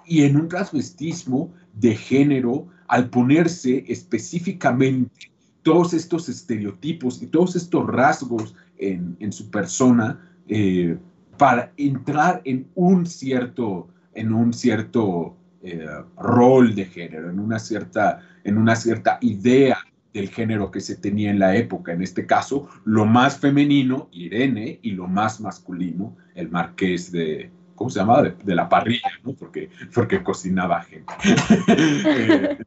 y 0.06 0.22
en 0.22 0.36
un 0.36 0.48
transvestismo 0.48 1.52
de 1.74 1.94
género 1.96 2.68
al 2.88 3.10
ponerse 3.10 3.84
específicamente 3.88 5.30
todos 5.62 5.94
estos 5.94 6.28
estereotipos 6.28 7.20
y 7.22 7.26
todos 7.26 7.56
estos 7.56 7.86
rasgos 7.88 8.54
en, 8.78 9.32
su 9.32 9.50
persona 9.50 10.20
eh, 10.48 10.96
para 11.38 11.72
entrar 11.76 12.40
en 12.44 12.68
un 12.74 13.04
cierto, 13.06 13.88
en 14.14 14.32
un 14.32 14.52
cierto 14.52 15.36
eh, 15.62 15.84
rol 16.18 16.74
de 16.74 16.84
género, 16.84 17.30
en 17.30 17.40
una, 17.40 17.58
cierta, 17.58 18.20
en 18.44 18.58
una 18.58 18.76
cierta 18.76 19.18
idea 19.20 19.78
del 20.14 20.28
género 20.28 20.70
que 20.70 20.80
se 20.80 20.96
tenía 20.96 21.30
en 21.30 21.40
la 21.40 21.56
época. 21.56 21.92
En 21.92 22.02
este 22.02 22.26
caso, 22.26 22.68
lo 22.84 23.04
más 23.04 23.38
femenino, 23.38 24.08
Irene, 24.12 24.78
y 24.82 24.92
lo 24.92 25.08
más 25.08 25.40
masculino, 25.40 26.16
el 26.34 26.48
marqués 26.48 27.10
de, 27.10 27.50
¿cómo 27.76 27.90
se 27.90 28.00
llamaba? 28.00 28.22
De, 28.22 28.54
la 28.54 28.68
parrilla, 28.68 29.10
¿no? 29.22 29.34
Porque, 29.34 29.70
porque 29.94 30.22
cocinaba 30.22 30.82
gente. 30.82 31.12
Eh, 31.68 32.58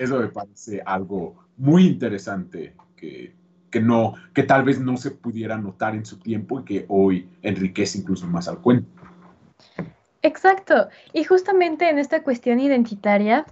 eso 0.00 0.18
me 0.18 0.28
parece 0.28 0.82
algo 0.84 1.36
muy 1.58 1.86
interesante 1.86 2.74
que, 2.96 3.34
que, 3.70 3.80
no, 3.80 4.14
que 4.32 4.42
tal 4.42 4.64
vez 4.64 4.80
no 4.80 4.96
se 4.96 5.10
pudiera 5.10 5.58
notar 5.58 5.94
en 5.94 6.06
su 6.06 6.18
tiempo 6.18 6.60
y 6.60 6.64
que 6.64 6.84
hoy 6.88 7.28
enriquece 7.42 7.98
incluso 7.98 8.26
más 8.26 8.48
al 8.48 8.58
cuento. 8.62 8.88
Exacto. 10.22 10.88
Y 11.12 11.24
justamente 11.24 11.88
en 11.88 11.98
esta 11.98 12.22
cuestión 12.22 12.58
identitaria, 12.58 13.46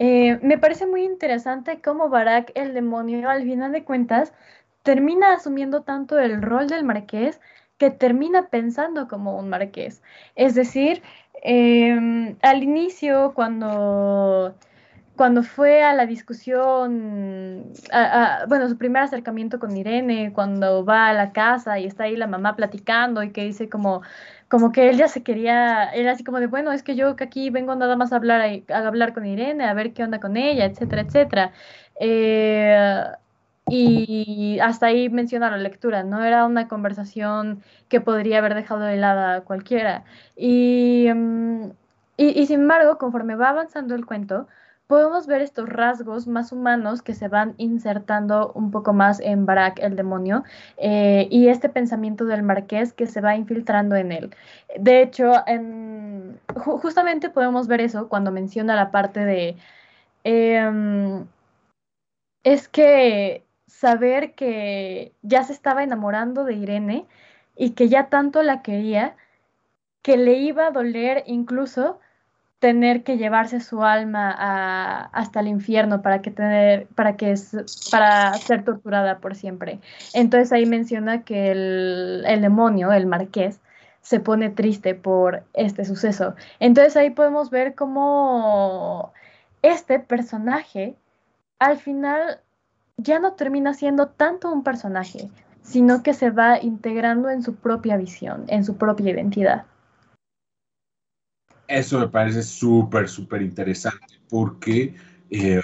eh, 0.00 0.38
me 0.42 0.58
parece 0.58 0.86
muy 0.86 1.04
interesante 1.04 1.80
cómo 1.80 2.08
Barak, 2.08 2.50
el 2.54 2.74
demonio, 2.74 3.28
al 3.28 3.44
final 3.44 3.72
de 3.72 3.84
cuentas, 3.84 4.32
termina 4.82 5.34
asumiendo 5.34 5.82
tanto 5.82 6.18
el 6.18 6.42
rol 6.42 6.68
del 6.68 6.84
marqués 6.84 7.40
que 7.78 7.90
termina 7.90 8.48
pensando 8.48 9.08
como 9.08 9.38
un 9.38 9.48
marqués. 9.48 10.02
Es 10.34 10.54
decir, 10.54 11.02
em, 11.42 12.36
al 12.42 12.62
inicio, 12.62 13.32
cuando, 13.34 14.54
cuando 15.16 15.42
fue 15.42 15.82
a 15.82 15.94
la 15.94 16.06
discusión, 16.06 17.72
bueno, 18.48 18.68
su 18.68 18.78
primer 18.78 19.02
acercamiento 19.02 19.58
con 19.58 19.76
Irene, 19.76 20.32
cuando 20.32 20.84
va 20.84 21.08
a 21.08 21.14
la 21.14 21.32
casa 21.32 21.78
y 21.78 21.86
está 21.86 22.04
ahí 22.04 22.16
la 22.16 22.26
mamá 22.26 22.56
platicando 22.56 23.22
y 23.22 23.30
que 23.32 23.44
dice 23.44 23.68
como, 23.68 24.02
como 24.48 24.72
que 24.72 24.88
él 24.90 24.96
ya 24.98 25.08
se 25.08 25.22
quería, 25.22 25.84
él 25.94 26.08
así 26.08 26.24
como 26.24 26.40
de, 26.40 26.46
bueno, 26.46 26.72
es 26.72 26.82
que 26.82 26.96
yo 26.96 27.16
aquí 27.18 27.50
vengo 27.50 27.74
nada 27.76 27.96
más 27.96 28.12
a 28.12 28.16
hablar, 28.16 28.42
a, 28.70 28.78
hablar 28.78 29.12
con 29.14 29.26
Irene, 29.26 29.64
a 29.64 29.74
ver 29.74 29.92
qué 29.92 30.04
onda 30.04 30.20
con 30.20 30.36
ella, 30.36 30.64
etcétera, 30.66 31.02
etcétera. 31.02 31.52
Eh, 32.00 33.04
y 33.68 34.58
hasta 34.60 34.86
ahí 34.86 35.08
menciona 35.08 35.50
la 35.50 35.56
lectura, 35.56 36.04
no 36.04 36.22
era 36.24 36.46
una 36.46 36.68
conversación 36.68 37.62
que 37.88 38.00
podría 38.00 38.38
haber 38.38 38.54
dejado 38.54 38.80
de 38.82 38.96
lado 38.96 39.38
a 39.38 39.44
cualquiera. 39.44 40.04
Mm, 40.36 41.70
y, 42.16 42.40
y, 42.40 42.46
sin 42.46 42.60
embargo, 42.62 42.98
conforme 42.98 43.34
va 43.36 43.50
avanzando 43.50 43.94
el 43.94 44.06
cuento, 44.06 44.46
podemos 44.86 45.26
ver 45.26 45.42
estos 45.42 45.68
rasgos 45.68 46.26
más 46.26 46.52
humanos 46.52 47.02
que 47.02 47.14
se 47.14 47.28
van 47.28 47.54
insertando 47.58 48.52
un 48.54 48.70
poco 48.70 48.92
más 48.92 49.20
en 49.20 49.46
Barak, 49.46 49.78
el 49.80 49.96
demonio, 49.96 50.44
eh, 50.76 51.28
y 51.30 51.48
este 51.48 51.68
pensamiento 51.68 52.24
del 52.24 52.42
marqués 52.42 52.92
que 52.92 53.06
se 53.06 53.20
va 53.20 53.36
infiltrando 53.36 53.96
en 53.96 54.12
él. 54.12 54.34
De 54.78 55.02
hecho, 55.02 55.32
en, 55.46 56.38
justamente 56.54 57.30
podemos 57.30 57.66
ver 57.68 57.80
eso 57.80 58.08
cuando 58.08 58.32
menciona 58.32 58.76
la 58.76 58.90
parte 58.90 59.20
de... 59.24 59.56
Em, 60.24 61.26
es 62.44 62.68
que 62.68 63.45
saber 63.78 64.34
que 64.34 65.12
ya 65.22 65.44
se 65.44 65.52
estaba 65.52 65.82
enamorando 65.82 66.44
de 66.44 66.54
Irene 66.54 67.06
y 67.56 67.70
que 67.70 67.88
ya 67.88 68.08
tanto 68.08 68.42
la 68.42 68.62
quería 68.62 69.16
que 70.02 70.16
le 70.16 70.34
iba 70.34 70.68
a 70.68 70.70
doler 70.70 71.24
incluso 71.26 71.98
tener 72.58 73.02
que 73.02 73.18
llevarse 73.18 73.60
su 73.60 73.84
alma 73.84 74.30
hasta 75.12 75.40
el 75.40 75.48
infierno 75.48 76.00
para 76.00 76.22
que 76.22 76.30
tener 76.30 76.86
para 76.94 77.16
que 77.16 77.34
para 77.90 78.32
ser 78.34 78.64
torturada 78.64 79.18
por 79.18 79.34
siempre. 79.34 79.80
Entonces 80.14 80.52
ahí 80.52 80.64
menciona 80.64 81.22
que 81.22 81.50
el, 81.50 82.24
el 82.26 82.40
demonio, 82.40 82.92
el 82.92 83.06
marqués, 83.06 83.60
se 84.00 84.20
pone 84.20 84.48
triste 84.48 84.94
por 84.94 85.42
este 85.52 85.84
suceso. 85.84 86.34
Entonces 86.60 86.96
ahí 86.96 87.10
podemos 87.10 87.50
ver 87.50 87.74
cómo 87.74 89.12
este 89.62 89.98
personaje 89.98 90.96
al 91.58 91.76
final 91.76 92.40
ya 92.96 93.18
no 93.18 93.32
termina 93.34 93.74
siendo 93.74 94.08
tanto 94.08 94.52
un 94.52 94.62
personaje, 94.62 95.30
sino 95.62 96.02
que 96.02 96.14
se 96.14 96.30
va 96.30 96.60
integrando 96.60 97.28
en 97.30 97.42
su 97.42 97.54
propia 97.54 97.96
visión, 97.96 98.44
en 98.48 98.64
su 98.64 98.76
propia 98.76 99.10
identidad. 99.10 99.66
Eso 101.68 101.98
me 101.98 102.08
parece 102.08 102.42
súper, 102.42 103.08
súper 103.08 103.42
interesante 103.42 104.20
porque 104.30 104.94
eh, 105.30 105.60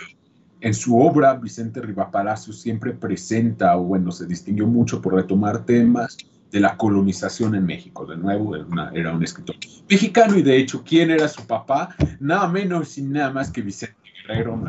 en 0.60 0.74
su 0.74 0.98
obra 0.98 1.34
Vicente 1.34 1.80
Rivapalacio 1.80 2.52
siempre 2.52 2.92
presenta, 2.92 3.76
o 3.76 3.84
bueno, 3.84 4.10
se 4.10 4.26
distinguió 4.26 4.66
mucho 4.66 5.00
por 5.00 5.14
retomar 5.14 5.64
temas 5.64 6.16
de 6.50 6.60
la 6.60 6.76
colonización 6.76 7.54
en 7.54 7.64
México. 7.64 8.04
De 8.04 8.16
nuevo, 8.16 8.56
era, 8.56 9.14
un 9.14 9.22
escritor 9.22 9.56
mexicano 9.88 10.36
y 10.36 10.42
de 10.42 10.56
hecho, 10.56 10.82
¿quién 10.84 11.10
era 11.10 11.28
su 11.28 11.46
papá? 11.46 11.94
Nada 12.20 12.48
menos 12.48 12.98
y 12.98 13.02
nada 13.02 13.30
más 13.30 13.50
que 13.50 13.62
Vicente 13.62 13.96
Guerrero, 14.26 14.60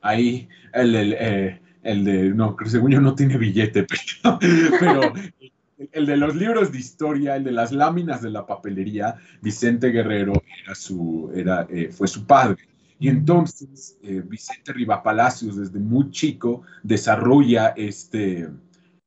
ahí, 0.00 0.48
el, 0.72 0.94
el, 0.94 1.16
eh, 1.18 1.62
el 1.82 2.04
de, 2.04 2.30
no, 2.30 2.56
según 2.66 2.92
yo 2.92 3.00
no 3.00 3.14
tiene 3.14 3.36
billete, 3.36 3.86
pero, 4.80 5.12
el 5.92 6.06
de 6.06 6.16
los 6.16 6.34
libros 6.34 6.72
de 6.72 6.78
historia, 6.78 7.36
el 7.36 7.44
de 7.44 7.52
las 7.52 7.72
láminas 7.72 8.22
de 8.22 8.30
la 8.30 8.46
papelería, 8.46 9.16
Vicente 9.40 9.88
Guerrero 9.88 10.32
era 10.62 10.74
su, 10.74 11.30
era, 11.34 11.66
eh, 11.70 11.90
fue 11.90 12.08
su 12.08 12.24
padre. 12.26 12.62
Y 12.98 13.08
entonces 13.08 13.98
eh, 14.04 14.22
Vicente 14.24 14.72
Rivapalacios 14.72 15.56
desde 15.56 15.80
muy 15.80 16.10
chico 16.10 16.62
desarrolla 16.84 17.74
este, 17.76 18.48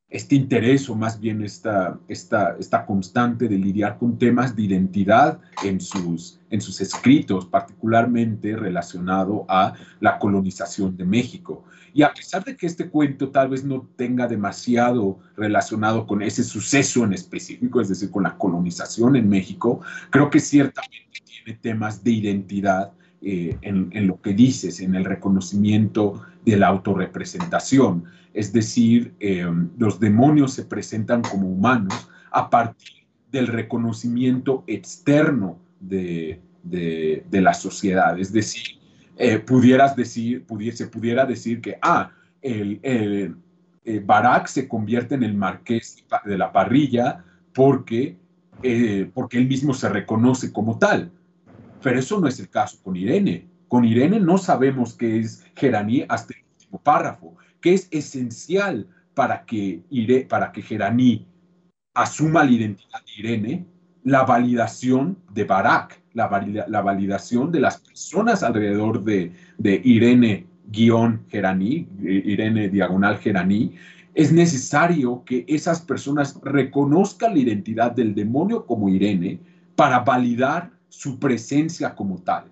este 0.09 0.35
interés 0.35 0.89
o 0.89 0.95
más 0.95 1.19
bien 1.19 1.41
esta, 1.41 1.97
esta, 2.09 2.57
esta 2.59 2.85
constante 2.85 3.47
de 3.47 3.57
lidiar 3.57 3.97
con 3.97 4.17
temas 4.17 4.55
de 4.55 4.63
identidad 4.63 5.39
en 5.63 5.79
sus, 5.79 6.39
en 6.49 6.59
sus 6.59 6.81
escritos, 6.81 7.45
particularmente 7.45 8.55
relacionado 8.55 9.45
a 9.47 9.73
la 10.01 10.19
colonización 10.19 10.97
de 10.97 11.05
México. 11.05 11.63
Y 11.95 12.03
a 12.03 12.13
pesar 12.13 12.43
de 12.43 12.57
que 12.57 12.67
este 12.67 12.89
cuento 12.89 13.29
tal 13.29 13.47
vez 13.47 13.63
no 13.63 13.87
tenga 13.95 14.27
demasiado 14.27 15.17
relacionado 15.37 16.05
con 16.05 16.21
ese 16.21 16.43
suceso 16.43 17.05
en 17.05 17.13
específico, 17.13 17.79
es 17.79 17.87
decir, 17.87 18.11
con 18.11 18.23
la 18.23 18.37
colonización 18.37 19.15
en 19.15 19.29
México, 19.29 19.79
creo 20.09 20.29
que 20.29 20.41
ciertamente 20.41 21.21
tiene 21.23 21.57
temas 21.57 22.03
de 22.03 22.11
identidad 22.11 22.91
eh, 23.21 23.57
en, 23.61 24.07
lo 24.07 24.19
que 24.21 24.33
dices, 24.33 24.81
en 24.81 24.93
el 24.93 25.05
reconocimiento 25.05 26.21
de 26.43 26.57
la 26.57 26.67
autorrepresentación. 26.67 28.03
Es 28.33 28.51
decir, 28.51 29.15
eh, 29.21 29.49
los 29.77 29.97
demonios 29.97 30.51
se 30.51 30.65
presentan 30.65 31.21
como 31.21 31.47
humanos 31.47 32.09
a 32.29 32.49
partir 32.49 33.05
del 33.31 33.47
reconocimiento 33.47 34.65
externo 34.67 35.59
de, 35.79 36.41
de, 36.61 37.41
la 37.41 37.53
sociedad. 37.53 38.19
Es 38.19 38.33
decir, 38.33 38.79
eh, 39.17 39.39
pudieras 39.39 39.95
decir, 39.95 40.45
pudiese, 40.45 40.87
pudiera 40.87 41.25
decir 41.25 41.61
que, 41.61 41.77
ah, 41.81 42.11
el, 42.41 42.79
el, 42.83 43.35
Barak 44.03 44.47
se 44.47 44.67
convierte 44.67 45.15
en 45.15 45.23
el 45.23 45.35
marqués 45.35 46.03
de 46.25 46.37
la 46.37 46.51
parrilla 46.51 47.23
porque, 47.53 48.17
porque 49.13 49.37
él 49.37 49.47
mismo 49.47 49.75
se 49.75 49.89
reconoce 49.89 50.51
como 50.51 50.79
tal. 50.79 51.11
Pero 51.83 51.99
eso 51.99 52.19
no 52.19 52.27
es 52.27 52.39
el 52.39 52.49
caso 52.49 52.79
con 52.81 52.95
Irene. 52.95 53.47
Con 53.67 53.85
Irene 53.85 54.19
no 54.19 54.39
sabemos 54.39 54.95
qué 54.95 55.19
es 55.19 55.45
Geraní 55.55 56.03
hasta 56.09 56.33
el 56.33 56.43
último 56.51 56.81
párrafo, 56.81 57.35
que 57.61 57.75
es 57.75 57.87
esencial 57.91 58.87
para 59.13 59.45
que, 59.45 59.83
para 60.27 60.51
que 60.51 60.61
Geraní 60.61 61.27
asuma 61.93 62.43
la 62.43 62.51
identidad 62.51 62.99
de 63.05 63.21
Irene, 63.21 63.65
la 64.03 64.23
validación 64.23 65.17
de 65.31 65.45
Barak, 65.45 66.01
la, 66.15 66.65
la 66.67 66.81
validación 66.81 67.51
de 67.51 67.59
las 67.59 67.77
personas 67.77 68.41
alrededor 68.41 69.03
de, 69.03 69.31
de 69.59 69.81
Irene 69.83 70.47
guion 70.71 71.21
Geraní, 71.29 71.87
Irene 72.01 72.69
diagonal 72.69 73.19
Geraní, 73.19 73.75
es 74.15 74.31
necesario 74.31 75.23
que 75.25 75.45
esas 75.47 75.81
personas 75.81 76.39
reconozcan 76.41 77.33
la 77.33 77.39
identidad 77.39 77.91
del 77.91 78.15
demonio 78.15 78.65
como 78.65 78.89
Irene 78.89 79.39
para 79.75 79.99
validar 79.99 80.71
su 80.87 81.19
presencia 81.19 81.93
como 81.93 82.17
tal. 82.19 82.45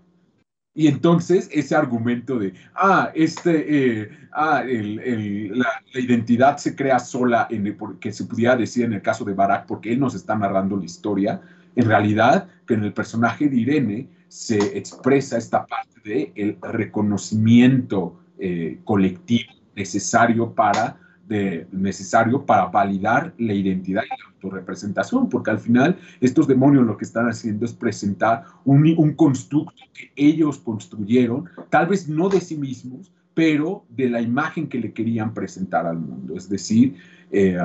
Y 0.75 0.87
entonces 0.87 1.49
ese 1.53 1.75
argumento 1.75 2.39
de, 2.39 2.53
ah, 2.75 3.11
este, 3.13 4.01
eh, 4.01 4.09
ah, 4.33 4.63
la, 4.65 5.67
identidad 5.93 6.57
se 6.57 6.75
crea 6.75 6.99
sola, 6.99 7.47
en 7.49 7.67
el, 7.67 7.75
porque 7.75 8.11
se 8.11 8.25
pudiera 8.25 8.55
decir 8.55 8.85
en 8.85 8.93
el 8.93 9.01
caso 9.01 9.23
de 9.23 9.33
Barak, 9.33 9.67
porque 9.67 9.93
él 9.93 9.99
nos 9.99 10.15
está 10.15 10.35
narrando 10.35 10.75
la 10.75 10.85
historia, 10.85 11.41
en 11.75 11.85
realidad 11.85 12.49
que 12.65 12.73
en 12.73 12.83
el 12.83 12.93
personaje 12.93 13.49
de 13.49 13.57
Irene 13.57 14.07
se 14.27 14.77
expresa 14.77 15.37
esta 15.37 15.65
parte 15.65 15.99
de 16.03 16.31
el 16.35 16.57
reconocimiento 16.61 18.19
eh, 18.39 18.79
colectivo 18.83 19.51
necesario 19.75 20.53
para 20.53 20.97
de, 21.27 21.67
necesario 21.71 22.45
para 22.45 22.65
validar 22.65 23.33
la 23.37 23.53
identidad 23.53 24.03
y 24.03 24.09
la 24.09 24.33
autorrepresentación, 24.33 25.29
porque 25.29 25.51
al 25.51 25.59
final 25.59 25.97
estos 26.19 26.47
demonios 26.47 26.85
lo 26.85 26.97
que 26.97 27.05
están 27.05 27.27
haciendo 27.29 27.65
es 27.65 27.73
presentar 27.73 28.43
un, 28.65 28.93
un 28.97 29.13
constructo 29.13 29.83
que 29.93 30.11
ellos 30.15 30.57
construyeron, 30.57 31.49
tal 31.69 31.87
vez 31.87 32.09
no 32.09 32.27
de 32.29 32.41
sí 32.41 32.57
mismos, 32.57 33.11
pero 33.33 33.85
de 33.89 34.09
la 34.09 34.21
imagen 34.21 34.67
que 34.67 34.79
le 34.79 34.93
querían 34.93 35.33
presentar 35.33 35.85
al 35.85 35.97
mundo. 35.97 36.35
Es 36.35 36.49
decir, 36.49 36.95
eh, 37.31 37.57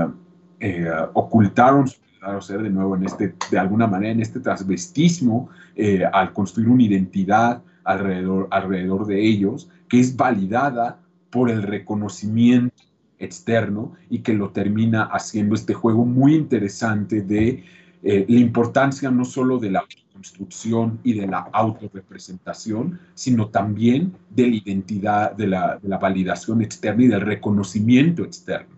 eh, 0.60 0.90
ocultaron 1.14 1.88
su 1.88 1.98
de 2.20 2.70
nuevo 2.70 2.96
en 2.96 3.04
este, 3.04 3.34
de 3.50 3.58
alguna 3.58 3.86
manera, 3.86 4.12
en 4.12 4.20
este 4.20 4.40
transvestismo, 4.40 5.48
eh, 5.76 6.04
al 6.12 6.32
construir 6.32 6.68
una 6.68 6.82
identidad 6.82 7.62
alrededor, 7.84 8.48
alrededor 8.50 9.06
de 9.06 9.24
ellos, 9.24 9.70
que 9.88 10.00
es 10.00 10.16
validada 10.16 10.98
por 11.30 11.50
el 11.50 11.62
reconocimiento 11.62 12.82
externo 13.18 13.92
y 14.10 14.20
que 14.20 14.34
lo 14.34 14.50
termina 14.50 15.04
haciendo 15.04 15.54
este 15.54 15.74
juego 15.74 16.04
muy 16.04 16.34
interesante 16.34 17.22
de 17.22 17.64
eh, 18.02 18.24
la 18.28 18.38
importancia 18.38 19.10
no 19.10 19.24
solo 19.24 19.58
de 19.58 19.70
la 19.70 19.84
construcción 20.12 21.00
y 21.02 21.14
de 21.14 21.26
la 21.26 21.48
autorrepresentación, 21.52 22.98
sino 23.14 23.48
también 23.48 24.12
de 24.30 24.48
la 24.48 24.56
identidad, 24.56 25.32
de 25.32 25.46
la, 25.46 25.78
de 25.80 25.88
la 25.88 25.98
validación 25.98 26.62
externa 26.62 27.04
y 27.04 27.08
del 27.08 27.20
reconocimiento 27.20 28.24
externo. 28.24 28.76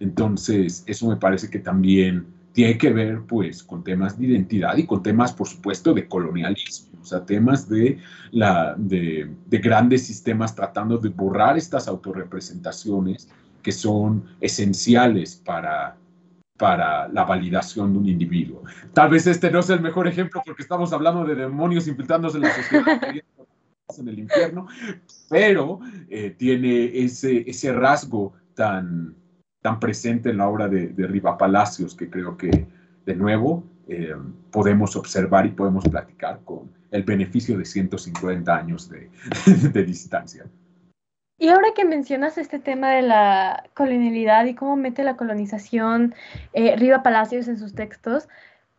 Entonces, 0.00 0.84
eso 0.86 1.08
me 1.08 1.16
parece 1.16 1.50
que 1.50 1.58
también 1.58 2.37
tiene 2.58 2.76
que 2.76 2.90
ver 2.90 3.22
pues 3.22 3.62
con 3.62 3.84
temas 3.84 4.18
de 4.18 4.26
identidad 4.26 4.76
y 4.76 4.84
con 4.84 5.00
temas, 5.00 5.32
por 5.32 5.46
supuesto, 5.46 5.94
de 5.94 6.08
colonialismo, 6.08 6.98
o 7.00 7.04
sea, 7.04 7.24
temas 7.24 7.68
de, 7.68 7.98
la, 8.32 8.74
de, 8.76 9.30
de 9.46 9.58
grandes 9.58 10.04
sistemas 10.04 10.56
tratando 10.56 10.98
de 10.98 11.08
borrar 11.08 11.56
estas 11.56 11.86
autorrepresentaciones 11.86 13.28
que 13.62 13.70
son 13.70 14.24
esenciales 14.40 15.36
para, 15.36 15.96
para 16.56 17.06
la 17.06 17.22
validación 17.22 17.92
de 17.92 17.98
un 18.00 18.08
individuo. 18.08 18.64
Tal 18.92 19.10
vez 19.10 19.28
este 19.28 19.52
no 19.52 19.60
es 19.60 19.70
el 19.70 19.80
mejor 19.80 20.08
ejemplo 20.08 20.42
porque 20.44 20.62
estamos 20.62 20.92
hablando 20.92 21.24
de 21.24 21.36
demonios 21.36 21.86
infiltrándose 21.86 22.38
en 22.38 22.42
la 22.42 22.56
sociedad 22.56 22.86
en 23.98 24.08
el 24.08 24.18
infierno, 24.18 24.66
pero 25.30 25.78
eh, 26.10 26.34
tiene 26.36 27.04
ese, 27.04 27.48
ese 27.48 27.72
rasgo 27.72 28.32
tan, 28.54 29.14
tan 29.62 29.80
presente 29.80 30.30
en 30.30 30.38
la 30.38 30.48
obra 30.48 30.68
de, 30.68 30.92
Riva 30.96 31.36
Palacios 31.36 31.94
que 31.94 32.08
creo 32.08 32.36
que, 32.36 32.66
de 33.06 33.14
nuevo, 33.14 33.64
eh, 33.88 34.14
podemos 34.50 34.96
observar 34.96 35.46
y 35.46 35.50
podemos 35.50 35.84
platicar 35.84 36.40
con 36.44 36.70
el 36.90 37.02
beneficio 37.02 37.58
de 37.58 37.64
150 37.64 38.54
años 38.54 38.90
de, 39.72 39.84
distancia. 39.84 40.44
Y 41.40 41.48
ahora 41.48 41.68
que 41.74 41.84
mencionas 41.84 42.36
este 42.38 42.58
tema 42.58 42.90
de 42.90 43.02
la 43.02 43.64
colonialidad 43.74 44.44
y 44.46 44.54
cómo 44.54 44.76
mete 44.76 45.04
la 45.04 45.16
colonización 45.16 46.14
eh, 46.52 46.76
Riva 46.76 47.02
Palacios 47.02 47.46
en 47.46 47.58
sus 47.58 47.74
textos, 47.74 48.28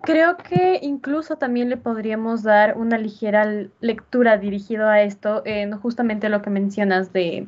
creo 0.02 0.38
que 0.38 0.80
incluso 0.82 1.38
también 1.38 1.70
le 1.70 1.78
podríamos 1.78 2.44
dar 2.44 2.78
una 2.78 2.98
ligera 2.98 3.46
lectura 3.80 4.38
dirigido 4.38 4.90
a 4.90 5.02
esto 5.02 5.42
en 5.46 5.72
justamente 5.78 6.28
lo 6.28 6.42
que 6.42 6.50
mencionas 6.50 7.14
de, 7.14 7.48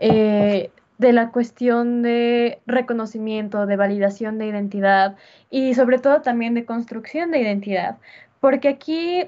eh, 0.00 0.70
de 1.02 1.12
la 1.12 1.30
cuestión 1.30 2.00
de 2.00 2.62
reconocimiento, 2.64 3.66
de 3.66 3.76
validación 3.76 4.38
de 4.38 4.46
identidad 4.46 5.16
y 5.50 5.74
sobre 5.74 5.98
todo 5.98 6.22
también 6.22 6.54
de 6.54 6.64
construcción 6.64 7.30
de 7.30 7.40
identidad. 7.40 7.98
Porque 8.40 8.68
aquí, 8.68 9.24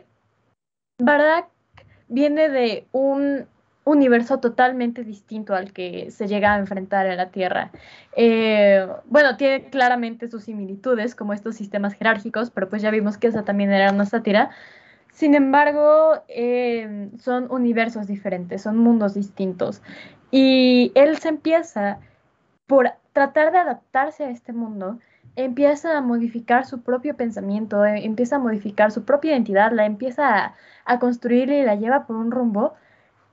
¿verdad? 0.99 1.45
Viene 2.09 2.49
de 2.49 2.87
un 2.93 3.47
universo 3.85 4.39
totalmente 4.39 5.05
distinto 5.05 5.55
al 5.55 5.73
que 5.73 6.11
se 6.11 6.27
llega 6.27 6.55
a 6.55 6.59
enfrentar 6.59 7.07
en 7.07 7.17
la 7.19 7.31
Tierra. 7.31 7.71
Eh, 8.17 8.87
bueno, 9.07 9.37
tiene 9.37 9.65
claramente 9.65 10.29
sus 10.29 10.45
similitudes, 10.45 11.15
como 11.15 11.33
estos 11.33 11.57
sistemas 11.57 11.95
jerárquicos, 11.95 12.51
pero 12.51 12.69
pues 12.69 12.81
ya 12.83 12.91
vimos 12.91 13.19
que 13.19 13.27
esa 13.27 13.45
también 13.45 13.73
era 13.73 13.93
una 13.93 14.07
sátira. 14.07 14.51
Sin 15.13 15.35
embargo, 15.35 16.23
eh, 16.29 17.09
son 17.21 17.47
universos 17.51 18.07
diferentes, 18.07 18.63
son 18.63 18.79
mundos 18.79 19.15
distintos. 19.15 19.83
Y 20.37 20.91
él 20.97 21.19
se 21.19 21.29
empieza, 21.29 22.01
por 22.67 22.91
tratar 23.13 23.53
de 23.53 23.59
adaptarse 23.59 24.25
a 24.25 24.31
este 24.31 24.53
mundo, 24.53 24.99
empieza 25.37 25.97
a 25.97 26.01
modificar 26.01 26.67
su 26.67 26.83
propio 26.83 27.15
pensamiento, 27.15 27.85
eh, 27.85 28.05
empieza 28.05 28.35
a 28.35 28.39
modificar 28.41 28.91
su 28.91 29.05
propia 29.05 29.31
identidad, 29.31 29.71
la 29.71 29.87
empieza 29.87 30.57
a, 30.85 30.99
construir 30.99 31.51
y 31.51 31.63
la 31.63 31.77
lleva 31.77 32.09
por 32.09 32.17
un 32.17 32.33
rumbo 32.33 32.75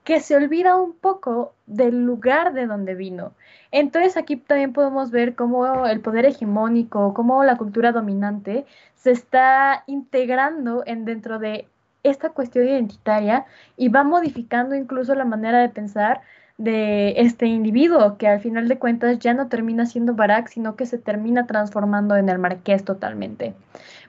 que 0.03 0.19
se 0.19 0.35
olvida 0.35 0.75
un 0.75 0.93
poco 0.93 1.55
del 1.65 2.05
lugar 2.05 2.53
de 2.53 2.67
donde 2.67 2.93
vino. 2.93 3.33
Entonces 3.71 4.15
aquí 4.15 4.35
también 4.37 4.71
podemos 4.71 5.09
ver 5.09 5.33
cómo 5.33 5.87
el 5.87 6.01
poder 6.01 6.25
hegemónico, 6.25 7.15
cómo 7.15 7.43
la 7.43 7.57
cultura 7.57 7.91
dominante 7.93 8.67
se 8.93 9.09
está 9.09 9.85
integrando 9.87 10.83
en 10.85 11.05
dentro 11.05 11.39
de 11.39 11.67
esta 12.03 12.29
cuestión 12.29 12.67
identitaria 12.67 13.47
y 13.75 13.89
va 13.89 14.03
modificando 14.03 14.75
incluso 14.75 15.15
la 15.15 15.25
manera 15.25 15.61
de 15.61 15.69
pensar 15.69 16.21
de 16.63 17.13
este 17.17 17.45
individuo, 17.45 18.17
que 18.17 18.27
al 18.27 18.39
final 18.39 18.67
de 18.67 18.77
cuentas 18.79 19.19
ya 19.19 19.33
no 19.33 19.47
termina 19.47 19.85
siendo 19.85 20.13
Barak, 20.13 20.47
sino 20.47 20.75
que 20.75 20.85
se 20.85 20.97
termina 20.97 21.47
transformando 21.47 22.15
en 22.15 22.29
el 22.29 22.39
marqués 22.39 22.83
totalmente. 22.85 23.53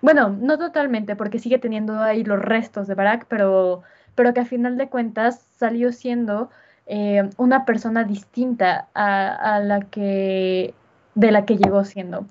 Bueno, 0.00 0.28
no 0.28 0.59
totalmente, 0.59 1.16
porque 1.16 1.38
sigue 1.38 1.59
teniendo 1.59 2.00
ahí 2.00 2.24
los 2.24 2.40
restos 2.40 2.86
de 2.86 2.94
Barak, 2.94 3.26
pero 3.28 3.82
pero 4.14 4.34
que 4.34 4.40
a 4.40 4.44
final 4.44 4.76
de 4.76 4.88
cuentas 4.88 5.40
salió 5.57 5.92
siendo 5.92 6.50
eh, 6.86 7.28
una 7.36 7.64
persona 7.64 8.05
distinta 8.05 8.88
a, 8.94 9.61
la 9.61 9.80
que, 9.82 10.74
de 11.14 11.32
la 11.32 11.44
que 11.44 11.57
llegó 11.57 11.84
siendo. 11.84 12.26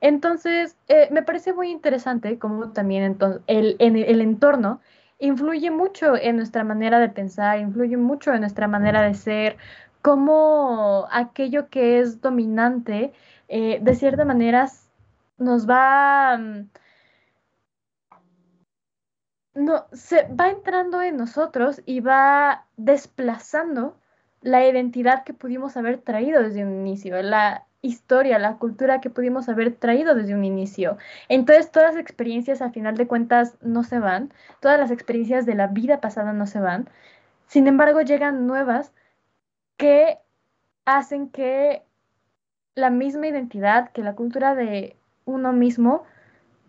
Entonces, 0.00 0.76
eh, 0.88 1.08
me 1.10 1.22
parece 1.22 1.52
muy 1.52 1.70
interesante 1.70 2.38
cómo 2.38 2.70
también 2.70 3.16
el, 3.46 3.76
el 3.78 4.20
entorno 4.20 4.80
influye 5.18 5.70
mucho 5.70 6.16
en 6.16 6.36
nuestra 6.36 6.64
manera 6.64 6.98
de 6.98 7.08
pensar, 7.08 7.58
influye 7.58 7.96
mucho 7.96 8.32
en 8.32 8.40
nuestra 8.40 8.68
manera 8.68 9.02
de 9.02 9.14
ser, 9.14 9.56
cómo 10.02 11.06
aquello 11.10 11.70
que 11.70 11.98
es 12.00 12.20
dominante 12.20 13.12
eh, 13.48 13.78
de 13.82 13.94
cierta 13.94 14.24
manera 14.24 14.68
nos 15.38 15.68
va... 15.68 16.36
Mm, 16.38 16.70
no, 19.54 19.86
se 19.92 20.26
va 20.28 20.50
entrando 20.50 21.00
en 21.00 21.16
nosotros 21.16 21.80
y 21.86 22.00
va 22.00 22.66
desplazando 22.76 23.96
la 24.42 24.66
identidad 24.66 25.24
que 25.24 25.32
pudimos 25.32 25.76
haber 25.76 26.00
traído 26.02 26.42
desde 26.42 26.64
un 26.64 26.72
inicio, 26.72 27.22
la 27.22 27.66
historia, 27.84 28.38
la 28.38 28.56
cultura 28.56 29.00
que 29.00 29.10
pudimos 29.10 29.48
haber 29.48 29.74
traído 29.74 30.14
desde 30.14 30.34
un 30.34 30.44
inicio. 30.44 30.96
Entonces 31.28 31.70
todas 31.70 31.94
las 31.94 32.02
experiencias 32.02 32.62
al 32.62 32.72
final 32.72 32.96
de 32.96 33.06
cuentas 33.06 33.56
no 33.60 33.84
se 33.84 33.98
van, 33.98 34.32
todas 34.60 34.80
las 34.80 34.90
experiencias 34.90 35.46
de 35.46 35.54
la 35.54 35.66
vida 35.66 36.00
pasada 36.00 36.32
no 36.32 36.46
se 36.46 36.60
van, 36.60 36.88
sin 37.46 37.66
embargo 37.66 38.00
llegan 38.00 38.46
nuevas 38.46 38.92
que 39.76 40.18
hacen 40.86 41.28
que 41.28 41.82
la 42.74 42.90
misma 42.90 43.28
identidad, 43.28 43.92
que 43.92 44.02
la 44.02 44.14
cultura 44.14 44.54
de 44.54 44.96
uno 45.24 45.52
mismo 45.52 46.04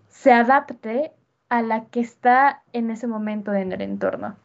se 0.09 0.31
adapte 0.31 1.11
a 1.49 1.61
la 1.61 1.85
que 1.85 1.99
está 1.99 2.63
en 2.73 2.91
ese 2.91 3.07
momento 3.07 3.53
en 3.53 3.71
el 3.71 3.81
entorno. 3.81 4.37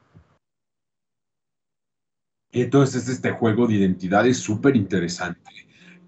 Entonces 2.52 3.08
este 3.08 3.30
juego 3.30 3.66
de 3.66 3.74
identidad 3.74 4.26
es 4.26 4.38
súper 4.38 4.76
interesante, 4.76 5.50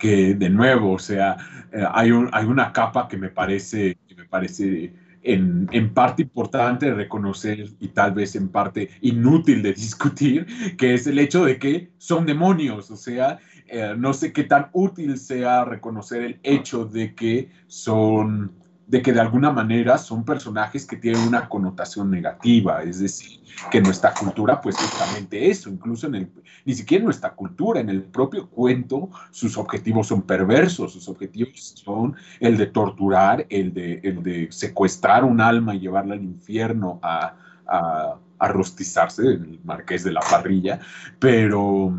que 0.02 0.34
de 0.34 0.50
nuevo, 0.50 0.94
o 0.94 0.98
sea, 0.98 1.36
eh, 1.72 1.84
hay, 1.92 2.10
un, 2.10 2.28
hay 2.32 2.44
una 2.44 2.72
capa 2.72 3.06
que 3.06 3.16
me 3.16 3.28
parece, 3.28 3.96
que 4.08 4.16
me 4.16 4.24
parece 4.24 4.92
en, 5.22 5.68
en, 5.70 5.94
parte 5.94 6.22
importante 6.22 6.86
de 6.86 6.94
reconocer 6.94 7.68
y 7.78 7.86
tal 7.86 8.10
vez 8.10 8.34
en 8.34 8.48
parte 8.48 8.90
inútil 9.00 9.62
de 9.62 9.72
discutir, 9.84 10.76
que 10.76 10.94
es 10.94 11.06
el 11.06 11.20
hecho 11.20 11.44
de 11.44 11.56
que 11.56 11.92
son 11.98 12.26
demonios, 12.26 12.90
o 12.90 12.96
sea, 12.96 13.38
eh, 13.68 13.94
no 13.96 14.12
sé 14.12 14.32
qué 14.32 14.42
tan 14.42 14.70
útil 14.72 15.16
sea 15.18 15.64
reconocer 15.64 16.22
el 16.22 16.40
hecho 16.42 16.84
de 16.84 17.14
que 17.14 17.50
son 17.68 18.50
de 18.86 19.00
que 19.00 19.12
de 19.12 19.20
alguna 19.20 19.50
manera 19.50 19.96
son 19.96 20.24
personajes 20.24 20.86
que 20.86 20.96
tienen 20.96 21.22
una 21.22 21.48
connotación 21.48 22.10
negativa, 22.10 22.82
es 22.82 23.00
decir, 23.00 23.40
que 23.70 23.80
nuestra 23.80 24.12
cultura, 24.12 24.60
pues 24.60 24.76
justamente 24.76 25.48
eso, 25.48 25.70
incluso 25.70 26.06
en 26.06 26.14
el, 26.16 26.30
ni 26.64 26.74
siquiera 26.74 27.04
nuestra 27.04 27.32
cultura, 27.32 27.80
en 27.80 27.88
el 27.88 28.02
propio 28.02 28.48
cuento, 28.48 29.10
sus 29.30 29.56
objetivos 29.56 30.08
son 30.08 30.22
perversos, 30.22 30.92
sus 30.92 31.08
objetivos 31.08 31.74
son 31.82 32.16
el 32.40 32.56
de 32.56 32.66
torturar, 32.66 33.46
el 33.48 33.72
de, 33.72 34.00
el 34.02 34.22
de 34.22 34.48
secuestrar 34.50 35.24
un 35.24 35.40
alma 35.40 35.74
y 35.74 35.80
llevarla 35.80 36.14
al 36.14 36.22
infierno 36.22 36.98
a, 37.02 37.34
a, 37.66 38.16
a 38.38 38.48
rostizarse, 38.48 39.22
el 39.22 39.60
marqués 39.64 40.04
de 40.04 40.12
la 40.12 40.20
parrilla, 40.20 40.80
pero 41.18 41.94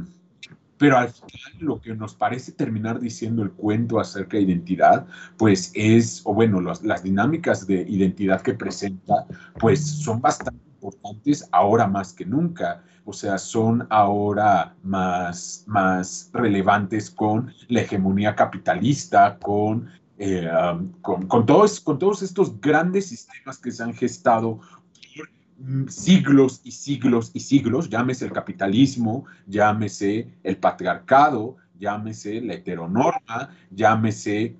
pero 0.84 0.98
al 0.98 1.08
final 1.08 1.54
lo 1.60 1.80
que 1.80 1.96
nos 1.96 2.14
parece 2.14 2.52
terminar 2.52 3.00
diciendo 3.00 3.42
el 3.42 3.52
cuento 3.52 4.02
acerca 4.02 4.36
de 4.36 4.44
identidad, 4.44 5.08
pues 5.38 5.72
es, 5.76 6.22
o 6.26 6.34
bueno, 6.34 6.60
las 6.60 7.04
dinámicas 7.04 7.66
de 7.66 7.86
identidad 7.88 8.42
que 8.42 8.54
presenta, 8.54 9.26
pues 9.62 9.80
son 9.80 10.20
bastante 10.20 10.62
importantes 10.74 11.48
ahora 11.54 11.88
más 11.88 12.12
que 12.12 12.26
nunca. 12.26 12.84
O 13.06 13.14
sea, 13.14 13.38
son 13.38 13.88
ahora 13.92 14.76
más, 14.84 15.64
más 15.68 16.30
relevantes 16.34 17.10
con 17.10 17.54
la 17.70 17.80
hegemonía 17.80 18.36
capitalista, 18.36 19.40
con, 19.40 19.88
eh, 20.18 20.50
um, 20.52 20.92
con, 21.00 21.28
con, 21.28 21.46
todos, 21.46 21.80
con 21.80 21.98
todos 21.98 22.22
estos 22.24 22.60
grandes 22.60 23.08
sistemas 23.08 23.58
que 23.58 23.72
se 23.72 23.84
han 23.84 23.94
gestado 23.94 24.60
siglos 25.88 26.62
y 26.64 26.72
siglos 26.72 27.32
y 27.34 27.40
siglos, 27.40 27.90
llámese 27.90 28.26
el 28.26 28.32
capitalismo, 28.32 29.26
llámese 29.48 30.28
el 30.44 30.58
patriarcado, 30.58 31.58
llámese 31.80 32.42
la 32.42 32.56
heteronorma, 32.56 33.50
llámese 33.72 34.56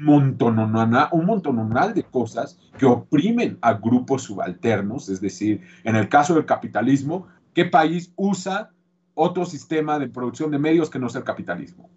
un 0.00 1.26
montononal, 1.26 1.94
de 1.94 2.02
cosas 2.02 2.58
que 2.78 2.86
oprimen 2.86 3.58
a 3.60 3.74
grupos 3.74 4.22
subalternos, 4.22 5.08
es 5.08 5.20
decir, 5.20 5.62
en 5.84 5.96
el 5.96 6.08
caso 6.08 6.34
del 6.34 6.46
capitalismo, 6.46 7.28
¿qué 7.52 7.64
país 7.64 8.12
usa 8.16 8.70
otro 9.14 9.44
sistema 9.44 9.98
de 9.98 10.08
producción 10.08 10.50
de 10.50 10.58
medios 10.58 10.90
que 10.90 10.98
no 10.98 11.08
sea 11.08 11.20
el 11.20 11.24
capitalismo? 11.24 11.88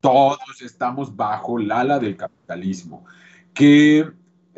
Todos 0.00 0.62
estamos 0.62 1.14
bajo 1.14 1.58
el 1.58 1.70
ala 1.70 1.98
del 1.98 2.16
capitalismo. 2.16 3.04
¿Qué 3.52 4.10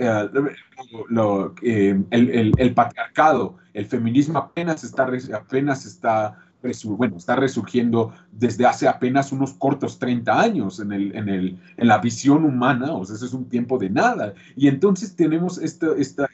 eh, 0.02 2.04
eh, 2.10 2.52
el, 2.56 2.74
patriarcado, 2.74 3.56
el 3.72 3.86
feminismo 3.86 4.38
apenas 4.38 4.84
está, 4.84 5.08
apenas 5.34 5.86
está, 5.86 6.38
bueno, 6.84 7.16
está 7.16 7.36
resurgiendo 7.36 8.12
desde 8.30 8.66
hace 8.66 8.88
apenas 8.88 9.32
unos 9.32 9.54
cortos 9.54 9.98
30 9.98 10.40
años 10.40 10.80
en, 10.80 10.92
el, 10.92 11.14
en, 11.14 11.28
el, 11.28 11.58
en 11.76 11.88
la 11.88 11.98
visión 11.98 12.44
humana, 12.44 12.92
o 12.92 13.04
sea, 13.04 13.16
es 13.16 13.32
un 13.32 13.48
tiempo 13.48 13.78
de 13.78 13.90
nada. 13.90 14.34
Y 14.56 14.68
entonces 14.68 15.14
tenemos 15.14 15.58
esta, 15.58 15.88
estas 15.96 16.30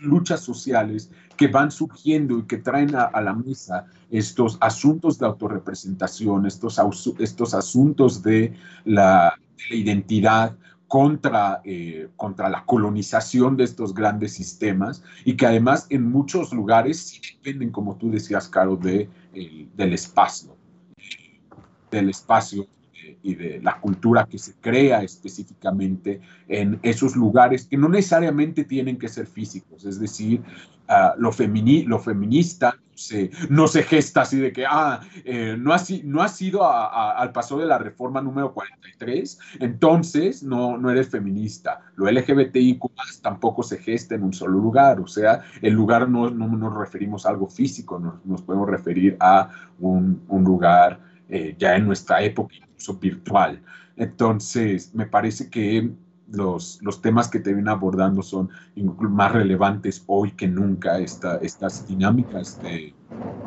luchas 0.00 0.40
sociales 0.40 1.10
que 1.36 1.48
van 1.48 1.70
surgiendo 1.70 2.38
y 2.38 2.42
que 2.44 2.58
traen 2.58 2.94
a, 2.94 3.20
la 3.20 3.34
mesa 3.34 3.86
estos 4.10 4.56
asuntos 4.60 5.18
de 5.18 5.26
autorrepresentación, 5.26 6.46
estos, 6.46 6.80
estos 7.18 7.54
asuntos 7.54 8.22
de 8.22 8.54
la 8.84 9.34
identidad, 9.70 10.56
contra, 10.88 11.60
eh, 11.64 12.08
contra 12.16 12.48
la 12.48 12.64
colonización 12.64 13.56
de 13.56 13.64
estos 13.64 13.92
grandes 13.94 14.34
sistemas 14.34 15.02
y 15.24 15.36
que 15.36 15.46
además 15.46 15.86
en 15.90 16.08
muchos 16.10 16.52
lugares 16.52 16.98
sí 17.00 17.20
dependen, 17.42 17.70
como 17.70 17.96
tú 17.96 18.10
decías, 18.10 18.48
Caro, 18.48 18.76
de, 18.76 19.08
del 19.74 19.92
espacio, 19.92 20.56
del 21.90 22.10
espacio 22.10 22.66
eh, 22.94 23.18
y 23.22 23.34
de 23.34 23.60
la 23.62 23.80
cultura 23.80 24.26
que 24.26 24.38
se 24.38 24.54
crea 24.54 25.02
específicamente 25.02 26.20
en 26.48 26.78
esos 26.82 27.16
lugares 27.16 27.66
que 27.66 27.76
no 27.76 27.88
necesariamente 27.88 28.64
tienen 28.64 28.98
que 28.98 29.08
ser 29.08 29.26
físicos, 29.26 29.84
es 29.84 29.98
decir, 29.98 30.42
uh, 30.88 31.20
lo, 31.20 31.32
femini 31.32 31.82
lo 31.82 31.98
feminista 31.98 32.78
no 33.50 33.66
se 33.66 33.82
gesta 33.82 34.22
así 34.22 34.38
de 34.38 34.52
que, 34.52 34.64
ah, 34.66 35.00
eh, 35.24 35.56
no, 35.58 35.72
ha, 35.72 35.78
no 36.04 36.22
al 36.22 37.32
paso 37.32 37.58
de 37.58 37.66
la 37.66 37.78
reforma 37.78 38.20
número 38.20 38.52
43, 38.52 39.38
entonces 39.60 40.42
no, 40.42 40.78
no 40.78 40.90
eres 40.90 41.08
feminista. 41.08 41.80
Lo 41.96 42.10
LGBTIQ 42.10 42.82
tampoco 43.22 43.62
se 43.62 43.78
gesta 43.78 44.14
en 44.14 44.24
un 44.24 44.32
solo 44.32 44.58
lugar, 44.58 45.00
o 45.00 45.06
sea, 45.06 45.42
el 45.62 45.74
lugar 45.74 46.08
no, 46.08 46.30
no 46.30 46.48
nos 46.48 46.74
referimos 46.74 47.26
a 47.26 47.30
algo 47.30 47.48
físico, 47.48 47.98
nos, 47.98 48.42
podemos 48.42 48.68
referir 48.68 49.16
a 49.20 49.50
un, 49.80 50.22
un 50.28 50.44
lugar 50.44 51.00
eh, 51.28 51.54
ya 51.58 51.76
en 51.76 51.86
nuestra 51.86 52.22
época, 52.22 52.54
incluso 52.56 52.94
virtual. 52.94 53.62
Entonces, 53.96 54.94
me 54.94 55.06
parece 55.06 55.50
que 55.50 55.90
los, 56.28 56.78
los 56.82 57.00
temas 57.00 57.28
que 57.28 57.40
te 57.40 57.52
vienen 57.52 57.68
abordando 57.68 58.22
son 58.22 58.50
más 58.98 59.32
relevantes 59.32 60.02
hoy 60.06 60.32
que 60.32 60.48
nunca, 60.48 60.98
esta, 60.98 61.36
estas 61.36 61.86
dinámicas 61.86 62.60
de, 62.60 62.94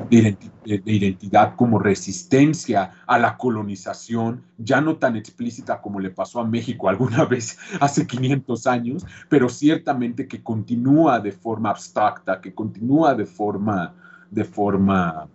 de, 0.10 0.38
identidad 0.86 1.56
como 1.56 1.80
resistencia 1.80 2.94
a 3.06 3.20
la 3.20 3.38
colonización, 3.38 4.44
ya 4.58 4.82
no 4.82 4.98
tan 4.98 5.16
explícita 5.16 5.82
como 5.82 6.00
le 6.00 6.10
pasó 6.10 6.40
a 6.40 6.46
México 6.46 6.90
alguna 6.90 7.26
vez 7.26 7.58
hace 7.80 8.08
500 8.08 8.68
años, 8.68 9.06
pero 9.30 9.50
ciertamente 9.50 10.28
que 10.28 10.42
continúa 10.42 11.20
de 11.20 11.32
forma 11.32 11.70
abstracta, 11.70 12.42
que 12.42 12.54
continúa 12.54 13.14
de 13.14 13.26
forma, 13.26 13.94
de 14.30 14.44
forma 14.44 15.28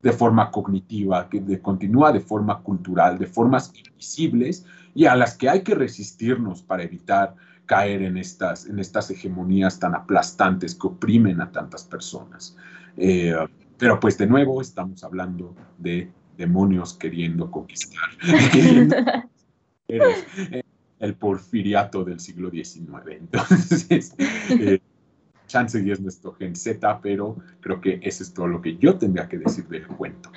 de 0.00 0.12
forma 0.12 0.48
cognitiva, 0.52 1.28
que 1.28 1.60
continúa 1.60 2.12
de 2.12 2.20
forma 2.20 2.62
cultural, 2.62 3.18
de 3.18 3.26
formas 3.26 3.72
invisibles 3.74 4.64
y 4.98 5.06
a 5.06 5.14
las 5.14 5.36
que 5.36 5.48
hay 5.48 5.62
que 5.62 5.76
resistirnos 5.76 6.60
para 6.60 6.82
evitar 6.82 7.36
caer 7.66 8.02
en 8.02 8.16
estas, 8.16 8.66
en 8.66 8.80
estas 8.80 9.08
hegemonías 9.12 9.78
tan 9.78 9.94
aplastantes 9.94 10.74
que 10.74 10.88
oprimen 10.88 11.40
a 11.40 11.52
tantas 11.52 11.84
personas. 11.84 12.56
Eh, 12.96 13.32
pero 13.78 14.00
pues 14.00 14.18
de 14.18 14.26
nuevo 14.26 14.60
estamos 14.60 15.04
hablando 15.04 15.54
de 15.78 16.10
demonios 16.36 16.94
queriendo 16.94 17.48
conquistar, 17.48 18.08
eh, 19.86 20.08
el 20.98 21.14
porfiriato 21.14 22.02
del 22.02 22.18
siglo 22.18 22.50
XIX. 22.50 22.88
Entonces, 23.08 24.16
eh, 24.18 24.80
chance 25.46 25.80
y 25.80 25.92
es 25.92 26.00
nuestro 26.00 26.34
gen 26.34 26.56
Z, 26.56 27.00
pero 27.02 27.36
creo 27.60 27.80
que 27.80 28.00
eso 28.02 28.24
es 28.24 28.34
todo 28.34 28.48
lo 28.48 28.60
que 28.60 28.76
yo 28.78 28.98
tendría 28.98 29.28
que 29.28 29.38
decir 29.38 29.64
del 29.68 29.86
cuento. 29.86 30.32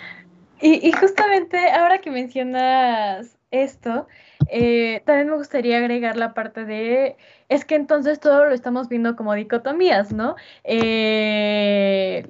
Y, 0.61 0.91
justamente 0.91 1.57
ahora 1.71 1.97
que 1.97 2.11
mencionas 2.11 3.40
esto, 3.51 4.07
eh, 4.49 5.03
también 5.05 5.29
me 5.29 5.35
gustaría 5.35 5.77
agregar 5.77 6.17
la 6.17 6.33
parte 6.33 6.65
de, 6.65 7.17
es 7.49 7.65
que 7.65 7.75
entonces 7.75 8.19
todo 8.19 8.45
lo 8.45 8.53
estamos 8.53 8.89
viendo 8.89 9.15
como 9.15 9.33
dicotomías, 9.33 10.13
¿no? 10.13 10.35
Eh, 10.63 12.27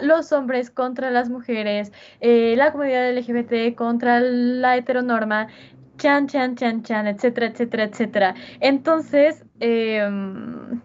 los 0.00 0.32
hombres 0.32 0.70
contra 0.70 1.10
las 1.10 1.30
mujeres, 1.30 1.92
eh, 2.20 2.54
la 2.56 2.72
comunidad 2.72 3.10
LGBT 3.10 3.74
contra 3.74 4.20
la 4.20 4.76
heteronorma, 4.76 5.48
chan, 5.96 6.28
chan, 6.28 6.54
chan, 6.56 6.82
chan, 6.82 7.06
etcétera, 7.06 7.46
etcétera, 7.48 7.84
etcétera. 7.84 8.34
Entonces, 8.60 9.44
em, 9.60 10.80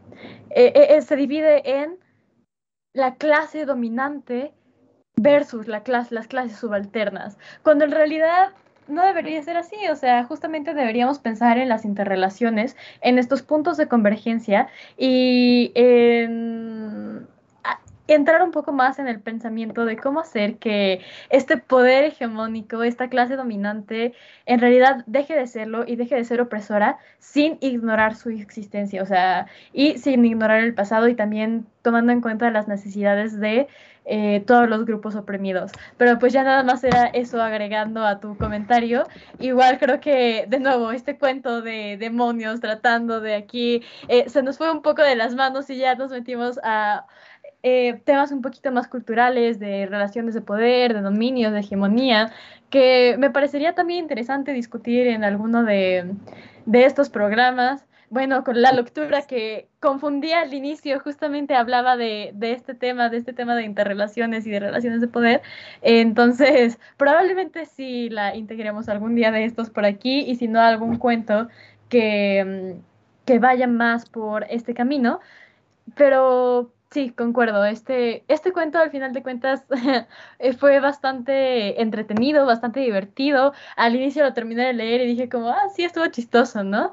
se 1.02 1.16
divide 1.16 1.82
en 1.82 1.98
la 2.94 3.16
clase 3.16 3.66
dominante 3.66 4.54
versus 5.16 5.68
la 5.68 5.84
clase, 5.84 6.16
las 6.16 6.28
clases 6.28 6.58
subalternas, 6.58 7.38
cuando 7.64 7.86
en 7.86 7.92
realidad 7.92 8.54
no 8.88 9.06
debería 9.06 9.42
ser 9.44 9.58
así, 9.58 9.76
o 9.92 9.96
sea, 9.96 10.24
justamente 10.26 10.74
deberíamos 10.74 11.20
pensar 11.20 11.58
en 11.58 11.70
las 11.70 11.86
interrelaciones, 11.86 12.76
en 13.02 13.18
estos 13.18 13.42
puntos 13.42 13.78
de 13.78 13.88
convergencia 13.88 14.68
y 14.98 15.72
en 15.76 17.28
entrar 18.08 18.44
un 18.44 18.52
poco 18.52 18.74
más 18.74 19.00
en 19.00 19.08
el 19.08 19.20
pensamiento 19.22 19.86
de 19.86 19.98
cómo 19.98 20.20
hacer 20.20 20.58
que 20.58 21.02
este 21.30 21.58
poder 21.58 22.06
hegemónico, 22.06 22.84
esta 22.84 23.10
clase 23.10 23.36
dominante, 23.36 24.14
en 24.46 24.60
realidad 24.60 25.04
deje 25.08 25.36
de 25.36 25.48
serlo 25.48 25.86
y 25.88 25.96
deje 25.96 26.16
de 26.16 26.26
ser 26.26 26.42
opresora 26.42 26.98
sin 27.20 27.58
ignorar 27.62 28.16
su 28.16 28.30
existencia, 28.30 29.02
o 29.02 29.06
sea, 29.06 29.48
y 29.72 29.98
sin 29.98 30.26
ignorar 30.26 30.64
el 30.64 30.74
pasado 30.74 31.08
y 31.08 31.16
también 31.16 31.66
tomando 31.82 32.12
en 32.12 32.22
cuenta 32.22 32.52
las 32.52 32.68
necesidades 32.68 33.40
de 33.40 33.68
eh, 34.06 34.44
todos 34.46 34.70
los 34.70 34.86
grupos 34.86 35.16
oprimidos. 35.16 35.72
Pero 35.98 36.20
pues 36.20 36.34
ya 36.34 36.44
nada 36.44 36.64
más 36.64 36.84
era 36.84 37.06
eso 37.06 37.42
agregando 37.42 38.06
a 38.06 38.20
tu 38.20 38.38
comentario. 38.38 39.04
Igual 39.40 39.80
creo 39.80 40.00
que, 40.00 40.46
de 40.48 40.60
nuevo, 40.60 40.92
este 40.92 41.18
cuento 41.18 41.62
de 41.62 41.98
demonios 41.98 42.60
tratando 42.60 43.22
de 43.22 43.36
aquí, 43.36 43.82
eh, 44.10 44.30
se 44.30 44.44
nos 44.44 44.58
fue 44.58 44.72
un 44.72 44.82
poco 44.82 45.02
de 45.02 45.16
las 45.16 45.36
manos 45.36 45.70
y 45.70 45.78
ya 45.78 45.96
nos 45.96 46.12
metimos 46.12 46.60
a 46.64 47.06
eh, 47.64 48.02
temas 48.04 48.32
un 48.32 48.42
poquito 48.42 48.72
más 48.72 48.88
culturales, 48.88 49.60
de 49.60 49.86
relaciones 49.86 50.34
de 50.34 50.42
poder, 50.42 50.94
de 50.94 51.02
dominio, 51.02 51.52
de 51.52 51.62
hegemonía, 51.62 52.32
que 52.70 53.16
me 53.20 53.30
parecería 53.30 53.74
también 53.74 54.02
interesante 54.04 54.52
discutir 54.52 55.08
en 55.08 55.24
alguno 55.24 55.64
de 55.64 56.16
estos 56.74 57.10
programas. 57.10 57.86
Bueno, 58.14 58.44
con 58.44 58.62
la 58.62 58.72
lectura 58.72 59.24
que 59.24 59.68
confundía 59.80 60.42
al 60.42 60.54
inicio, 60.54 61.00
justamente 61.00 61.56
hablaba 61.56 61.98
de, 61.98 62.30
de, 62.36 62.52
este 62.52 62.76
tema, 62.76 63.10
de 63.10 63.18
este 63.18 63.34
tema 63.34 63.56
de 63.56 63.64
interrelaciones 63.64 64.46
y 64.46 64.52
de 64.52 64.60
relaciones 64.60 65.02
de 65.02 65.08
poder. 65.08 65.42
Entonces, 65.82 66.78
probablemente 66.98 67.66
sí 67.66 68.12
la 68.12 68.36
integremos 68.36 68.88
algún 68.88 69.16
día 69.16 69.32
de 69.32 69.46
estos 69.46 69.72
por 69.72 69.86
aquí 69.86 70.20
y 70.28 70.36
si 70.36 70.48
no 70.48 70.62
algún 70.62 70.98
cuento 70.98 71.48
que, 71.90 72.76
que 73.26 73.40
vaya 73.40 73.66
más 73.66 74.08
por 74.08 74.44
este 74.48 74.76
camino. 74.76 75.20
Pero 75.96 76.72
Sí, 76.94 77.10
concuerdo. 77.12 77.66
Este, 77.66 78.24
este 78.28 78.54
cuento, 78.54 78.78
al 78.78 78.92
final 78.92 79.14
de 79.14 79.24
cuentas, 79.24 79.64
fue 80.60 80.80
bastante 80.80 81.82
entretenido, 81.82 82.46
bastante 82.46 82.82
divertido. 82.82 83.54
Al 83.76 83.96
inicio 83.96 84.24
lo 84.24 84.34
terminé 84.34 84.68
de 84.68 84.74
leer 84.74 85.02
y 85.02 85.08
dije 85.08 85.28
como, 85.28 85.50
ah, 85.50 85.70
sí, 85.76 85.84
estuvo 85.84 86.06
chistoso, 86.08 86.64
¿no? 86.64 86.92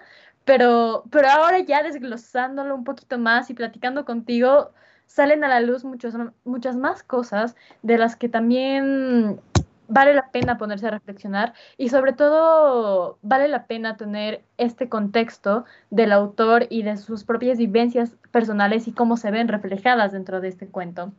Pero, 0.51 1.05
pero 1.12 1.28
ahora 1.28 1.61
ya 1.61 1.84
desglosándolo 1.84 2.74
un 2.74 2.82
poquito 2.82 3.20
más 3.20 3.48
y 3.51 3.55
platicando 3.55 4.05
contigo, 4.05 4.72
salen 5.07 5.44
a 5.44 5.48
la 5.48 5.61
luz 5.61 5.84
muchas 5.84 6.74
más 6.76 7.05
cosas 7.05 7.55
de 7.82 7.96
las 7.96 8.16
que 8.16 8.28
también 8.28 9.40
vale 9.86 10.12
la 10.12 10.32
pena 10.32 10.59
ponerse 10.59 10.88
a 10.88 10.90
reflexionar 10.90 11.55
y 11.76 11.90
sobre 11.90 12.14
todo 12.14 13.20
vale 13.22 13.46
la 13.46 13.68
pena 13.68 13.96
tener 13.96 14.42
este 14.57 14.88
contexto 14.88 15.66
del 15.90 16.11
autor 16.11 16.66
y 16.68 16.82
de 16.82 16.96
sus 16.96 17.22
propias 17.22 17.57
vivencias 17.57 18.16
personales 18.32 18.88
y 18.88 18.92
cómo 18.92 19.16
se 19.16 19.30
ven 19.30 19.46
reflejadas 19.46 20.11
dentro 20.11 20.40
de 20.40 20.48
este 20.48 20.66
cuento. 20.66 21.12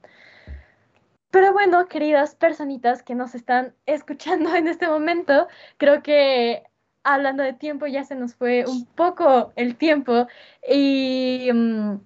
Pero 1.29 1.53
bueno, 1.53 1.88
queridas 1.88 2.36
personitas 2.36 3.01
que 3.01 3.15
nos 3.15 3.34
están 3.34 3.73
escuchando 3.86 4.53
en 4.55 4.67
este 4.67 4.89
momento, 4.89 5.47
creo 5.77 6.03
que 6.03 6.63
hablando 7.04 7.43
de 7.43 7.54
tiempo 7.54 7.88
ya 7.88 8.04
se 8.04 8.16
nos 8.16 8.36
fue 8.36 8.66
un 8.68 8.86
poco 8.86 9.54
el 9.56 9.76
tiempo 9.76 10.28
y... 10.68 11.49
Mm, 11.54 11.99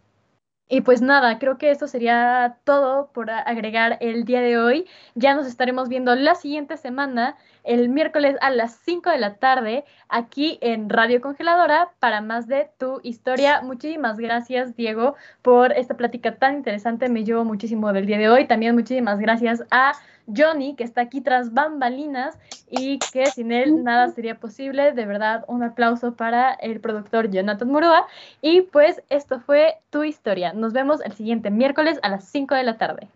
y 0.67 0.81
pues 0.81 1.01
nada, 1.01 1.37
creo 1.37 1.57
que 1.59 1.69
esto 1.69 1.87
sería 1.87 2.57
todo 2.63 3.11
por 3.13 3.29
agregar 3.29 3.97
el 4.01 4.25
día 4.25 4.41
de 4.41 4.57
hoy. 4.57 4.87
Ya 5.13 5.35
nos 5.35 5.45
estaremos 5.45 5.89
viendo 5.89 6.15
la 6.15 6.33
siguiente 6.33 6.75
semana, 6.77 7.37
el 7.65 7.89
miércoles 7.89 8.35
a 8.41 8.49
las 8.49 8.75
5 8.85 9.09
de 9.09 9.17
la 9.17 9.35
tarde, 9.35 9.83
aquí 10.07 10.57
en 10.61 10.89
Radio 10.89 11.21
Congeladora, 11.21 11.89
para 11.99 12.21
más 12.21 12.47
de 12.47 12.69
tu 12.77 12.99
historia. 13.03 13.61
Muchísimas 13.61 14.17
gracias, 14.17 14.75
Diego, 14.75 15.15
por 15.41 15.73
esta 15.73 15.97
plática 15.97 16.35
tan 16.35 16.55
interesante. 16.55 17.09
Me 17.09 17.23
llevo 17.23 17.43
muchísimo 17.43 17.91
del 17.91 18.05
día 18.05 18.17
de 18.17 18.29
hoy. 18.29 18.45
También 18.45 18.75
muchísimas 18.75 19.19
gracias 19.19 19.63
a 19.71 19.93
Johnny, 20.27 20.75
que 20.75 20.83
está 20.83 21.01
aquí 21.01 21.21
tras 21.21 21.53
bambalinas 21.53 22.37
y 22.69 22.99
que 23.11 23.25
sin 23.27 23.51
él 23.51 23.83
nada 23.83 24.09
sería 24.09 24.39
posible. 24.39 24.91
De 24.91 25.05
verdad, 25.05 25.43
un 25.47 25.63
aplauso 25.63 26.13
para 26.15 26.53
el 26.53 26.79
productor 26.79 27.29
Jonathan 27.29 27.67
Murúa. 27.67 28.07
Y 28.41 28.61
pues 28.61 29.01
esto 29.09 29.39
fue 29.39 29.77
tu 29.89 30.03
historia. 30.03 30.53
Nos 30.53 30.73
vemos 30.73 31.01
el 31.01 31.13
siguiente 31.13 31.49
miércoles 31.49 31.99
a 32.03 32.09
las 32.09 32.25
5 32.25 32.55
de 32.55 32.63
la 32.63 32.77
tarde. 32.77 33.07